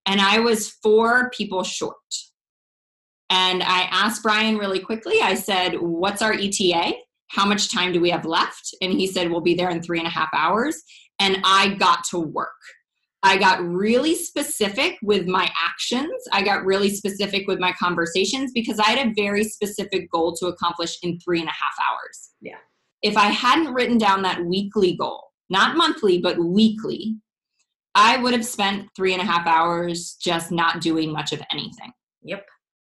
And 0.06 0.20
I 0.20 0.40
was 0.40 0.72
four 0.82 1.30
people 1.30 1.64
short. 1.64 1.96
And 3.34 3.64
I 3.64 3.88
asked 3.90 4.22
Brian 4.22 4.60
really 4.60 4.80
quickly, 4.80 5.20
I 5.20 5.34
said, 5.34 5.74
What's 5.80 6.22
our 6.22 6.34
ETA? 6.34 6.94
How 7.30 7.48
much 7.48 7.74
time 7.74 7.92
do 7.92 8.00
we 8.00 8.12
have 8.12 8.26
left? 8.26 8.76
And 8.80 8.94
he 8.94 9.08
said, 9.08 9.32
We'll 9.32 9.42
be 9.42 9.56
there 9.56 9.72
in 9.72 9.82
three 9.82 9.98
and 9.98 10.08
a 10.08 10.12
half 10.12 10.30
hours. 10.36 10.80
And 11.20 11.40
I 11.44 11.74
got 11.80 12.04
to 12.12 12.20
work. 12.20 12.50
I 13.24 13.38
got 13.38 13.66
really 13.66 14.14
specific 14.14 14.98
with 15.02 15.26
my 15.26 15.50
actions. 15.58 16.12
I 16.32 16.44
got 16.44 16.64
really 16.64 16.92
specific 16.92 17.48
with 17.48 17.58
my 17.58 17.72
conversations 17.72 18.52
because 18.54 18.80
I 18.80 18.90
had 18.92 19.08
a 19.08 19.14
very 19.16 19.46
specific 19.46 20.12
goal 20.12 20.36
to 20.36 20.48
accomplish 20.48 21.00
in 21.02 21.20
three 21.20 21.40
and 21.40 21.50
a 21.50 21.54
half 21.54 21.74
hours. 21.90 22.32
Yeah. 22.40 22.58
If 23.02 23.18
I 23.18 23.28
hadn't 23.28 23.74
written 23.74 23.98
down 23.98 24.22
that 24.24 24.46
weekly 24.46 24.96
goal, 24.96 25.32
not 25.50 25.76
monthly, 25.76 26.20
but 26.20 26.38
weekly, 26.38 27.16
I 27.96 28.18
would 28.18 28.34
have 28.34 28.46
spent 28.46 28.90
three 28.96 29.14
and 29.14 29.22
a 29.22 29.26
half 29.26 29.48
hours 29.48 30.18
just 30.22 30.52
not 30.52 30.82
doing 30.82 31.12
much 31.12 31.34
of 31.34 31.42
anything. 31.52 31.92
Yep. 32.24 32.46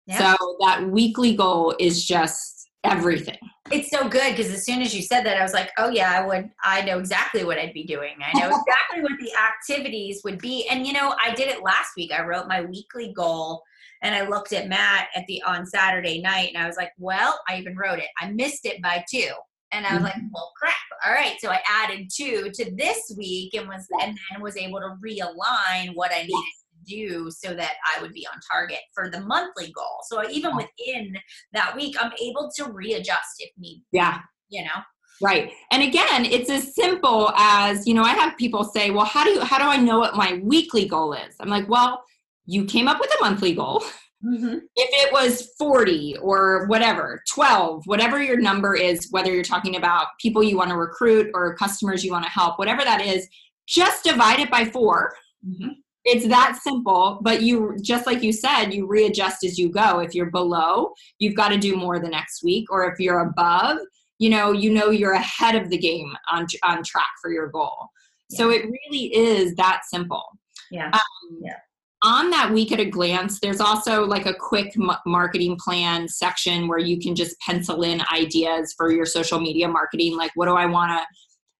Yeah. 0.07 0.35
So 0.35 0.57
that 0.61 0.87
weekly 0.89 1.35
goal 1.35 1.75
is 1.79 2.05
just 2.05 2.69
everything. 2.83 3.37
It's 3.71 3.89
so 3.89 4.07
good 4.07 4.35
because 4.35 4.51
as 4.53 4.63
soon 4.63 4.81
as 4.81 4.95
you 4.95 5.01
said 5.01 5.25
that, 5.25 5.37
I 5.37 5.41
was 5.41 5.53
like, 5.53 5.71
oh 5.79 5.89
yeah, 5.89 6.11
I 6.11 6.25
would, 6.25 6.49
I 6.63 6.83
know 6.83 6.99
exactly 6.99 7.43
what 7.43 7.57
I'd 7.57 7.73
be 7.73 7.83
doing. 7.83 8.13
I 8.21 8.39
know 8.39 8.47
exactly 8.49 9.01
what 9.01 9.19
the 9.19 9.31
activities 9.33 10.21
would 10.23 10.39
be. 10.39 10.67
And 10.69 10.85
you 10.85 10.93
know, 10.93 11.15
I 11.23 11.33
did 11.33 11.47
it 11.47 11.63
last 11.63 11.89
week. 11.97 12.11
I 12.11 12.23
wrote 12.23 12.47
my 12.47 12.61
weekly 12.61 13.11
goal 13.13 13.63
and 14.03 14.13
I 14.13 14.27
looked 14.27 14.53
at 14.53 14.67
Matt 14.67 15.07
at 15.15 15.25
the 15.27 15.41
on 15.43 15.65
Saturday 15.65 16.21
night 16.21 16.51
and 16.53 16.63
I 16.63 16.67
was 16.67 16.77
like, 16.77 16.91
well, 16.99 17.39
I 17.49 17.57
even 17.57 17.75
wrote 17.75 17.99
it. 17.99 18.09
I 18.19 18.29
missed 18.31 18.65
it 18.65 18.81
by 18.83 19.03
two. 19.09 19.31
And 19.71 19.85
I 19.85 19.95
was 19.95 20.03
like, 20.03 20.13
mm-hmm. 20.13 20.27
well, 20.31 20.53
crap. 20.57 20.75
All 21.05 21.11
right. 21.11 21.35
So 21.39 21.49
I 21.49 21.59
added 21.67 22.09
two 22.15 22.49
to 22.53 22.71
this 22.77 23.13
week 23.17 23.55
and 23.55 23.67
was 23.67 23.87
and 24.01 24.17
then 24.31 24.41
was 24.41 24.55
able 24.55 24.79
to 24.79 24.95
realign 25.03 25.95
what 25.95 26.11
I 26.13 26.21
needed 26.21 26.53
do 26.85 27.29
so 27.31 27.53
that 27.53 27.73
I 27.95 28.01
would 28.01 28.13
be 28.13 28.27
on 28.27 28.39
target 28.51 28.79
for 28.93 29.09
the 29.09 29.21
monthly 29.21 29.71
goal. 29.71 29.99
So 30.07 30.27
even 30.29 30.55
within 30.55 31.15
that 31.53 31.75
week, 31.75 31.95
I'm 31.99 32.11
able 32.21 32.51
to 32.55 32.65
readjust 32.71 33.35
if 33.39 33.51
need, 33.57 33.83
Yeah. 33.91 34.19
you 34.49 34.63
know. 34.63 34.81
Right. 35.21 35.51
And 35.71 35.81
again, 35.81 36.25
it's 36.25 36.49
as 36.49 36.75
simple 36.75 37.31
as, 37.37 37.87
you 37.87 37.93
know, 37.93 38.03
I 38.03 38.13
have 38.13 38.37
people 38.37 38.65
say, 38.65 38.91
"Well, 38.91 39.05
how 39.05 39.23
do 39.23 39.31
you 39.31 39.41
how 39.41 39.57
do 39.57 39.63
I 39.63 39.77
know 39.77 39.97
what 39.99 40.15
my 40.15 40.41
weekly 40.43 40.85
goal 40.85 41.13
is?" 41.13 41.35
I'm 41.39 41.47
like, 41.49 41.69
"Well, 41.69 42.03
you 42.45 42.65
came 42.65 42.87
up 42.89 42.99
with 42.99 43.09
a 43.17 43.23
monthly 43.23 43.53
goal. 43.53 43.81
Mm-hmm. 44.25 44.57
If 44.75 45.07
it 45.07 45.13
was 45.13 45.53
40 45.57 46.17
or 46.21 46.65
whatever, 46.67 47.21
12, 47.33 47.83
whatever 47.85 48.21
your 48.21 48.37
number 48.39 48.75
is, 48.75 49.07
whether 49.11 49.31
you're 49.33 49.43
talking 49.43 49.75
about 49.77 50.07
people 50.19 50.43
you 50.43 50.57
want 50.57 50.69
to 50.71 50.77
recruit 50.77 51.29
or 51.33 51.55
customers 51.55 52.03
you 52.03 52.11
want 52.11 52.25
to 52.25 52.31
help, 52.31 52.57
whatever 52.59 52.83
that 52.83 53.01
is, 53.01 53.27
just 53.67 54.03
divide 54.03 54.39
it 54.39 54.49
by 54.51 54.65
4 54.65 55.15
Mm-hmm. 55.47 55.69
It's 56.05 56.27
that 56.27 56.57
simple 56.61 57.19
but 57.21 57.41
you 57.41 57.75
just 57.81 58.05
like 58.05 58.21
you 58.23 58.31
said 58.31 58.69
you 58.71 58.85
readjust 58.87 59.43
as 59.43 59.57
you 59.57 59.69
go 59.69 59.99
if 59.99 60.13
you're 60.13 60.29
below 60.31 60.91
you've 61.19 61.35
got 61.35 61.49
to 61.49 61.57
do 61.57 61.75
more 61.75 61.99
the 61.99 62.07
next 62.07 62.43
week 62.43 62.71
or 62.71 62.89
if 62.91 62.99
you're 62.99 63.19
above 63.27 63.77
you 64.19 64.29
know 64.29 64.51
you 64.51 64.71
know 64.71 64.89
you're 64.91 65.13
ahead 65.13 65.55
of 65.55 65.69
the 65.69 65.77
game 65.77 66.13
on 66.31 66.45
on 66.63 66.83
track 66.83 67.09
for 67.21 67.31
your 67.31 67.47
goal 67.47 67.89
so 68.31 68.49
it 68.49 68.63
really 68.65 69.13
is 69.15 69.53
that 69.55 69.81
simple 69.87 70.23
Yeah. 70.71 70.89
um, 70.93 71.39
Yeah. 71.41 71.57
on 72.03 72.29
that 72.31 72.51
week 72.51 72.71
at 72.71 72.79
a 72.79 72.85
glance 72.85 73.39
there's 73.39 73.59
also 73.61 74.05
like 74.05 74.25
a 74.25 74.33
quick 74.33 74.73
m- 74.79 74.91
marketing 75.05 75.57
plan 75.63 76.07
section 76.07 76.67
where 76.67 76.79
you 76.79 76.99
can 76.99 77.15
just 77.15 77.39
pencil 77.39 77.83
in 77.83 78.01
ideas 78.13 78.73
for 78.77 78.91
your 78.91 79.05
social 79.05 79.39
media 79.39 79.67
marketing 79.67 80.15
like 80.17 80.31
what 80.35 80.45
do 80.45 80.53
i 80.55 80.65
want 80.65 80.91
to 80.91 81.05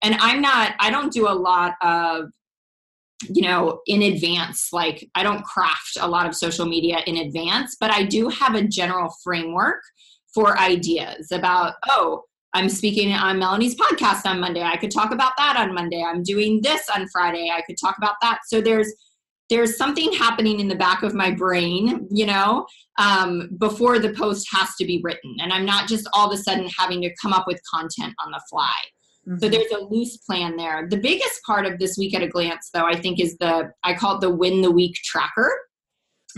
and 0.07 0.15
i'm 0.19 0.41
not 0.41 0.73
i 0.79 0.89
don't 0.89 1.11
do 1.11 1.27
a 1.27 1.33
lot 1.33 1.73
of 1.81 2.29
you 3.29 3.41
know, 3.41 3.81
in 3.87 4.01
advance. 4.01 4.69
Like 4.71 5.07
I 5.15 5.23
don't 5.23 5.43
craft 5.43 5.97
a 5.99 6.07
lot 6.07 6.27
of 6.27 6.35
social 6.35 6.65
media 6.65 6.99
in 7.05 7.17
advance, 7.17 7.77
but 7.79 7.91
I 7.91 8.03
do 8.03 8.29
have 8.29 8.55
a 8.55 8.63
general 8.63 9.13
framework 9.23 9.81
for 10.33 10.57
ideas 10.59 11.31
about, 11.31 11.75
oh, 11.89 12.23
I'm 12.53 12.69
speaking 12.69 13.11
on 13.11 13.39
Melanie's 13.39 13.75
podcast 13.75 14.25
on 14.25 14.39
Monday. 14.39 14.61
I 14.61 14.77
could 14.77 14.91
talk 14.91 15.11
about 15.11 15.33
that 15.37 15.57
on 15.57 15.73
Monday. 15.73 16.03
I'm 16.05 16.23
doing 16.23 16.61
this 16.61 16.87
on 16.93 17.07
Friday. 17.09 17.51
I 17.53 17.61
could 17.61 17.77
talk 17.79 17.97
about 17.97 18.15
that. 18.21 18.39
So 18.47 18.61
there's 18.61 18.93
there's 19.49 19.77
something 19.77 20.11
happening 20.11 20.59
in 20.59 20.67
the 20.67 20.75
back 20.75 21.03
of 21.03 21.13
my 21.13 21.29
brain, 21.29 22.07
you 22.09 22.25
know, 22.25 22.65
um, 22.97 23.49
before 23.59 23.99
the 23.99 24.11
post 24.13 24.47
has 24.51 24.69
to 24.79 24.85
be 24.85 25.01
written. 25.03 25.35
And 25.39 25.53
I'm 25.53 25.65
not 25.65 25.87
just 25.87 26.07
all 26.13 26.27
of 26.27 26.33
a 26.33 26.41
sudden 26.41 26.67
having 26.77 27.01
to 27.03 27.13
come 27.21 27.31
up 27.31 27.45
with 27.45 27.61
content 27.71 28.13
on 28.25 28.31
the 28.31 28.41
fly. 28.49 28.73
Mm-hmm. 29.27 29.39
So 29.39 29.49
there's 29.49 29.71
a 29.71 29.83
loose 29.85 30.17
plan 30.17 30.55
there. 30.55 30.87
The 30.87 30.97
biggest 30.97 31.41
part 31.45 31.65
of 31.65 31.79
this 31.79 31.97
week 31.97 32.13
at 32.13 32.23
a 32.23 32.27
glance, 32.27 32.69
though, 32.73 32.85
I 32.85 32.95
think 32.95 33.19
is 33.19 33.37
the, 33.37 33.71
I 33.83 33.93
call 33.93 34.15
it 34.15 34.21
the 34.21 34.29
win 34.29 34.61
the 34.61 34.71
week 34.71 34.95
tracker. 35.03 35.51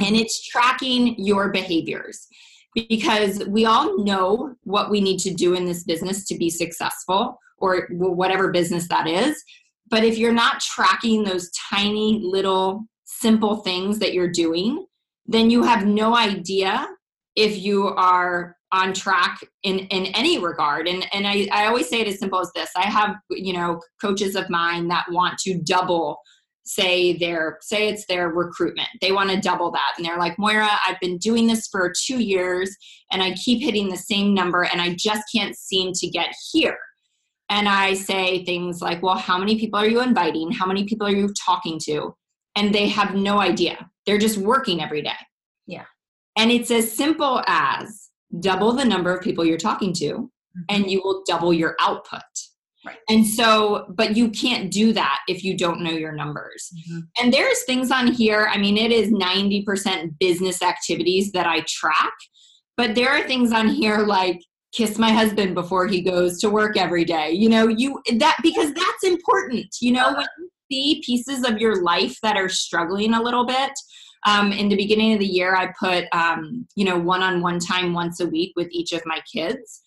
And 0.03 0.15
it's 0.15 0.47
tracking 0.47 1.15
your 1.17 1.49
behaviors 1.51 2.27
because 2.75 3.43
we 3.47 3.65
all 3.65 4.03
know 4.03 4.53
what 4.63 4.91
we 4.91 5.01
need 5.01 5.19
to 5.19 5.33
do 5.33 5.55
in 5.55 5.65
this 5.65 5.83
business 5.83 6.25
to 6.27 6.38
be 6.38 6.49
successful 6.49 7.39
or 7.57 7.88
whatever 7.89 8.51
business 8.51 8.88
that 8.89 9.07
is. 9.07 9.41
But 9.89 10.03
if 10.03 10.17
you're 10.17 10.33
not 10.33 10.59
tracking 10.59 11.23
those 11.23 11.49
tiny 11.69 12.21
little 12.23 12.85
simple 13.05 13.57
things 13.57 13.99
that 13.99 14.13
you're 14.13 14.31
doing, 14.31 14.85
then 15.25 15.49
you 15.49 15.63
have 15.63 15.85
no 15.88 16.15
idea 16.15 16.88
if 17.35 17.57
you 17.57 17.88
are 17.88 18.57
on 18.72 18.93
track 18.93 19.39
in 19.63 19.80
in 19.80 20.07
any 20.07 20.38
regard. 20.38 20.88
And 20.88 21.05
and 21.13 21.28
I, 21.28 21.47
I 21.51 21.65
always 21.68 21.89
say 21.89 22.01
it 22.01 22.07
as 22.07 22.20
simple 22.20 22.39
as 22.39 22.51
this. 22.53 22.70
I 22.76 22.84
have 22.84 23.15
you 23.30 23.53
know 23.53 23.82
coaches 24.01 24.36
of 24.36 24.49
mine 24.49 24.88
that 24.89 25.05
want 25.11 25.38
to 25.39 25.59
double 25.59 26.20
say 26.65 27.18
their 27.18 27.57
say 27.61 27.88
it's 27.88 28.05
their 28.07 28.30
recruitment. 28.30 28.89
They 29.01 29.11
want 29.11 29.30
to 29.30 29.39
double 29.39 29.72
that. 29.72 29.93
And 29.97 30.05
they're 30.05 30.18
like 30.18 30.38
moira 30.38 30.70
i've 30.86 30.99
been 30.99 31.18
doing 31.18 31.47
this 31.47 31.68
for 31.68 31.93
two 32.05 32.20
years 32.20 32.76
and 33.11 33.24
i 33.24 33.34
keep 33.34 33.63
hitting 33.63 33.89
the 33.89 33.97
same 33.97 34.34
number 34.34 34.63
and 34.63 34.82
i 34.82 34.93
just 34.95 35.24
can't 35.34 35.55
seem 35.55 35.93
to 35.93 36.07
get 36.07 36.34
here. 36.51 36.78
And 37.49 37.70
i 37.70 37.93
say 37.93 38.43
things 38.43 38.82
like 38.82 39.01
well 39.01 39.18
how 39.18 39.38
many 39.38 39.57
people 39.57 39.80
are 39.80 39.88
you 39.88 40.01
inviting? 40.01 40.51
How 40.51 40.65
many 40.65 40.84
people 40.84 41.07
are 41.07 41.15
you 41.15 41.30
talking 41.45 41.80
to? 41.86 42.13
And 42.55 42.74
they 42.74 42.89
have 42.89 43.15
no 43.15 43.39
idea. 43.39 43.89
They're 44.05 44.18
just 44.18 44.38
working 44.38 44.82
every 44.82 45.03
day. 45.03 45.11
Yeah. 45.68 45.86
And 46.38 46.51
it's 46.51 46.72
as 46.72 46.91
simple 46.91 47.43
as 47.47 48.07
double 48.39 48.73
the 48.73 48.86
number 48.86 49.15
of 49.15 49.23
people 49.23 49.45
you're 49.45 49.57
talking 49.57 49.93
to 49.93 50.13
mm-hmm. 50.13 50.61
and 50.69 50.89
you 50.89 51.01
will 51.03 51.23
double 51.28 51.53
your 51.53 51.75
output. 51.80 52.21
Right. 52.86 52.97
And 53.09 53.25
so, 53.25 53.86
but 53.89 54.15
you 54.15 54.30
can't 54.30 54.71
do 54.71 54.93
that 54.93 55.19
if 55.28 55.43
you 55.43 55.57
don't 55.57 55.82
know 55.82 55.91
your 55.91 56.13
numbers. 56.13 56.71
Mm-hmm. 56.73 56.99
And 57.19 57.34
there's 57.34 57.63
things 57.63 57.91
on 57.91 58.07
here, 58.07 58.49
I 58.51 58.57
mean, 58.57 58.78
it 58.78 58.91
is 58.91 59.11
90% 59.11 60.17
business 60.19 60.61
activities 60.61 61.32
that 61.32 61.47
I 61.47 61.65
track, 61.67 62.13
but 62.78 62.95
there 62.95 63.09
are 63.09 63.28
things 63.28 63.51
on 63.51 63.67
here 63.67 63.99
like 63.99 64.39
kiss 64.73 64.97
my 64.97 65.11
husband 65.11 65.55
before 65.55 65.88
he 65.88 66.01
goes 66.01 66.39
to 66.39 66.49
work 66.49 66.78
every 66.78 67.03
day. 67.03 67.32
You 67.32 67.49
know, 67.49 67.67
you 67.67 68.01
that 68.17 68.38
because 68.43 68.73
that's 68.73 69.03
important. 69.03 69.65
You 69.82 69.93
know, 69.93 70.13
when 70.13 70.28
you 70.39 70.49
see 70.71 71.01
pieces 71.05 71.43
of 71.43 71.57
your 71.57 71.82
life 71.82 72.17
that 72.21 72.38
are 72.38 72.49
struggling 72.49 73.13
a 73.13 73.21
little 73.21 73.45
bit, 73.45 73.71
um, 74.26 74.51
in 74.51 74.70
the 74.70 74.76
beginning 74.76 75.13
of 75.13 75.20
the 75.20 75.26
year, 75.26 75.55
I 75.55 75.72
put, 75.80 76.05
um, 76.11 76.68
you 76.76 76.86
know, 76.86 76.97
one 76.97 77.22
on 77.22 77.41
one 77.41 77.59
time 77.59 77.93
once 77.93 78.20
a 78.20 78.28
week 78.28 78.53
with 78.55 78.68
each 78.72 78.91
of 78.91 79.01
my 79.05 79.22
kids. 79.32 79.82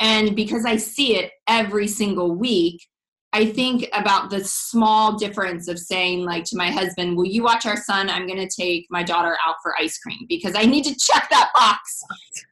And 0.00 0.36
because 0.36 0.64
I 0.64 0.76
see 0.76 1.16
it 1.16 1.32
every 1.48 1.86
single 1.86 2.34
week, 2.34 2.86
I 3.32 3.46
think 3.46 3.88
about 3.92 4.30
the 4.30 4.42
small 4.44 5.18
difference 5.18 5.68
of 5.68 5.78
saying, 5.78 6.24
like, 6.24 6.44
to 6.44 6.56
my 6.56 6.70
husband, 6.70 7.16
Will 7.16 7.26
you 7.26 7.42
watch 7.42 7.66
our 7.66 7.76
son? 7.76 8.08
I'm 8.08 8.26
going 8.26 8.46
to 8.46 8.48
take 8.48 8.86
my 8.88 9.02
daughter 9.02 9.36
out 9.46 9.56
for 9.62 9.74
ice 9.78 9.98
cream 9.98 10.24
because 10.28 10.54
I 10.54 10.64
need 10.64 10.84
to 10.84 10.96
check 10.96 11.28
that 11.30 11.50
box. 11.54 12.02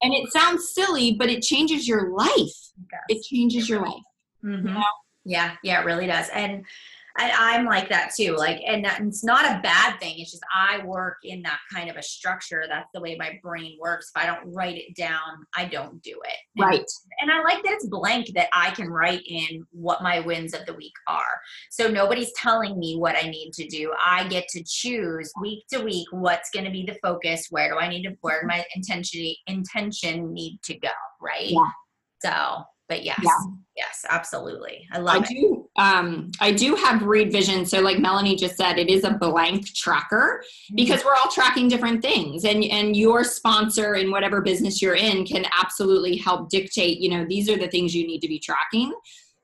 And 0.02 0.12
it 0.12 0.30
sounds 0.30 0.70
silly, 0.74 1.14
but 1.14 1.30
it 1.30 1.42
changes 1.42 1.88
your 1.88 2.10
life. 2.10 2.30
It, 3.08 3.16
it 3.16 3.22
changes 3.22 3.68
your 3.68 3.80
life. 3.80 3.94
Mm-hmm. 4.44 4.68
You 4.68 4.74
know? 4.74 4.84
Yeah, 5.24 5.52
yeah, 5.62 5.80
it 5.80 5.86
really 5.86 6.06
does. 6.06 6.28
And 6.34 6.64
and 7.16 7.30
I'm 7.32 7.64
like 7.64 7.88
that 7.90 8.10
too. 8.16 8.34
Like, 8.36 8.60
and 8.66 8.84
it's 9.00 9.22
not 9.22 9.44
a 9.44 9.60
bad 9.62 10.00
thing. 10.00 10.18
It's 10.18 10.32
just 10.32 10.42
I 10.54 10.84
work 10.84 11.18
in 11.22 11.42
that 11.42 11.60
kind 11.72 11.88
of 11.88 11.96
a 11.96 12.02
structure. 12.02 12.64
That's 12.68 12.88
the 12.92 13.00
way 13.00 13.16
my 13.16 13.38
brain 13.40 13.78
works. 13.80 14.10
If 14.14 14.20
I 14.20 14.26
don't 14.26 14.52
write 14.52 14.76
it 14.76 14.96
down, 14.96 15.20
I 15.56 15.66
don't 15.66 16.02
do 16.02 16.18
it. 16.24 16.60
Right. 16.60 16.80
And, 16.80 16.88
and 17.20 17.30
I 17.30 17.42
like 17.42 17.62
that 17.62 17.74
it's 17.74 17.86
blank 17.86 18.32
that 18.34 18.48
I 18.52 18.70
can 18.70 18.88
write 18.88 19.22
in 19.28 19.64
what 19.70 20.02
my 20.02 20.20
wins 20.20 20.54
of 20.54 20.66
the 20.66 20.74
week 20.74 20.92
are. 21.06 21.40
So 21.70 21.88
nobody's 21.88 22.32
telling 22.32 22.78
me 22.78 22.96
what 22.96 23.16
I 23.16 23.28
need 23.28 23.52
to 23.54 23.68
do. 23.68 23.92
I 24.02 24.26
get 24.26 24.48
to 24.48 24.64
choose 24.66 25.32
week 25.40 25.64
to 25.72 25.82
week 25.84 26.08
what's 26.10 26.50
going 26.50 26.64
to 26.64 26.72
be 26.72 26.84
the 26.84 26.98
focus. 27.00 27.46
Where 27.50 27.70
do 27.70 27.78
I 27.78 27.88
need 27.88 28.02
to? 28.04 28.16
Where 28.22 28.42
my 28.44 28.64
intention 28.74 29.34
intention 29.46 30.32
need 30.32 30.58
to 30.64 30.76
go? 30.78 30.88
Right. 31.20 31.50
Yeah. 31.50 31.70
So 32.24 32.64
but 32.88 33.04
yes 33.04 33.18
yeah. 33.22 33.30
yes 33.76 34.04
absolutely 34.10 34.86
i 34.92 34.98
love 34.98 35.16
I 35.16 35.18
it 35.20 35.28
do, 35.28 35.63
um, 35.76 36.30
I 36.40 36.52
do 36.52 36.76
have 36.76 37.02
read 37.02 37.32
vision. 37.32 37.66
So 37.66 37.80
like 37.80 37.98
melanie 37.98 38.36
just 38.36 38.56
said 38.56 38.78
it 38.78 38.88
is 38.88 39.04
a 39.04 39.10
blank 39.10 39.74
tracker 39.74 40.42
mm-hmm. 40.44 40.76
because 40.76 41.04
we're 41.04 41.14
all 41.14 41.30
tracking 41.30 41.68
different 41.68 42.02
things 42.02 42.44
and 42.44 42.64
and 42.64 42.96
your 42.96 43.24
sponsor 43.24 43.94
in 43.94 44.10
whatever 44.10 44.40
business 44.40 44.80
you're 44.80 44.94
in 44.94 45.24
can 45.24 45.44
absolutely 45.58 46.16
help 46.16 46.48
dictate 46.48 46.98
you 47.00 47.10
know 47.10 47.24
these 47.28 47.48
are 47.48 47.56
the 47.56 47.68
things 47.68 47.94
you 47.94 48.06
need 48.06 48.20
to 48.20 48.28
be 48.28 48.38
tracking. 48.38 48.92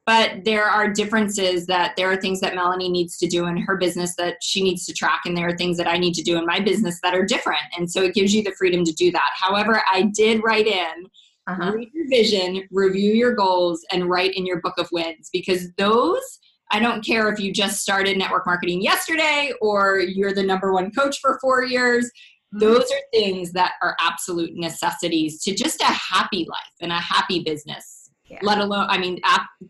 But 0.07 0.45
there 0.45 0.64
are 0.64 0.89
differences 0.89 1.66
that 1.66 1.95
there 1.97 2.11
are 2.11 2.16
things 2.16 2.41
that 2.41 2.55
melanie 2.55 2.89
needs 2.89 3.16
to 3.18 3.28
do 3.28 3.47
in 3.47 3.57
her 3.59 3.76
business 3.76 4.16
that 4.16 4.43
she 4.43 4.62
needs 4.62 4.85
to 4.87 4.95
track 4.95 5.20
and 5.24 5.37
there 5.37 5.49
are 5.49 5.57
things 5.57 5.76
that 5.76 5.87
i 5.87 5.99
need 5.99 6.14
to 6.14 6.22
do 6.22 6.37
in 6.39 6.47
my 6.47 6.61
business 6.61 7.01
that 7.03 7.14
are 7.14 7.24
different. 7.24 7.61
And 7.76 7.91
so 7.91 8.03
it 8.03 8.14
gives 8.14 8.35
you 8.35 8.43
the 8.43 8.53
freedom 8.53 8.85
to 8.85 8.93
do 8.93 9.11
that. 9.11 9.31
However 9.35 9.83
i 9.93 10.03
did 10.03 10.43
write 10.45 10.68
in 10.68 11.07
uh-huh. 11.53 11.72
read 11.74 11.90
your 11.92 12.09
vision, 12.09 12.66
review 12.70 13.12
your 13.12 13.34
goals, 13.34 13.84
and 13.92 14.09
write 14.09 14.34
in 14.34 14.46
your 14.46 14.61
book 14.61 14.78
of 14.78 14.88
wins 14.92 15.30
because 15.32 15.72
those. 15.76 16.38
I 16.72 16.78
don't 16.78 17.05
care 17.05 17.28
if 17.32 17.40
you 17.40 17.53
just 17.53 17.80
started 17.80 18.16
network 18.16 18.46
marketing 18.46 18.80
yesterday 18.80 19.53
or 19.61 19.98
you're 19.98 20.32
the 20.32 20.44
number 20.44 20.72
one 20.72 20.92
coach 20.92 21.18
for 21.20 21.36
four 21.40 21.64
years. 21.64 22.05
Mm-hmm. 22.07 22.61
Those 22.61 22.84
are 22.84 23.01
things 23.12 23.51
that 23.53 23.72
are 23.82 23.96
absolute 24.01 24.53
necessities 24.55 25.42
to 25.42 25.55
just 25.55 25.80
a 25.80 25.86
happy 25.86 26.46
life 26.48 26.74
and 26.80 26.92
a 26.92 27.01
happy 27.01 27.42
business, 27.42 28.11
yeah. 28.28 28.38
let 28.42 28.59
alone, 28.59 28.86
I 28.88 28.98
mean, 28.98 29.18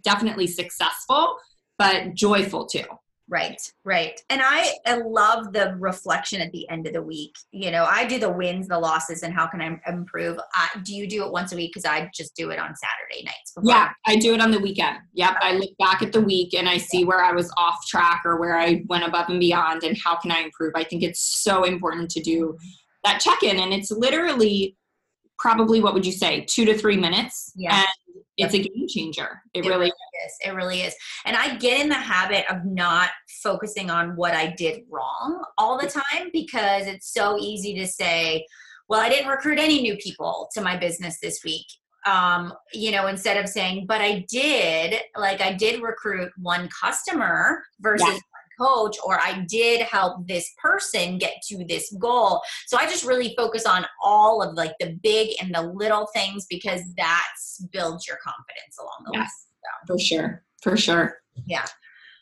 definitely 0.05 0.47
successful, 0.47 1.37
but 1.79 2.13
joyful 2.13 2.67
too. 2.67 2.85
Right, 3.31 3.63
right. 3.85 4.21
And 4.29 4.41
I, 4.45 4.75
I 4.85 4.97
love 4.97 5.53
the 5.53 5.77
reflection 5.79 6.41
at 6.41 6.51
the 6.51 6.69
end 6.69 6.89
of 6.89 6.95
the 6.95 7.03
week. 7.03 7.37
You 7.53 7.71
know, 7.71 7.85
I 7.85 8.05
do 8.05 8.19
the 8.19 8.29
wins, 8.29 8.67
the 8.67 8.77
losses, 8.77 9.23
and 9.23 9.33
how 9.33 9.47
can 9.47 9.63
I 9.63 9.81
improve. 9.89 10.37
I, 10.53 10.69
do 10.83 10.93
you 10.93 11.09
do 11.09 11.25
it 11.25 11.31
once 11.31 11.53
a 11.53 11.57
week? 11.57 11.71
Because 11.73 11.85
I 11.85 12.11
just 12.13 12.35
do 12.35 12.51
it 12.51 12.59
on 12.59 12.75
Saturday 12.75 13.25
nights. 13.25 13.55
Yeah, 13.63 13.91
I 14.05 14.17
do 14.17 14.35
it 14.35 14.41
on 14.41 14.51
the 14.51 14.59
weekend. 14.59 14.99
Yep. 15.15 15.37
I 15.41 15.55
look 15.55 15.71
back 15.79 16.03
at 16.03 16.13
the 16.13 16.21
week 16.21 16.55
and 16.55 16.69
I 16.69 16.79
see 16.79 17.05
where 17.05 17.23
I 17.23 17.31
was 17.31 17.53
off 17.57 17.87
track 17.87 18.23
or 18.25 18.41
where 18.41 18.59
I 18.59 18.83
went 18.89 19.05
above 19.05 19.29
and 19.29 19.39
beyond 19.39 19.85
and 19.85 19.97
how 20.03 20.17
can 20.17 20.33
I 20.33 20.41
improve. 20.41 20.73
I 20.75 20.83
think 20.83 21.05
it's 21.05 21.41
so 21.41 21.63
important 21.63 22.11
to 22.11 22.21
do 22.21 22.47
mm-hmm. 22.47 22.69
that 23.05 23.21
check 23.21 23.45
in. 23.45 23.61
And 23.61 23.73
it's 23.73 23.93
literally 23.93 24.77
probably, 25.41 25.81
what 25.81 25.95
would 25.95 26.07
you 26.07 26.13
say, 26.13 26.45
two 26.49 26.65
to 26.67 26.77
three 26.77 26.97
minutes. 26.97 27.53
Yeah. 27.57 27.79
And 27.79 27.89
it's 28.37 28.55
a 28.55 28.59
game 28.59 28.87
changer. 28.89 29.43
It, 29.55 29.65
it 29.65 29.69
really, 29.69 29.79
really 29.79 29.93
is. 30.27 30.33
It 30.45 30.51
really 30.55 30.83
is. 30.83 30.95
And 31.25 31.37
I 31.37 31.57
get 31.57 31.81
in 31.81 31.89
the 31.89 31.95
habit 31.95 32.45
of 32.51 32.65
not 32.65 33.11
focusing 33.43 33.91
on 33.91 34.17
what 34.17 34.35
I 34.35 34.55
did 34.57 34.83
wrong 34.91 35.43
all 35.59 35.79
the 35.79 35.89
time 35.89 36.29
because 36.33 36.87
it's 36.87 37.13
so 37.13 37.39
easy 37.39 37.75
to 37.75 37.87
say, 37.87 38.47
well, 38.89 39.01
I 39.01 39.09
didn't 39.09 39.29
recruit 39.29 39.59
any 39.59 39.81
new 39.81 39.97
people 39.97 40.49
to 40.55 40.61
my 40.61 40.77
business 40.77 41.19
this 41.21 41.41
week. 41.45 41.67
Um, 42.07 42.55
you 42.73 42.93
know, 42.93 43.09
instead 43.09 43.37
of 43.37 43.49
saying, 43.49 43.87
but 43.87 44.01
I 44.01 44.25
did, 44.31 45.01
like 45.17 45.41
I 45.41 45.53
did 45.53 45.83
recruit 45.83 46.33
one 46.39 46.69
customer 46.81 47.63
versus 47.81 48.09
yeah 48.09 48.19
coach 48.61 48.97
or 49.05 49.19
I 49.21 49.45
did 49.49 49.83
help 49.83 50.27
this 50.27 50.51
person 50.63 51.19
get 51.19 51.43
to 51.49 51.65
this 51.69 51.93
goal. 51.99 52.43
So 52.67 52.77
I 52.77 52.87
just 52.87 53.05
really 53.05 53.35
focus 53.37 53.67
on 53.67 53.87
all 54.03 54.43
of 54.43 54.55
like 54.55 54.73
the 54.81 54.99
big 55.03 55.31
and 55.41 55.55
the 55.55 55.63
little 55.63 56.09
things 56.15 56.47
because 56.49 56.83
that 56.97 57.29
builds 57.73 58.07
your 58.07 58.19
confidence 58.23 58.79
along 58.79 59.05
the 59.07 59.13
yes, 59.15 59.47
way. 59.87 59.87
So. 59.87 59.95
For 59.95 59.99
sure. 59.99 60.43
For 60.63 60.77
sure. 60.77 61.19
Yeah. 61.47 61.67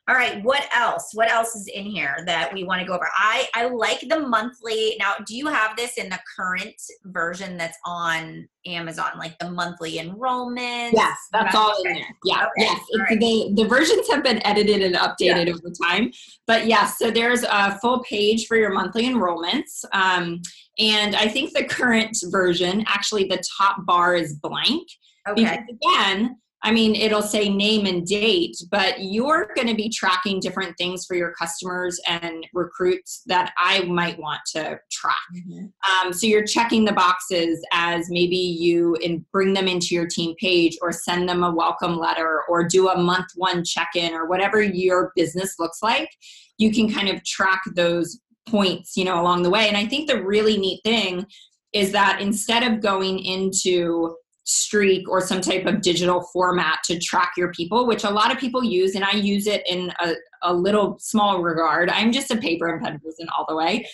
All 0.08 0.14
right, 0.14 0.42
what 0.42 0.66
else? 0.74 1.10
What 1.12 1.30
else 1.30 1.54
is 1.54 1.66
in 1.66 1.84
here 1.84 2.22
that 2.24 2.50
we 2.54 2.64
want 2.64 2.80
to 2.80 2.86
go 2.86 2.94
over? 2.94 3.06
I 3.14 3.46
I 3.54 3.66
like 3.66 4.00
the 4.00 4.20
monthly. 4.20 4.96
Now, 4.98 5.16
do 5.26 5.36
you 5.36 5.48
have 5.48 5.76
this 5.76 5.98
in 5.98 6.08
the 6.08 6.18
current 6.34 6.80
version 7.04 7.58
that's 7.58 7.76
on 7.84 8.48
Amazon, 8.64 9.18
like 9.18 9.38
the 9.38 9.50
monthly 9.50 9.98
enrollment? 9.98 10.94
Yes, 10.94 11.18
that's 11.30 11.54
all 11.54 11.74
in 11.84 11.92
there. 11.92 12.16
Yeah, 12.24 12.46
okay. 12.46 12.48
yes. 12.56 12.80
Right. 12.98 13.20
The 13.20 13.52
the 13.54 13.68
versions 13.68 14.08
have 14.08 14.24
been 14.24 14.44
edited 14.46 14.80
and 14.80 14.94
updated 14.94 15.46
yeah. 15.46 15.52
over 15.52 15.70
time, 15.84 16.10
but 16.46 16.66
yes. 16.66 16.96
So 16.96 17.10
there's 17.10 17.42
a 17.42 17.78
full 17.82 18.02
page 18.04 18.46
for 18.46 18.56
your 18.56 18.72
monthly 18.72 19.04
enrollments, 19.04 19.84
um, 19.92 20.40
and 20.78 21.16
I 21.16 21.28
think 21.28 21.52
the 21.52 21.64
current 21.64 22.16
version, 22.30 22.82
actually, 22.86 23.24
the 23.24 23.42
top 23.58 23.84
bar 23.84 24.16
is 24.16 24.36
blank. 24.36 24.88
Okay. 25.28 25.42
Because 25.42 25.58
again 25.68 26.38
I 26.62 26.72
mean, 26.72 26.96
it'll 26.96 27.22
say 27.22 27.48
name 27.48 27.86
and 27.86 28.04
date, 28.04 28.56
but 28.70 28.96
you're 28.98 29.50
going 29.54 29.68
to 29.68 29.76
be 29.76 29.88
tracking 29.88 30.40
different 30.40 30.76
things 30.76 31.04
for 31.06 31.14
your 31.14 31.32
customers 31.32 32.00
and 32.08 32.44
recruits 32.52 33.22
that 33.26 33.52
I 33.56 33.82
might 33.84 34.18
want 34.18 34.40
to 34.54 34.80
track. 34.90 35.16
Mm-hmm. 35.36 36.06
Um, 36.06 36.12
so 36.12 36.26
you're 36.26 36.46
checking 36.46 36.84
the 36.84 36.92
boxes 36.92 37.64
as 37.72 38.10
maybe 38.10 38.36
you 38.36 38.96
in, 39.00 39.24
bring 39.32 39.52
them 39.52 39.68
into 39.68 39.94
your 39.94 40.06
team 40.06 40.34
page 40.40 40.76
or 40.82 40.90
send 40.90 41.28
them 41.28 41.44
a 41.44 41.54
welcome 41.54 41.96
letter 41.96 42.40
or 42.48 42.66
do 42.66 42.88
a 42.88 42.98
month 42.98 43.28
one 43.36 43.64
check 43.64 43.90
in 43.94 44.12
or 44.12 44.26
whatever 44.26 44.60
your 44.60 45.12
business 45.14 45.54
looks 45.60 45.78
like. 45.80 46.10
You 46.58 46.72
can 46.72 46.92
kind 46.92 47.08
of 47.08 47.24
track 47.24 47.62
those 47.76 48.20
points, 48.48 48.96
you 48.96 49.04
know, 49.04 49.20
along 49.20 49.44
the 49.44 49.50
way. 49.50 49.68
And 49.68 49.76
I 49.76 49.86
think 49.86 50.08
the 50.08 50.24
really 50.24 50.58
neat 50.58 50.80
thing 50.82 51.24
is 51.72 51.92
that 51.92 52.20
instead 52.20 52.64
of 52.64 52.80
going 52.80 53.18
into 53.20 54.16
streak 54.48 55.08
or 55.08 55.20
some 55.20 55.40
type 55.40 55.66
of 55.66 55.82
digital 55.82 56.22
format 56.32 56.78
to 56.82 56.98
track 56.98 57.32
your 57.36 57.52
people 57.52 57.86
which 57.86 58.04
a 58.04 58.10
lot 58.10 58.32
of 58.32 58.38
people 58.38 58.64
use 58.64 58.94
and 58.94 59.04
i 59.04 59.12
use 59.12 59.46
it 59.46 59.62
in 59.68 59.92
a, 60.00 60.14
a 60.42 60.52
little 60.52 60.98
small 60.98 61.42
regard. 61.42 61.90
I'm 61.90 62.12
just 62.12 62.30
a 62.30 62.36
paper 62.36 62.68
and 62.68 62.82
pen 62.82 62.98
person 63.00 63.26
all 63.36 63.44
the 63.48 63.56
way. 63.56 63.86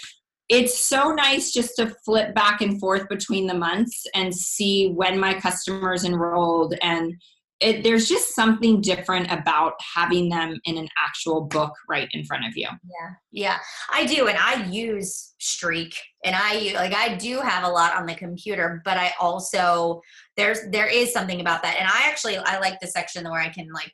It's 0.48 0.78
so 0.78 1.12
nice 1.12 1.52
just 1.52 1.76
to 1.76 1.94
flip 2.04 2.34
back 2.34 2.60
and 2.60 2.78
forth 2.78 3.08
between 3.08 3.46
the 3.46 3.54
months 3.54 4.04
and 4.14 4.34
see 4.34 4.90
when 4.90 5.18
my 5.18 5.34
customers 5.34 6.04
enrolled 6.04 6.74
and 6.82 7.14
it, 7.60 7.84
there's 7.84 8.08
just 8.08 8.34
something 8.34 8.80
different 8.80 9.30
about 9.30 9.74
having 9.94 10.28
them 10.28 10.58
in 10.64 10.76
an 10.76 10.88
actual 11.02 11.42
book 11.42 11.72
right 11.88 12.08
in 12.12 12.24
front 12.24 12.44
of 12.46 12.56
you. 12.56 12.66
Yeah, 12.66 13.10
yeah, 13.30 13.58
I 13.90 14.06
do, 14.06 14.26
and 14.26 14.36
I 14.38 14.64
use 14.66 15.34
Streak, 15.38 15.96
and 16.24 16.34
I 16.36 16.72
like 16.74 16.94
I 16.94 17.14
do 17.14 17.40
have 17.40 17.64
a 17.64 17.68
lot 17.68 17.94
on 17.94 18.06
the 18.06 18.14
computer, 18.14 18.82
but 18.84 18.96
I 18.96 19.12
also 19.20 20.02
there's 20.36 20.58
there 20.70 20.88
is 20.88 21.12
something 21.12 21.40
about 21.40 21.62
that, 21.62 21.76
and 21.78 21.86
I 21.86 22.08
actually 22.08 22.36
I 22.36 22.58
like 22.58 22.80
the 22.80 22.88
section 22.88 23.24
where 23.24 23.40
I 23.40 23.50
can 23.50 23.68
like 23.72 23.92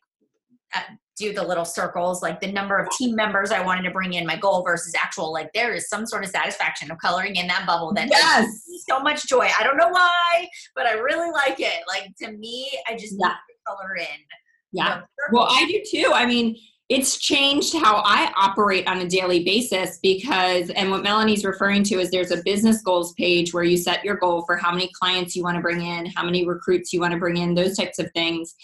uh, 0.75 0.81
do 1.19 1.35
the 1.35 1.43
little 1.43 1.67
circles, 1.67 2.23
like 2.23 2.41
the 2.41 2.51
number 2.51 2.79
of 2.79 2.89
team 2.97 3.15
members 3.15 3.51
I 3.51 3.63
wanted 3.63 3.83
to 3.83 3.91
bring 3.91 4.15
in, 4.15 4.27
my 4.27 4.37
goal 4.37 4.63
versus 4.65 4.95
actual. 4.99 5.33
Like 5.33 5.53
there 5.53 5.75
is 5.75 5.87
some 5.89 6.07
sort 6.07 6.25
of 6.25 6.31
satisfaction 6.31 6.91
of 6.91 6.97
coloring 6.99 7.37
in 7.37 7.47
that 7.49 7.67
bubble 7.67 7.93
that 7.95 8.09
yes. 8.09 8.65
so 8.89 9.01
much 9.01 9.27
joy. 9.27 9.49
I 9.59 9.63
don't 9.63 9.77
know 9.77 9.91
why, 9.91 10.49
but 10.75 10.87
I 10.87 10.93
really 10.93 11.31
like 11.31 11.61
it. 11.61 11.83
Like 11.87 12.17
to 12.23 12.33
me, 12.33 12.71
I 12.89 12.97
just 12.97 13.17
yeah 13.19 13.35
color 13.67 13.97
in. 13.97 14.07
Yeah. 14.73 14.95
You 14.95 15.01
know, 15.01 15.05
well, 15.33 15.47
I 15.51 15.67
do 15.67 15.83
too. 15.91 16.13
I 16.15 16.27
mean, 16.27 16.57
it's 16.89 17.19
changed 17.19 17.75
how 17.75 18.03
I 18.05 18.33
operate 18.37 18.89
on 18.89 18.99
a 18.99 19.09
daily 19.09 19.45
basis 19.45 20.01
because, 20.03 20.71
and 20.71 20.91
what 20.91 21.05
Melanie's 21.05 21.45
referring 21.45 21.85
to 21.85 22.01
is 22.01 22.11
there's 22.11 22.33
a 22.33 22.43
business 22.43 22.83
goals 22.83 23.13
page 23.13 23.55
where 23.55 23.63
you 23.63 23.77
set 23.77 24.05
your 24.05 24.17
goal 24.17 24.43
for 24.45 24.57
how 24.57 24.73
many 24.73 24.91
clients 25.01 25.37
you 25.37 25.45
want 25.45 25.55
to 25.55 25.63
bring 25.63 25.83
in, 25.83 26.07
how 26.07 26.25
many 26.25 26.45
recruits 26.47 26.93
you 26.93 27.01
want 27.01 27.13
to 27.13 27.19
bring 27.19 27.37
in, 27.37 27.55
those 27.55 27.77
types 27.77 28.01
of 28.01 28.11
things. 28.13 28.55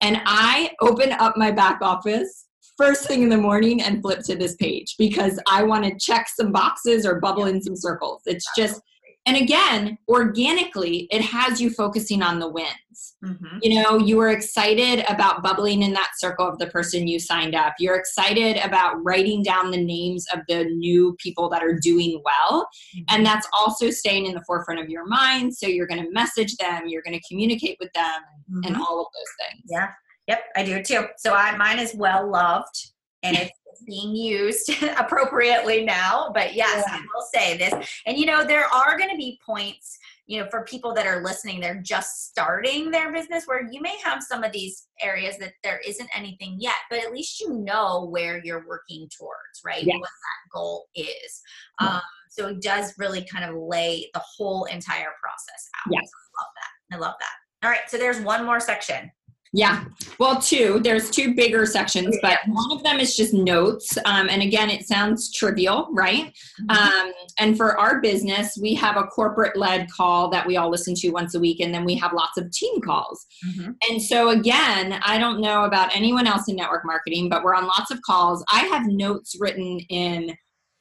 And 0.00 0.20
I 0.26 0.72
open 0.80 1.12
up 1.12 1.36
my 1.36 1.52
back 1.52 1.78
office 1.80 2.46
first 2.76 3.06
thing 3.06 3.22
in 3.22 3.28
the 3.28 3.38
morning 3.38 3.80
and 3.80 4.02
flip 4.02 4.20
to 4.24 4.36
this 4.36 4.56
page 4.56 4.96
because 4.98 5.40
I 5.48 5.62
want 5.62 5.84
to 5.84 5.96
check 5.98 6.28
some 6.28 6.52
boxes 6.52 7.06
or 7.06 7.20
bubble 7.20 7.46
in 7.46 7.62
some 7.62 7.76
circles. 7.76 8.22
It's 8.26 8.46
just, 8.56 8.80
and 9.26 9.36
again 9.36 9.98
organically 10.08 11.08
it 11.10 11.20
has 11.20 11.60
you 11.60 11.68
focusing 11.68 12.22
on 12.22 12.38
the 12.38 12.48
wins 12.48 13.16
mm-hmm. 13.24 13.58
you 13.60 13.82
know 13.82 13.98
you 13.98 14.18
are 14.20 14.30
excited 14.30 15.04
about 15.08 15.42
bubbling 15.42 15.82
in 15.82 15.92
that 15.92 16.12
circle 16.16 16.48
of 16.48 16.58
the 16.58 16.66
person 16.68 17.06
you 17.06 17.18
signed 17.18 17.54
up 17.54 17.74
you're 17.78 17.96
excited 17.96 18.56
about 18.64 19.02
writing 19.04 19.42
down 19.42 19.70
the 19.70 19.82
names 19.82 20.24
of 20.32 20.40
the 20.48 20.64
new 20.64 21.14
people 21.18 21.48
that 21.48 21.62
are 21.62 21.74
doing 21.74 22.22
well 22.24 22.62
mm-hmm. 22.96 23.14
and 23.14 23.26
that's 23.26 23.46
also 23.52 23.90
staying 23.90 24.26
in 24.26 24.34
the 24.34 24.44
forefront 24.46 24.80
of 24.80 24.88
your 24.88 25.06
mind 25.06 25.54
so 25.54 25.66
you're 25.66 25.86
going 25.86 26.02
to 26.02 26.10
message 26.12 26.56
them 26.56 26.86
you're 26.86 27.02
going 27.02 27.18
to 27.18 27.28
communicate 27.28 27.76
with 27.80 27.92
them 27.92 28.20
mm-hmm. 28.50 28.60
and 28.64 28.76
all 28.76 29.00
of 29.00 29.06
those 29.12 29.48
things 29.50 29.62
yeah 29.66 29.88
yep 30.28 30.44
i 30.56 30.62
do 30.62 30.82
too 30.82 31.06
so 31.18 31.34
I, 31.34 31.56
mine 31.56 31.78
is 31.78 31.94
well 31.94 32.30
loved 32.30 32.92
and 33.22 33.36
it's 33.40 33.50
being 33.84 34.14
used 34.14 34.70
appropriately 34.98 35.84
now. 35.84 36.30
But 36.32 36.54
yes, 36.54 36.84
yeah. 36.86 36.96
I 36.96 37.00
will 37.00 37.26
say 37.32 37.56
this. 37.56 37.74
And 38.06 38.16
you 38.16 38.26
know, 38.26 38.44
there 38.44 38.66
are 38.66 38.98
going 38.98 39.10
to 39.10 39.16
be 39.16 39.38
points, 39.44 39.98
you 40.26 40.40
know, 40.40 40.48
for 40.50 40.64
people 40.64 40.94
that 40.94 41.06
are 41.06 41.22
listening, 41.22 41.60
they're 41.60 41.80
just 41.82 42.28
starting 42.28 42.90
their 42.90 43.12
business 43.12 43.44
where 43.46 43.68
you 43.70 43.80
may 43.80 43.96
have 44.04 44.22
some 44.22 44.42
of 44.44 44.52
these 44.52 44.88
areas 45.00 45.36
that 45.38 45.52
there 45.62 45.80
isn't 45.86 46.08
anything 46.16 46.56
yet, 46.58 46.74
but 46.90 46.98
at 46.98 47.12
least 47.12 47.40
you 47.40 47.52
know 47.52 48.06
where 48.10 48.42
you're 48.44 48.66
working 48.66 49.08
towards, 49.16 49.60
right? 49.64 49.82
Yes. 49.82 49.98
What 49.98 50.08
that 50.08 50.52
goal 50.52 50.86
is. 50.94 51.42
Um, 51.80 52.00
so 52.30 52.48
it 52.48 52.60
does 52.60 52.94
really 52.98 53.24
kind 53.24 53.44
of 53.48 53.56
lay 53.56 54.10
the 54.12 54.20
whole 54.20 54.64
entire 54.64 55.12
process 55.22 55.70
out. 55.74 55.92
Yes. 55.92 56.04
I 56.04 56.42
love 56.42 56.50
that. 56.56 56.96
I 56.96 56.98
love 56.98 57.14
that. 57.20 57.66
All 57.66 57.70
right, 57.70 57.88
so 57.88 57.96
there's 57.96 58.20
one 58.20 58.44
more 58.44 58.60
section. 58.60 59.10
Yeah. 59.56 59.84
Well, 60.18 60.38
two. 60.38 60.80
There's 60.80 61.10
two 61.10 61.34
bigger 61.34 61.64
sections, 61.64 62.14
but 62.20 62.40
one 62.46 62.72
of 62.72 62.82
them 62.82 63.00
is 63.00 63.16
just 63.16 63.32
notes. 63.32 63.96
Um, 64.04 64.28
and 64.28 64.42
again, 64.42 64.68
it 64.68 64.86
sounds 64.86 65.32
trivial, 65.32 65.88
right? 65.92 66.30
Mm-hmm. 66.60 66.70
Um, 66.70 67.12
and 67.38 67.56
for 67.56 67.78
our 67.78 68.02
business, 68.02 68.58
we 68.60 68.74
have 68.74 68.98
a 68.98 69.04
corporate 69.04 69.56
led 69.56 69.90
call 69.90 70.28
that 70.28 70.46
we 70.46 70.58
all 70.58 70.68
listen 70.68 70.94
to 70.96 71.08
once 71.08 71.34
a 71.34 71.40
week, 71.40 71.60
and 71.60 71.72
then 71.72 71.86
we 71.86 71.94
have 71.94 72.12
lots 72.12 72.36
of 72.36 72.50
team 72.50 72.82
calls. 72.82 73.24
Mm-hmm. 73.48 73.70
And 73.88 74.02
so, 74.02 74.28
again, 74.28 75.00
I 75.02 75.16
don't 75.16 75.40
know 75.40 75.64
about 75.64 75.96
anyone 75.96 76.26
else 76.26 76.50
in 76.50 76.56
network 76.56 76.84
marketing, 76.84 77.30
but 77.30 77.42
we're 77.42 77.54
on 77.54 77.64
lots 77.64 77.90
of 77.90 78.02
calls. 78.02 78.44
I 78.52 78.64
have 78.64 78.86
notes 78.86 79.36
written 79.40 79.80
in 79.88 80.36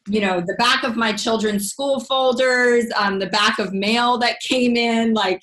you 0.08 0.22
know 0.22 0.40
the 0.40 0.54
back 0.60 0.84
of 0.84 0.96
my 0.96 1.12
children's 1.12 1.72
school 1.72 2.00
folders 2.00 2.86
um, 2.96 3.18
the 3.18 3.26
back 3.26 3.58
of 3.58 3.74
mail 3.74 4.20
that 4.20 4.40
came 4.40 4.78
in 4.78 5.16
like 5.16 5.42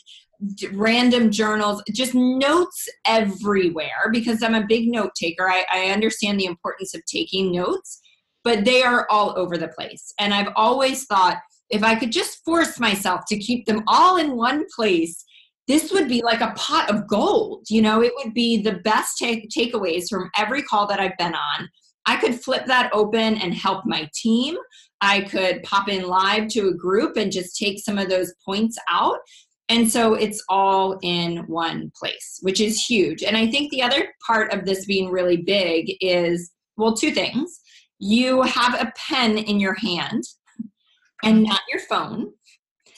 random 0.72 1.30
journals, 1.30 1.82
just 1.92 2.14
notes 2.14 2.88
everywhere 3.06 4.10
because 4.12 4.42
I'm 4.42 4.54
a 4.54 4.66
big 4.66 4.88
note 4.88 5.14
taker. 5.14 5.48
I, 5.48 5.64
I 5.72 5.90
understand 5.90 6.38
the 6.38 6.46
importance 6.46 6.94
of 6.94 7.04
taking 7.06 7.52
notes, 7.52 8.00
but 8.44 8.64
they 8.64 8.82
are 8.82 9.06
all 9.10 9.38
over 9.38 9.56
the 9.56 9.68
place. 9.68 10.12
And 10.18 10.34
I've 10.34 10.52
always 10.56 11.04
thought 11.06 11.38
if 11.70 11.82
I 11.82 11.94
could 11.94 12.12
just 12.12 12.44
force 12.44 12.78
myself 12.78 13.22
to 13.28 13.38
keep 13.38 13.66
them 13.66 13.82
all 13.86 14.18
in 14.18 14.36
one 14.36 14.64
place, 14.74 15.24
this 15.68 15.92
would 15.92 16.08
be 16.08 16.22
like 16.22 16.40
a 16.40 16.52
pot 16.56 16.90
of 16.90 17.06
gold. 17.06 17.66
You 17.70 17.82
know, 17.82 18.02
it 18.02 18.12
would 18.16 18.34
be 18.34 18.60
the 18.60 18.80
best 18.84 19.16
take- 19.18 19.48
takeaways 19.48 20.08
from 20.10 20.30
every 20.36 20.62
call 20.62 20.86
that 20.88 21.00
I've 21.00 21.16
been 21.18 21.34
on. 21.34 21.68
I 22.04 22.16
could 22.16 22.42
flip 22.42 22.66
that 22.66 22.90
open 22.92 23.36
and 23.38 23.54
help 23.54 23.84
my 23.86 24.08
team. 24.14 24.56
I 25.00 25.22
could 25.22 25.62
pop 25.62 25.88
in 25.88 26.06
live 26.06 26.48
to 26.48 26.68
a 26.68 26.74
group 26.74 27.16
and 27.16 27.32
just 27.32 27.56
take 27.56 27.80
some 27.80 27.98
of 27.98 28.08
those 28.08 28.34
points 28.44 28.76
out. 28.88 29.18
And 29.68 29.90
so 29.90 30.14
it's 30.14 30.42
all 30.48 30.98
in 31.02 31.38
one 31.46 31.92
place, 31.98 32.38
which 32.42 32.60
is 32.60 32.82
huge. 32.82 33.22
And 33.22 33.36
I 33.36 33.50
think 33.50 33.70
the 33.70 33.82
other 33.82 34.08
part 34.26 34.52
of 34.52 34.64
this 34.64 34.84
being 34.84 35.10
really 35.10 35.38
big 35.38 35.96
is 36.00 36.50
well, 36.76 36.94
two 36.94 37.12
things. 37.12 37.60
You 37.98 38.42
have 38.42 38.74
a 38.74 38.92
pen 38.96 39.38
in 39.38 39.60
your 39.60 39.74
hand 39.74 40.24
and 41.22 41.44
not 41.44 41.60
your 41.70 41.80
phone 41.80 42.32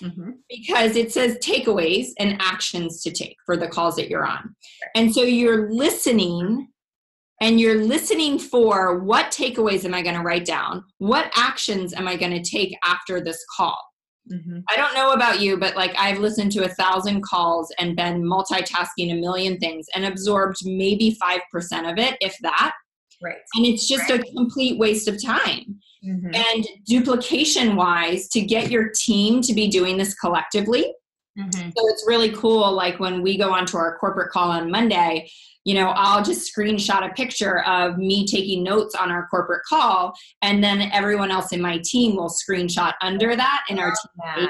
mm-hmm. 0.00 0.30
because 0.48 0.96
it 0.96 1.12
says 1.12 1.36
takeaways 1.38 2.08
and 2.18 2.40
actions 2.40 3.02
to 3.02 3.10
take 3.10 3.36
for 3.44 3.56
the 3.56 3.68
calls 3.68 3.96
that 3.96 4.08
you're 4.08 4.26
on. 4.26 4.54
And 4.94 5.14
so 5.14 5.22
you're 5.22 5.70
listening 5.70 6.68
and 7.40 7.60
you're 7.60 7.84
listening 7.84 8.38
for 8.38 9.00
what 9.00 9.26
takeaways 9.26 9.84
am 9.84 9.92
I 9.92 10.02
going 10.02 10.14
to 10.14 10.22
write 10.22 10.46
down? 10.46 10.84
What 10.98 11.30
actions 11.36 11.92
am 11.92 12.08
I 12.08 12.16
going 12.16 12.32
to 12.32 12.50
take 12.50 12.74
after 12.84 13.20
this 13.20 13.44
call? 13.56 13.78
Mm-hmm. 14.32 14.60
I 14.68 14.76
don't 14.76 14.94
know 14.94 15.12
about 15.12 15.40
you, 15.40 15.56
but 15.58 15.76
like 15.76 15.94
I've 15.98 16.18
listened 16.18 16.52
to 16.52 16.64
a 16.64 16.68
thousand 16.68 17.22
calls 17.22 17.72
and 17.78 17.96
been 17.96 18.22
multitasking 18.22 19.12
a 19.12 19.14
million 19.14 19.58
things 19.58 19.86
and 19.94 20.04
absorbed 20.04 20.58
maybe 20.64 21.16
5% 21.22 21.92
of 21.92 21.98
it, 21.98 22.16
if 22.20 22.36
that. 22.42 22.72
Right. 23.22 23.36
And 23.54 23.66
it's 23.66 23.86
just 23.86 24.10
right. 24.10 24.20
a 24.20 24.32
complete 24.34 24.78
waste 24.78 25.08
of 25.08 25.22
time. 25.22 25.78
Mm-hmm. 26.04 26.34
And 26.34 26.66
duplication 26.86 27.76
wise, 27.76 28.28
to 28.28 28.40
get 28.42 28.70
your 28.70 28.90
team 28.94 29.40
to 29.42 29.54
be 29.54 29.68
doing 29.68 29.96
this 29.96 30.14
collectively. 30.14 30.92
Mm-hmm. 31.38 31.70
So 31.76 31.88
it's 31.88 32.04
really 32.06 32.30
cool. 32.30 32.70
Like 32.72 33.00
when 33.00 33.22
we 33.22 33.38
go 33.38 33.52
onto 33.52 33.76
our 33.76 33.98
corporate 33.98 34.30
call 34.30 34.50
on 34.50 34.70
Monday, 34.70 35.30
you 35.64 35.74
know, 35.74 35.88
I'll 35.96 36.22
just 36.22 36.54
screenshot 36.54 37.08
a 37.08 37.12
picture 37.14 37.64
of 37.64 37.98
me 37.98 38.26
taking 38.26 38.62
notes 38.62 38.94
on 38.94 39.10
our 39.10 39.26
corporate 39.28 39.62
call, 39.68 40.14
and 40.42 40.62
then 40.62 40.90
everyone 40.92 41.30
else 41.30 41.52
in 41.52 41.60
my 41.60 41.80
team 41.84 42.16
will 42.16 42.30
screenshot 42.30 42.92
under 43.00 43.34
that 43.34 43.64
in 43.68 43.78
our 43.78 43.92
team. 43.92 44.48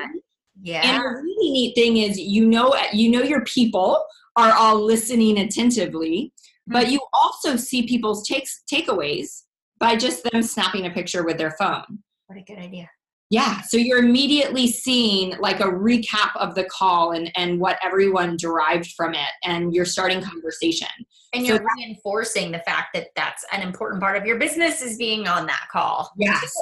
Yeah. 0.62 0.82
And 0.84 1.02
a 1.02 1.08
really 1.08 1.50
neat 1.50 1.74
thing 1.74 1.96
is, 1.98 2.18
you 2.18 2.46
know, 2.46 2.76
you 2.92 3.10
know 3.10 3.22
your 3.22 3.44
people 3.44 4.04
are 4.36 4.52
all 4.52 4.80
listening 4.80 5.38
attentively, 5.38 6.32
mm-hmm. 6.32 6.72
but 6.72 6.90
you 6.90 7.00
also 7.12 7.56
see 7.56 7.86
people's 7.86 8.26
takes 8.26 8.62
takeaways 8.72 9.42
by 9.78 9.96
just 9.96 10.24
them 10.24 10.42
snapping 10.42 10.86
a 10.86 10.90
picture 10.90 11.24
with 11.24 11.38
their 11.38 11.52
phone. 11.52 12.02
What 12.26 12.38
a 12.38 12.42
good 12.42 12.58
idea. 12.58 12.88
Yeah, 13.30 13.62
so 13.62 13.78
you're 13.78 13.98
immediately 13.98 14.68
seeing 14.68 15.36
like 15.38 15.60
a 15.60 15.64
recap 15.64 16.36
of 16.36 16.54
the 16.54 16.64
call 16.64 17.12
and, 17.12 17.32
and 17.36 17.58
what 17.58 17.78
everyone 17.82 18.36
derived 18.36 18.92
from 18.92 19.14
it, 19.14 19.30
and 19.42 19.74
you're 19.74 19.86
starting 19.86 20.20
conversation. 20.20 20.88
And 21.32 21.44
you're 21.44 21.56
so 21.56 21.64
reinforcing 21.76 22.52
the 22.52 22.60
fact 22.60 22.88
that 22.94 23.08
that's 23.16 23.44
an 23.50 23.62
important 23.62 24.00
part 24.00 24.16
of 24.16 24.24
your 24.24 24.38
business 24.38 24.82
is 24.82 24.96
being 24.98 25.26
on 25.26 25.46
that 25.46 25.66
call. 25.72 26.12
Yes. 26.16 26.54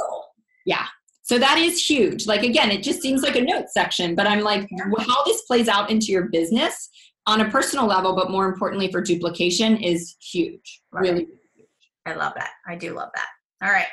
Yeah. 0.64 0.86
So 1.22 1.38
that 1.38 1.58
is 1.58 1.84
huge. 1.84 2.26
Like, 2.26 2.42
again, 2.42 2.70
it 2.70 2.82
just 2.82 3.02
seems 3.02 3.22
like 3.22 3.36
a 3.36 3.42
note 3.42 3.66
section, 3.68 4.14
but 4.14 4.26
I'm 4.26 4.40
like, 4.40 4.68
how 4.98 5.24
this 5.24 5.42
plays 5.42 5.68
out 5.68 5.90
into 5.90 6.06
your 6.06 6.28
business 6.28 6.88
on 7.26 7.42
a 7.42 7.50
personal 7.50 7.86
level, 7.86 8.16
but 8.16 8.30
more 8.30 8.46
importantly 8.46 8.90
for 8.90 9.00
duplication 9.00 9.76
is 9.76 10.16
huge. 10.20 10.80
Right. 10.90 11.02
Really 11.02 11.26
huge. 11.54 11.68
I 12.06 12.14
love 12.14 12.32
that. 12.36 12.50
I 12.66 12.76
do 12.76 12.94
love 12.94 13.10
that. 13.14 13.28
All 13.62 13.72
right. 13.72 13.86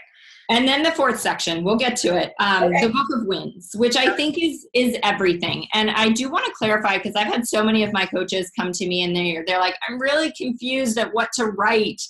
And 0.49 0.67
then 0.67 0.81
the 0.81 0.91
fourth 0.91 1.19
section, 1.19 1.63
we'll 1.63 1.77
get 1.77 1.95
to 1.97 2.17
it. 2.17 2.33
Um, 2.39 2.63
okay. 2.63 2.87
The 2.87 2.91
book 2.91 3.07
of 3.13 3.27
wins, 3.27 3.69
which 3.75 3.95
I 3.95 4.15
think 4.15 4.41
is 4.41 4.67
is 4.73 4.97
everything. 5.03 5.67
And 5.73 5.91
I 5.91 6.09
do 6.09 6.29
want 6.29 6.45
to 6.45 6.51
clarify 6.53 6.97
because 6.97 7.15
I've 7.15 7.27
had 7.27 7.47
so 7.47 7.63
many 7.63 7.83
of 7.83 7.93
my 7.93 8.05
coaches 8.07 8.51
come 8.59 8.71
to 8.71 8.87
me 8.87 9.03
and 9.03 9.15
they're 9.15 9.43
they're 9.45 9.59
like, 9.59 9.75
I'm 9.87 9.99
really 9.99 10.33
confused 10.35 10.97
at 10.97 11.13
what 11.13 11.29
to 11.35 11.45
write, 11.45 12.01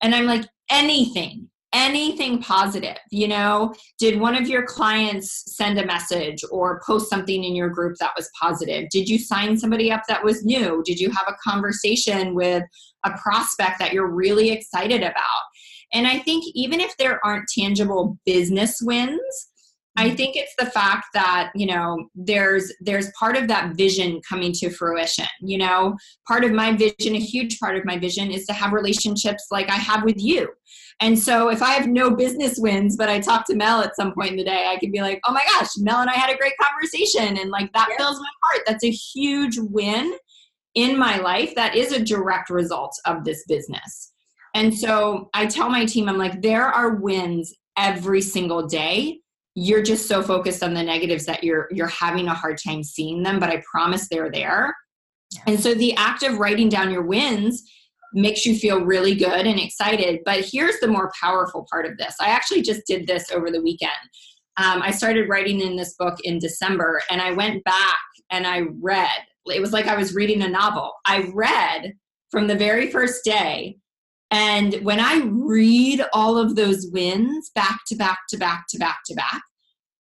and 0.00 0.14
I'm 0.14 0.26
like, 0.26 0.46
anything, 0.70 1.48
anything 1.72 2.40
positive. 2.40 2.96
You 3.10 3.28
know, 3.28 3.74
did 3.98 4.20
one 4.20 4.36
of 4.36 4.48
your 4.48 4.64
clients 4.64 5.56
send 5.56 5.78
a 5.78 5.86
message 5.86 6.44
or 6.52 6.80
post 6.86 7.10
something 7.10 7.42
in 7.42 7.56
your 7.56 7.68
group 7.68 7.96
that 7.98 8.12
was 8.16 8.30
positive? 8.40 8.88
Did 8.90 9.08
you 9.08 9.18
sign 9.18 9.58
somebody 9.58 9.90
up 9.90 10.02
that 10.08 10.24
was 10.24 10.44
new? 10.44 10.82
Did 10.84 11.00
you 11.00 11.10
have 11.10 11.26
a 11.26 11.36
conversation 11.42 12.34
with 12.34 12.62
a 13.04 13.10
prospect 13.18 13.80
that 13.80 13.92
you're 13.92 14.06
really 14.06 14.50
excited 14.50 15.02
about? 15.02 15.42
And 15.92 16.06
I 16.06 16.18
think 16.18 16.44
even 16.54 16.80
if 16.80 16.96
there 16.96 17.24
aren't 17.24 17.48
tangible 17.48 18.18
business 18.26 18.78
wins, 18.82 19.48
I 19.96 20.06
mm-hmm. 20.06 20.16
think 20.16 20.36
it's 20.36 20.54
the 20.58 20.70
fact 20.70 21.06
that, 21.14 21.50
you 21.56 21.66
know, 21.66 22.08
there's 22.14 22.72
there's 22.80 23.10
part 23.18 23.36
of 23.36 23.48
that 23.48 23.74
vision 23.74 24.20
coming 24.28 24.52
to 24.52 24.70
fruition. 24.70 25.26
You 25.40 25.58
know, 25.58 25.96
part 26.26 26.44
of 26.44 26.52
my 26.52 26.72
vision, 26.72 27.16
a 27.16 27.20
huge 27.20 27.58
part 27.58 27.76
of 27.76 27.84
my 27.84 27.98
vision 27.98 28.30
is 28.30 28.46
to 28.46 28.52
have 28.52 28.72
relationships 28.72 29.46
like 29.50 29.68
I 29.70 29.76
have 29.76 30.04
with 30.04 30.22
you. 30.22 30.48
And 31.00 31.18
so 31.18 31.48
if 31.48 31.62
I 31.62 31.70
have 31.70 31.88
no 31.88 32.10
business 32.10 32.58
wins, 32.58 32.96
but 32.96 33.08
I 33.08 33.20
talk 33.20 33.46
to 33.46 33.56
Mel 33.56 33.80
at 33.82 33.96
some 33.96 34.12
point 34.14 34.32
in 34.32 34.36
the 34.36 34.44
day, 34.44 34.66
I 34.68 34.76
can 34.76 34.90
be 34.90 35.00
like, 35.00 35.20
oh 35.24 35.32
my 35.32 35.44
gosh, 35.52 35.70
Mel 35.78 36.00
and 36.00 36.10
I 36.10 36.14
had 36.14 36.32
a 36.32 36.38
great 36.38 36.54
conversation. 36.60 37.38
And 37.38 37.50
like 37.50 37.72
that 37.72 37.88
yeah. 37.90 37.96
fills 37.96 38.18
my 38.20 38.30
heart. 38.42 38.62
That's 38.66 38.84
a 38.84 38.90
huge 38.90 39.58
win 39.58 40.16
in 40.74 40.98
my 40.98 41.18
life 41.18 41.54
that 41.56 41.74
is 41.74 41.92
a 41.92 42.04
direct 42.04 42.50
result 42.50 42.94
of 43.04 43.24
this 43.24 43.44
business. 43.48 44.07
And 44.54 44.74
so 44.74 45.28
I 45.34 45.46
tell 45.46 45.68
my 45.68 45.84
team, 45.84 46.08
I'm 46.08 46.18
like, 46.18 46.42
there 46.42 46.66
are 46.66 46.96
wins 46.96 47.54
every 47.76 48.20
single 48.20 48.66
day. 48.66 49.20
You're 49.54 49.82
just 49.82 50.06
so 50.06 50.22
focused 50.22 50.62
on 50.62 50.74
the 50.74 50.82
negatives 50.82 51.26
that 51.26 51.42
you're 51.42 51.68
you're 51.70 51.88
having 51.88 52.28
a 52.28 52.34
hard 52.34 52.58
time 52.64 52.82
seeing 52.82 53.22
them, 53.22 53.38
but 53.40 53.50
I 53.50 53.62
promise 53.70 54.08
they're 54.08 54.30
there. 54.30 54.74
Yeah. 55.32 55.42
And 55.48 55.60
so 55.60 55.74
the 55.74 55.94
act 55.96 56.22
of 56.22 56.38
writing 56.38 56.68
down 56.68 56.90
your 56.90 57.02
wins 57.02 57.62
makes 58.12 58.46
you 58.46 58.56
feel 58.56 58.84
really 58.84 59.14
good 59.14 59.46
and 59.46 59.58
excited. 59.58 60.20
But 60.24 60.44
here's 60.44 60.78
the 60.80 60.88
more 60.88 61.12
powerful 61.20 61.66
part 61.70 61.86
of 61.86 61.98
this. 61.98 62.14
I 62.20 62.28
actually 62.28 62.62
just 62.62 62.86
did 62.86 63.06
this 63.06 63.30
over 63.30 63.50
the 63.50 63.62
weekend. 63.62 63.92
Um, 64.56 64.82
I 64.82 64.90
started 64.90 65.28
writing 65.28 65.60
in 65.60 65.76
this 65.76 65.94
book 65.94 66.18
in 66.24 66.38
December, 66.38 67.00
and 67.10 67.20
I 67.20 67.32
went 67.32 67.62
back 67.64 67.98
and 68.30 68.46
I 68.46 68.62
read. 68.80 69.20
It 69.46 69.60
was 69.60 69.72
like 69.72 69.86
I 69.86 69.96
was 69.96 70.14
reading 70.14 70.42
a 70.42 70.48
novel. 70.48 70.92
I 71.04 71.30
read 71.34 71.94
from 72.30 72.46
the 72.46 72.56
very 72.56 72.90
first 72.90 73.24
day 73.24 73.78
and 74.30 74.74
when 74.82 75.00
I 75.00 75.22
read 75.24 76.04
all 76.12 76.36
of 76.36 76.56
those 76.56 76.88
wins 76.92 77.50
back 77.54 77.80
to 77.88 77.96
back 77.96 78.18
to 78.30 78.36
back 78.36 78.64
to 78.70 78.78
back 78.78 78.98
to 79.06 79.14
back, 79.14 79.42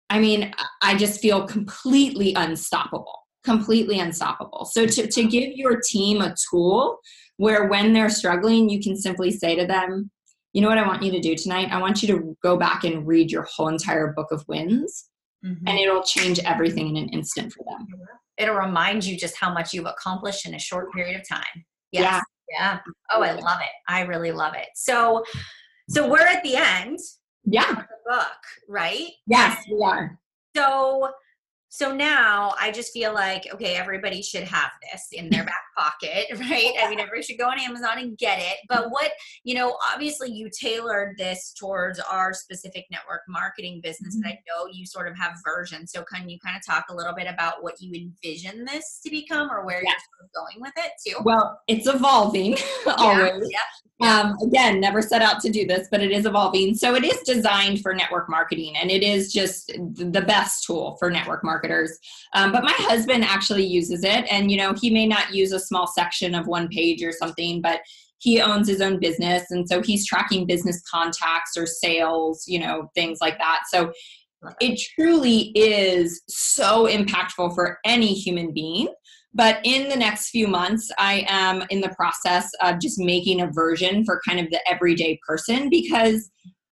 I 0.09 0.19
mean, 0.19 0.53
I 0.81 0.95
just 0.97 1.21
feel 1.21 1.45
completely 1.47 2.33
unstoppable, 2.33 3.19
completely 3.43 3.99
unstoppable. 3.99 4.65
So 4.65 4.85
to, 4.85 5.07
to 5.07 5.23
give 5.23 5.51
your 5.55 5.79
team 5.79 6.21
a 6.21 6.35
tool 6.49 6.97
where 7.37 7.67
when 7.67 7.93
they're 7.93 8.09
struggling, 8.09 8.69
you 8.69 8.81
can 8.81 8.97
simply 8.97 9.31
say 9.31 9.55
to 9.55 9.65
them, 9.65 10.11
you 10.51 10.61
know 10.61 10.67
what 10.67 10.79
I 10.79 10.87
want 10.87 11.03
you 11.03 11.11
to 11.11 11.19
do 11.19 11.35
tonight? 11.35 11.69
I 11.71 11.79
want 11.79 12.01
you 12.01 12.07
to 12.09 12.37
go 12.41 12.57
back 12.57 12.83
and 12.83 13.07
read 13.07 13.31
your 13.31 13.43
whole 13.43 13.67
entire 13.67 14.13
book 14.13 14.31
of 14.31 14.43
wins, 14.47 15.07
mm-hmm. 15.45 15.67
and 15.67 15.77
it'll 15.77 16.03
change 16.03 16.39
everything 16.39 16.89
in 16.89 16.97
an 16.97 17.09
instant 17.09 17.53
for 17.53 17.63
them. 17.65 17.87
It'll 18.37 18.55
remind 18.55 19.05
you 19.05 19.15
just 19.15 19.37
how 19.37 19.53
much 19.53 19.73
you've 19.73 19.85
accomplished 19.85 20.47
in 20.47 20.55
a 20.55 20.59
short 20.59 20.91
period 20.91 21.19
of 21.19 21.27
time. 21.29 21.65
Yes. 21.91 22.03
Yeah. 22.03 22.21
Yeah. 22.51 22.79
Oh, 23.11 23.23
I 23.23 23.31
love 23.31 23.59
it. 23.59 23.71
I 23.87 24.01
really 24.01 24.31
love 24.31 24.53
it. 24.53 24.67
So, 24.75 25.23
so 25.89 26.07
we're 26.07 26.19
at 26.19 26.43
the 26.43 26.55
end. 26.55 26.99
Yeah. 27.43 27.73
the 27.73 27.85
book, 28.07 28.37
right? 28.67 29.07
Yes, 29.25 29.63
we 29.67 29.81
are. 29.83 30.19
So, 30.55 31.09
so 31.69 31.93
now 31.93 32.55
I 32.59 32.71
just 32.71 32.91
feel 32.91 33.13
like, 33.13 33.47
okay, 33.53 33.75
everybody 33.75 34.23
should 34.23 34.43
have 34.43 34.71
this 34.91 35.07
in 35.11 35.29
their 35.29 35.43
back 35.43 35.61
pocket, 35.77 36.25
right? 36.39 36.73
I 36.81 36.89
mean, 36.89 36.99
everybody 36.99 37.21
should 37.21 37.37
go 37.37 37.47
on 37.47 37.59
Amazon 37.59 37.99
and 37.99 38.17
get 38.17 38.39
it. 38.39 38.57
But 38.67 38.89
what, 38.89 39.11
you 39.43 39.53
know, 39.53 39.77
obviously 39.93 40.31
you 40.31 40.49
tailored 40.49 41.15
this 41.17 41.53
towards 41.57 41.99
our 41.99 42.33
specific 42.33 42.85
network 42.91 43.21
marketing 43.29 43.81
business. 43.83 44.15
Mm-hmm. 44.15 44.29
And 44.29 44.33
I 44.33 44.39
know 44.47 44.67
you 44.71 44.85
sort 44.85 45.07
of 45.07 45.17
have 45.17 45.33
versions. 45.45 45.91
So 45.91 46.03
can 46.03 46.27
you 46.27 46.39
kind 46.43 46.57
of 46.57 46.65
talk 46.65 46.85
a 46.89 46.95
little 46.95 47.13
bit 47.13 47.27
about 47.31 47.63
what 47.63 47.79
you 47.79 47.93
envision 47.93 48.65
this 48.65 48.99
to 49.03 49.11
become 49.11 49.51
or 49.51 49.63
where 49.65 49.81
you're 49.81 49.89
sort 49.89 50.23
of 50.23 50.33
going 50.33 50.61
with 50.61 50.73
it 50.77 50.91
too? 51.05 51.21
Well, 51.23 51.61
it's 51.67 51.87
evolving 51.87 52.57
always. 52.87 53.47
Yeah. 53.51 53.59
Um, 54.01 54.37
again, 54.41 54.79
never 54.79 55.01
set 55.01 55.21
out 55.21 55.41
to 55.41 55.49
do 55.49 55.67
this, 55.67 55.89
but 55.91 56.01
it 56.01 56.11
is 56.11 56.25
evolving. 56.25 56.73
So 56.73 56.95
it 56.95 57.03
is 57.03 57.19
designed 57.23 57.81
for 57.81 57.93
network 57.93 58.29
marketing 58.29 58.77
and 58.77 58.89
it 58.89 59.03
is 59.03 59.33
just 59.33 59.73
the 59.77 60.23
best 60.25 60.65
tool 60.65 60.95
for 60.99 61.11
network 61.11 61.43
marketers. 61.43 61.97
Um, 62.33 62.53
but 62.53 62.63
my 62.63 62.73
husband 62.77 63.25
actually 63.25 63.65
uses 63.65 64.05
it 64.05 64.25
and, 64.31 64.49
you 64.49 64.57
know, 64.57 64.73
he 64.73 64.89
may 64.89 65.05
not 65.05 65.33
use 65.33 65.51
a 65.51 65.59
small 65.59 65.85
section 65.85 66.33
of 66.33 66.47
one 66.47 66.69
page 66.69 67.03
or 67.03 67.11
something, 67.11 67.61
but 67.61 67.81
he 68.19 68.41
owns 68.41 68.67
his 68.67 68.81
own 68.81 68.99
business. 68.99 69.51
And 69.51 69.67
so 69.67 69.81
he's 69.81 70.05
tracking 70.05 70.45
business 70.45 70.81
contacts 70.89 71.57
or 71.57 71.65
sales, 71.65 72.45
you 72.47 72.59
know, 72.59 72.89
things 72.95 73.19
like 73.21 73.37
that. 73.37 73.61
So 73.69 73.91
it 74.61 74.79
truly 74.95 75.51
is 75.55 76.21
so 76.27 76.87
impactful 76.87 77.53
for 77.55 77.79
any 77.85 78.13
human 78.13 78.53
being. 78.53 78.87
But 79.33 79.59
in 79.63 79.89
the 79.89 79.95
next 79.95 80.29
few 80.29 80.47
months, 80.47 80.91
I 80.97 81.25
am 81.27 81.63
in 81.69 81.81
the 81.81 81.93
process 81.95 82.49
of 82.61 82.79
just 82.79 82.97
making 82.97 83.41
a 83.41 83.51
version 83.51 84.03
for 84.03 84.21
kind 84.27 84.39
of 84.39 84.49
the 84.49 84.59
everyday 84.67 85.19
person 85.27 85.69
because 85.69 86.29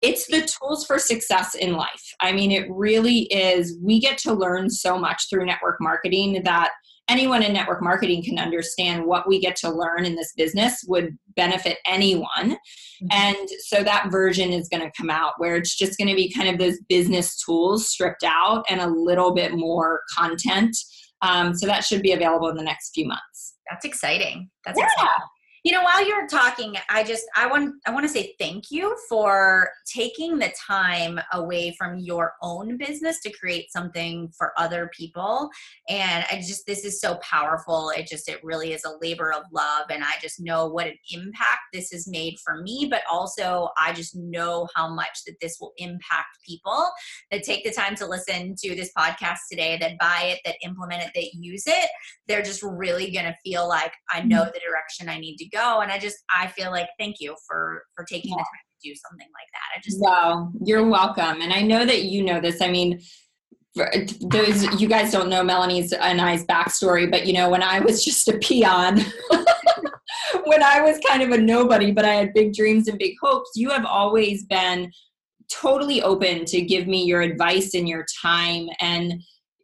it's 0.01 0.25
the 0.27 0.41
tools 0.41 0.85
for 0.85 0.97
success 0.97 1.55
in 1.55 1.73
life. 1.73 2.15
I 2.19 2.31
mean, 2.31 2.51
it 2.51 2.67
really 2.69 3.21
is. 3.31 3.77
We 3.81 3.99
get 3.99 4.17
to 4.19 4.33
learn 4.33 4.69
so 4.69 4.97
much 4.97 5.29
through 5.29 5.45
network 5.45 5.77
marketing 5.79 6.41
that 6.43 6.71
anyone 7.07 7.43
in 7.43 7.53
network 7.53 7.83
marketing 7.83 8.23
can 8.23 8.39
understand 8.39 9.05
what 9.05 9.27
we 9.27 9.39
get 9.39 9.55
to 9.57 9.69
learn 9.69 10.05
in 10.05 10.15
this 10.15 10.33
business 10.35 10.83
would 10.87 11.17
benefit 11.35 11.77
anyone. 11.85 12.27
Mm-hmm. 12.51 13.07
And 13.11 13.49
so 13.67 13.83
that 13.83 14.09
version 14.09 14.51
is 14.51 14.69
going 14.69 14.81
to 14.81 14.91
come 14.97 15.09
out 15.09 15.33
where 15.37 15.55
it's 15.55 15.75
just 15.75 15.97
going 15.97 16.07
to 16.07 16.15
be 16.15 16.33
kind 16.33 16.49
of 16.49 16.57
those 16.57 16.79
business 16.89 17.37
tools 17.43 17.89
stripped 17.89 18.23
out 18.23 18.65
and 18.69 18.81
a 18.81 18.87
little 18.87 19.33
bit 19.33 19.53
more 19.53 20.01
content 20.17 20.75
um, 21.21 21.53
so 21.53 21.67
that 21.67 21.83
should 21.83 22.01
be 22.01 22.13
available 22.13 22.49
in 22.49 22.55
the 22.55 22.63
next 22.63 22.91
few 22.93 23.07
months. 23.07 23.55
That's 23.69 23.85
exciting. 23.85 24.49
That's 24.65 24.77
yeah. 24.77 24.85
exciting 24.85 25.27
you 25.63 25.71
know 25.71 25.83
while 25.83 26.05
you're 26.05 26.27
talking 26.27 26.75
i 26.89 27.03
just 27.03 27.23
i 27.35 27.45
want 27.45 27.75
i 27.85 27.91
want 27.91 28.03
to 28.03 28.11
say 28.11 28.35
thank 28.39 28.71
you 28.71 28.97
for 29.07 29.69
taking 29.85 30.39
the 30.39 30.51
time 30.67 31.19
away 31.33 31.75
from 31.77 31.99
your 31.99 32.33
own 32.41 32.77
business 32.77 33.19
to 33.21 33.31
create 33.31 33.71
something 33.71 34.31
for 34.37 34.53
other 34.57 34.89
people. 34.97 35.49
And 35.89 36.25
i 36.31 36.37
just 36.37 36.65
this 36.65 36.85
is 36.85 36.99
so 36.99 37.15
powerful. 37.15 37.91
It 37.95 38.07
just 38.07 38.29
it 38.29 38.43
really 38.43 38.73
is 38.73 38.85
a 38.85 38.97
labor 39.01 39.31
of 39.33 39.43
love 39.51 39.85
and 39.89 40.03
i 40.03 40.13
just 40.21 40.39
know 40.39 40.67
what 40.67 40.87
an 40.87 40.97
impact 41.11 41.61
this 41.73 41.91
has 41.91 42.07
made 42.07 42.37
for 42.43 42.61
me 42.61 42.87
but 42.89 43.01
also 43.09 43.69
i 43.77 43.93
just 43.93 44.15
know 44.15 44.67
how 44.75 44.93
much 44.93 45.23
that 45.25 45.35
this 45.41 45.57
will 45.59 45.73
impact 45.77 46.37
people 46.47 46.89
that 47.31 47.43
take 47.43 47.63
the 47.63 47.71
time 47.71 47.95
to 47.95 48.05
listen 48.05 48.55
to 48.57 48.75
this 48.75 48.91
podcast 48.97 49.39
today 49.49 49.77
that 49.79 49.97
buy 49.99 50.33
it 50.33 50.39
that 50.45 50.55
implement 50.63 51.03
it 51.03 51.11
that 51.15 51.33
use 51.33 51.63
it. 51.67 51.89
They're 52.27 52.41
just 52.41 52.63
really 52.63 53.11
going 53.11 53.25
to 53.25 53.35
feel 53.43 53.67
like 53.67 53.93
i 54.11 54.21
know 54.21 54.41
mm-hmm. 54.41 54.51
the 54.53 54.59
direction 54.59 55.09
i 55.09 55.19
need 55.19 55.37
to 55.37 55.50
go 55.51 55.81
and 55.81 55.91
i 55.91 55.99
just 55.99 56.17
i 56.35 56.47
feel 56.47 56.71
like 56.71 56.87
thank 56.99 57.17
you 57.19 57.35
for 57.47 57.83
for 57.95 58.05
taking 58.05 58.31
yeah. 58.31 58.37
the 58.37 58.41
time 58.41 58.81
to 58.81 58.89
do 58.89 58.95
something 58.95 59.27
like 59.27 59.47
that 59.53 59.77
i 59.77 59.81
just 59.83 59.99
wow 59.99 60.51
you're 60.63 60.87
welcome 60.87 61.41
and 61.41 61.53
i 61.53 61.61
know 61.61 61.85
that 61.85 62.03
you 62.03 62.23
know 62.23 62.39
this 62.39 62.61
i 62.61 62.69
mean 62.69 62.99
uh, 63.79 63.85
those 64.21 64.81
you 64.81 64.87
guys 64.87 65.11
don't 65.11 65.29
know 65.29 65.43
melanie's 65.43 65.93
and 65.93 66.19
i's 66.21 66.45
backstory 66.45 67.09
but 67.09 67.25
you 67.25 67.33
know 67.33 67.49
when 67.49 67.63
i 67.63 67.79
was 67.79 68.03
just 68.05 68.27
a 68.27 68.37
peon 68.39 68.99
when 70.45 70.63
i 70.63 70.81
was 70.81 70.99
kind 71.07 71.21
of 71.21 71.31
a 71.31 71.37
nobody 71.37 71.91
but 71.91 72.05
i 72.05 72.13
had 72.13 72.33
big 72.33 72.53
dreams 72.53 72.87
and 72.87 72.97
big 72.97 73.15
hopes 73.21 73.51
you 73.55 73.69
have 73.69 73.85
always 73.85 74.45
been 74.45 74.91
totally 75.51 76.01
open 76.01 76.45
to 76.45 76.61
give 76.61 76.87
me 76.87 77.03
your 77.03 77.21
advice 77.21 77.73
and 77.73 77.87
your 77.87 78.05
time 78.21 78.67
and 78.79 79.21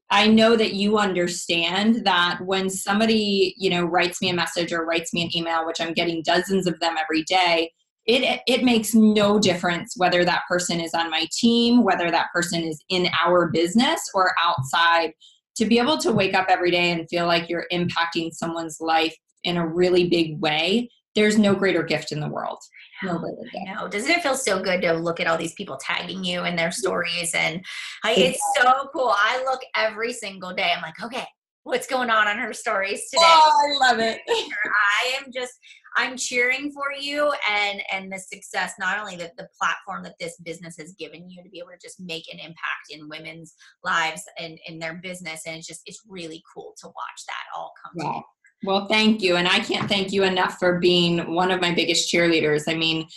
I 0.10 0.28
know 0.28 0.56
that 0.56 0.74
you 0.74 0.98
understand 0.98 2.06
that 2.06 2.40
when 2.46 2.70
somebody, 2.70 3.54
you 3.58 3.70
know, 3.70 3.84
writes 3.84 4.22
me 4.22 4.30
a 4.30 4.34
message 4.34 4.72
or 4.72 4.86
writes 4.86 5.14
me 5.14 5.24
an 5.24 5.36
email, 5.36 5.66
which 5.66 5.82
I'm 5.82 5.94
getting 5.94 6.24
dozens 6.24 6.66
of 6.66 6.80
them 6.80 6.96
every 6.98 7.24
day, 7.24 7.72
it 8.06 8.42
it 8.48 8.64
makes 8.64 8.94
no 8.94 9.38
difference 9.38 9.96
whether 9.98 10.24
that 10.24 10.44
person 10.48 10.80
is 10.80 10.94
on 10.94 11.12
my 11.12 11.28
team, 11.38 11.84
whether 11.84 12.10
that 12.10 12.28
person 12.34 12.64
is 12.64 12.82
in 12.90 13.10
our 13.26 13.50
business 13.50 14.00
or 14.14 14.34
outside. 14.42 15.12
To 15.58 15.66
be 15.66 15.80
able 15.80 15.98
to 15.98 16.12
wake 16.12 16.36
up 16.36 16.48
every 16.50 16.70
day 16.70 16.92
and 16.92 17.10
feel 17.10 17.26
like 17.26 17.50
you're 17.50 17.66
impacting 17.74 18.32
someone's 18.32 18.78
life 18.80 19.16
in 19.44 19.58
a 19.58 19.68
really 19.68 20.08
big 20.08 20.40
way, 20.40 20.88
there's 21.16 21.40
no 21.40 21.56
greater 21.56 21.82
gift 21.82 22.12
in 22.12 22.20
the 22.20 22.30
world. 22.30 22.60
I 23.04 23.74
know. 23.74 23.88
Doesn't 23.88 24.10
it 24.10 24.24
feel 24.24 24.36
so 24.36 24.62
good 24.62 24.82
to 24.82 24.94
look 24.94 25.20
at 25.20 25.28
all 25.28 25.38
these 25.38 25.54
people 25.54 25.78
tagging 25.78 26.24
you 26.24 26.46
in 26.46 26.56
their 26.56 26.72
stories? 26.72 27.34
And 27.34 27.64
I, 28.04 28.14
it's 28.14 28.42
so 28.58 28.90
cool. 28.94 29.14
I 29.16 29.44
look 29.46 29.62
every 29.76 30.14
single 30.14 30.54
day. 30.54 30.72
I'm 30.76 30.82
like, 30.82 31.02
okay, 31.04 31.26
what's 31.68 31.88
going 31.88 32.10
on 32.10 32.28
on 32.28 32.38
her 32.38 32.54
stories 32.54 33.10
today. 33.10 33.24
Oh, 33.24 33.78
I 33.82 33.90
love 33.90 34.00
it. 34.00 34.22
I 34.28 35.18
am 35.20 35.32
just 35.34 35.54
I'm 35.98 36.16
cheering 36.16 36.72
for 36.72 36.94
you 36.98 37.34
and 37.50 37.82
and 37.92 38.12
the 38.12 38.20
success, 38.20 38.74
not 38.80 39.00
only 39.00 39.16
that 39.18 39.36
the 39.36 39.48
platform 39.60 40.04
that 40.04 40.16
this 40.20 40.38
business 40.38 40.78
has 40.78 40.94
given 40.94 41.30
you 41.30 41.44
to 41.44 41.50
be 41.50 41.60
able 41.60 41.72
to 41.72 41.80
just 41.82 42.00
make 42.00 42.32
an 42.32 42.40
impact 42.40 42.88
in 42.92 43.10
women's 43.10 43.56
lives 43.84 44.24
and 44.40 44.60
in 44.68 44.80
their 44.80 44.96
business. 44.96 45.42
And 45.46 45.58
it's 45.58 45.68
just 45.68 45.82
it's 45.86 46.02
really 46.08 46.42
cool 46.54 46.74
to 46.82 46.88
watch 46.88 47.26
that 47.28 47.44
all 47.56 47.74
come 47.84 47.94
yeah. 47.96 48.04
together. 48.04 48.26
Well, 48.64 48.88
thank 48.88 49.22
you. 49.22 49.36
And 49.36 49.48
I 49.48 49.60
can't 49.60 49.88
thank 49.88 50.12
you 50.12 50.24
enough 50.24 50.58
for 50.58 50.80
being 50.80 51.34
one 51.34 51.52
of 51.52 51.62
my 51.62 51.74
biggest 51.74 52.12
cheerleaders. 52.12 52.64
I 52.68 52.76
mean, 52.76 53.08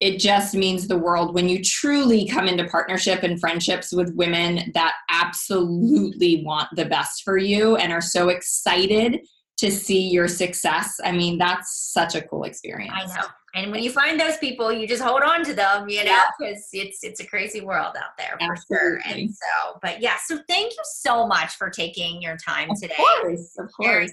it 0.00 0.18
just 0.18 0.54
means 0.54 0.86
the 0.86 0.98
world 0.98 1.34
when 1.34 1.48
you 1.48 1.62
truly 1.62 2.26
come 2.26 2.48
into 2.48 2.64
partnership 2.64 3.22
and 3.22 3.40
friendships 3.40 3.92
with 3.92 4.14
women 4.14 4.70
that 4.74 4.94
absolutely 5.10 6.42
want 6.44 6.68
the 6.76 6.84
best 6.84 7.22
for 7.24 7.38
you 7.38 7.76
and 7.76 7.92
are 7.92 8.02
so 8.02 8.28
excited 8.28 9.20
to 9.56 9.70
see 9.70 10.08
your 10.08 10.28
success. 10.28 11.00
I 11.02 11.12
mean, 11.12 11.38
that's 11.38 11.92
such 11.92 12.14
a 12.14 12.20
cool 12.20 12.44
experience. 12.44 12.92
I 12.94 13.06
know. 13.06 13.26
And 13.56 13.72
when 13.72 13.82
you 13.82 13.90
find 13.90 14.20
those 14.20 14.36
people, 14.36 14.70
you 14.70 14.86
just 14.86 15.02
hold 15.02 15.22
on 15.22 15.42
to 15.44 15.54
them, 15.54 15.88
you 15.88 16.04
know, 16.04 16.22
because 16.38 16.68
yeah. 16.74 16.82
it's 16.82 17.02
it's 17.02 17.20
a 17.20 17.26
crazy 17.26 17.62
world 17.62 17.96
out 17.96 18.16
there 18.18 18.36
for 18.38 18.52
Absolutely. 18.52 18.76
sure. 18.76 19.00
And 19.06 19.30
so, 19.30 19.78
but 19.80 20.02
yeah, 20.02 20.16
so 20.26 20.38
thank 20.46 20.72
you 20.72 20.82
so 20.84 21.26
much 21.26 21.56
for 21.56 21.70
taking 21.70 22.20
your 22.20 22.36
time 22.36 22.70
of 22.70 22.78
today. 22.78 22.94
Course, 22.96 23.56
of 23.58 23.72
course. 23.72 24.12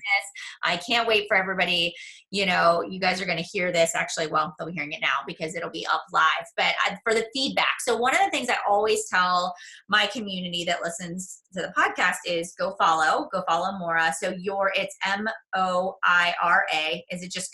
I 0.63 0.77
can't 0.77 1.09
wait 1.09 1.25
for 1.27 1.35
everybody. 1.35 1.93
You 2.31 2.45
know, 2.45 2.83
you 2.89 3.01
guys 3.01 3.21
are 3.21 3.25
going 3.25 3.37
to 3.37 3.43
hear 3.43 3.73
this 3.73 3.95
actually. 3.95 4.27
Well, 4.27 4.55
they'll 4.57 4.69
be 4.69 4.73
hearing 4.73 4.93
it 4.93 5.01
now 5.01 5.19
because 5.27 5.55
it'll 5.55 5.69
be 5.69 5.85
up 5.87 6.05
live. 6.13 6.45
But 6.55 6.73
uh, 6.87 6.95
for 7.03 7.13
the 7.13 7.25
feedback, 7.33 7.81
so 7.81 7.97
one 7.97 8.13
of 8.15 8.21
the 8.23 8.31
things 8.31 8.47
I 8.49 8.55
always 8.67 9.09
tell 9.09 9.53
my 9.89 10.05
community 10.07 10.63
that 10.63 10.81
listens 10.81 11.42
to 11.53 11.61
the 11.61 11.73
podcast 11.77 12.17
is 12.25 12.53
go 12.57 12.75
follow, 12.79 13.27
go 13.31 13.43
follow 13.47 13.77
Moira. 13.77 14.13
So 14.19 14.33
your 14.39 14.71
it's 14.75 14.95
M 15.05 15.27
O 15.55 15.95
I 16.03 16.33
R 16.41 16.65
A. 16.73 17.03
Is 17.09 17.23
it 17.23 17.31
just 17.31 17.49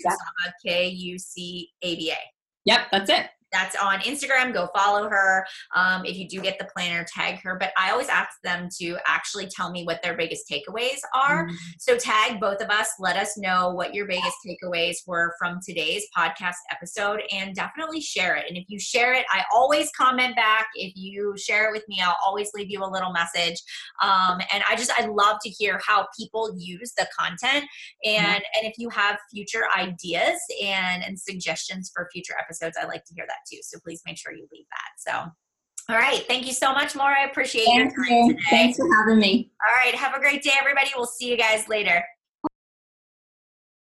K 0.66 0.88
U 0.88 1.20
C 1.20 1.70
ABA. 1.84 2.18
Yep, 2.66 2.80
that's 2.92 3.10
it 3.10 3.28
that's 3.52 3.76
on 3.76 4.00
Instagram. 4.00 4.54
Go 4.54 4.70
follow 4.76 5.10
her. 5.10 5.46
Um, 5.76 6.06
if 6.06 6.18
you 6.18 6.28
do 6.28 6.42
get 6.42 6.58
the 6.60 6.68
planner, 6.74 7.06
tag 7.14 7.40
her. 7.44 7.58
But 7.60 7.72
I 7.78 7.92
always 7.92 8.10
ask 8.10 8.30
them 8.44 8.70
to 8.80 8.98
actually 9.08 9.48
tell 9.48 9.72
me 9.72 9.84
what 9.84 10.02
their 10.02 10.16
biggest 10.16 10.50
takeaways 10.50 11.00
are. 11.14 11.46
Mm-hmm. 11.46 11.56
So 11.80 11.98
tag 11.98 12.40
both 12.40 12.62
of 12.62 12.70
us. 12.70 12.90
Let 13.00 13.16
us 13.16 13.38
know 13.38 13.72
what 13.72 13.94
your 13.94 14.08
biggest 14.08 14.38
takeaways 14.46 14.98
were 15.08 15.34
from 15.40 15.60
today's 15.66 16.04
podcast 16.18 16.56
episode 16.72 17.22
and 17.32 17.56
definitely 17.56 18.02
share 18.02 18.36
it. 18.36 18.46
And 18.48 18.58
if 18.58 18.66
you 18.68 18.80
share 18.80 19.14
it, 19.14 19.26
I 19.32 19.44
always 19.54 19.92
comment 19.92 20.36
back. 20.36 20.68
If 20.76 20.94
you 20.96 21.36
share 21.38 21.70
it 21.70 21.72
with 21.72 21.88
me, 21.88 22.02
I'll 22.04 22.18
always 22.26 22.52
leave 22.54 22.70
you 22.70 22.84
a 22.84 22.90
little 22.90 23.12
message. 23.12 23.62
Um, 24.02 24.40
and 24.54 24.64
I 24.70 24.76
just, 24.76 24.92
I 24.98 25.06
love 25.06 25.38
to 25.44 25.50
hear 25.50 25.80
how 25.86 26.08
people 26.18 26.54
use 26.58 26.94
the 26.98 27.08
content. 27.18 27.66
And, 28.06 28.26
mm-hmm. 28.26 28.58
and 28.58 28.66
if 28.68 28.78
you 28.78 28.90
have 28.90 29.18
future 29.32 29.64
ideas 29.76 30.40
and, 30.64 31.04
and 31.04 31.20
suggestions 31.20 31.92
for 31.94 32.10
future 32.12 32.34
episodes, 32.40 32.78
I 32.82 32.86
like 32.86 33.06
to 33.06 33.14
hear 33.14 33.26
that 33.28 33.39
too. 33.50 33.60
So 33.62 33.80
please 33.80 34.02
make 34.06 34.18
sure 34.18 34.34
you 34.34 34.48
leave 34.52 34.66
that. 34.72 35.12
So, 35.12 35.32
all 35.90 35.96
right. 35.96 36.24
Thank 36.28 36.46
you 36.46 36.54
so 36.54 36.72
much, 36.74 36.96
Moira. 36.96 37.22
I 37.22 37.26
appreciate 37.26 37.66
Thank 37.66 37.94
your 37.96 38.06
time 38.06 38.14
you. 38.14 38.28
today. 38.34 38.42
Thanks 38.50 38.78
for 38.78 38.88
having 38.96 39.20
me. 39.20 39.52
All 39.68 39.74
right. 39.84 39.96
Have 39.96 40.14
a 40.14 40.20
great 40.20 40.44
day, 40.44 40.52
everybody. 40.60 40.90
We'll 40.96 41.06
see 41.06 41.30
you 41.30 41.38
guys 41.38 41.68
later. 41.68 42.04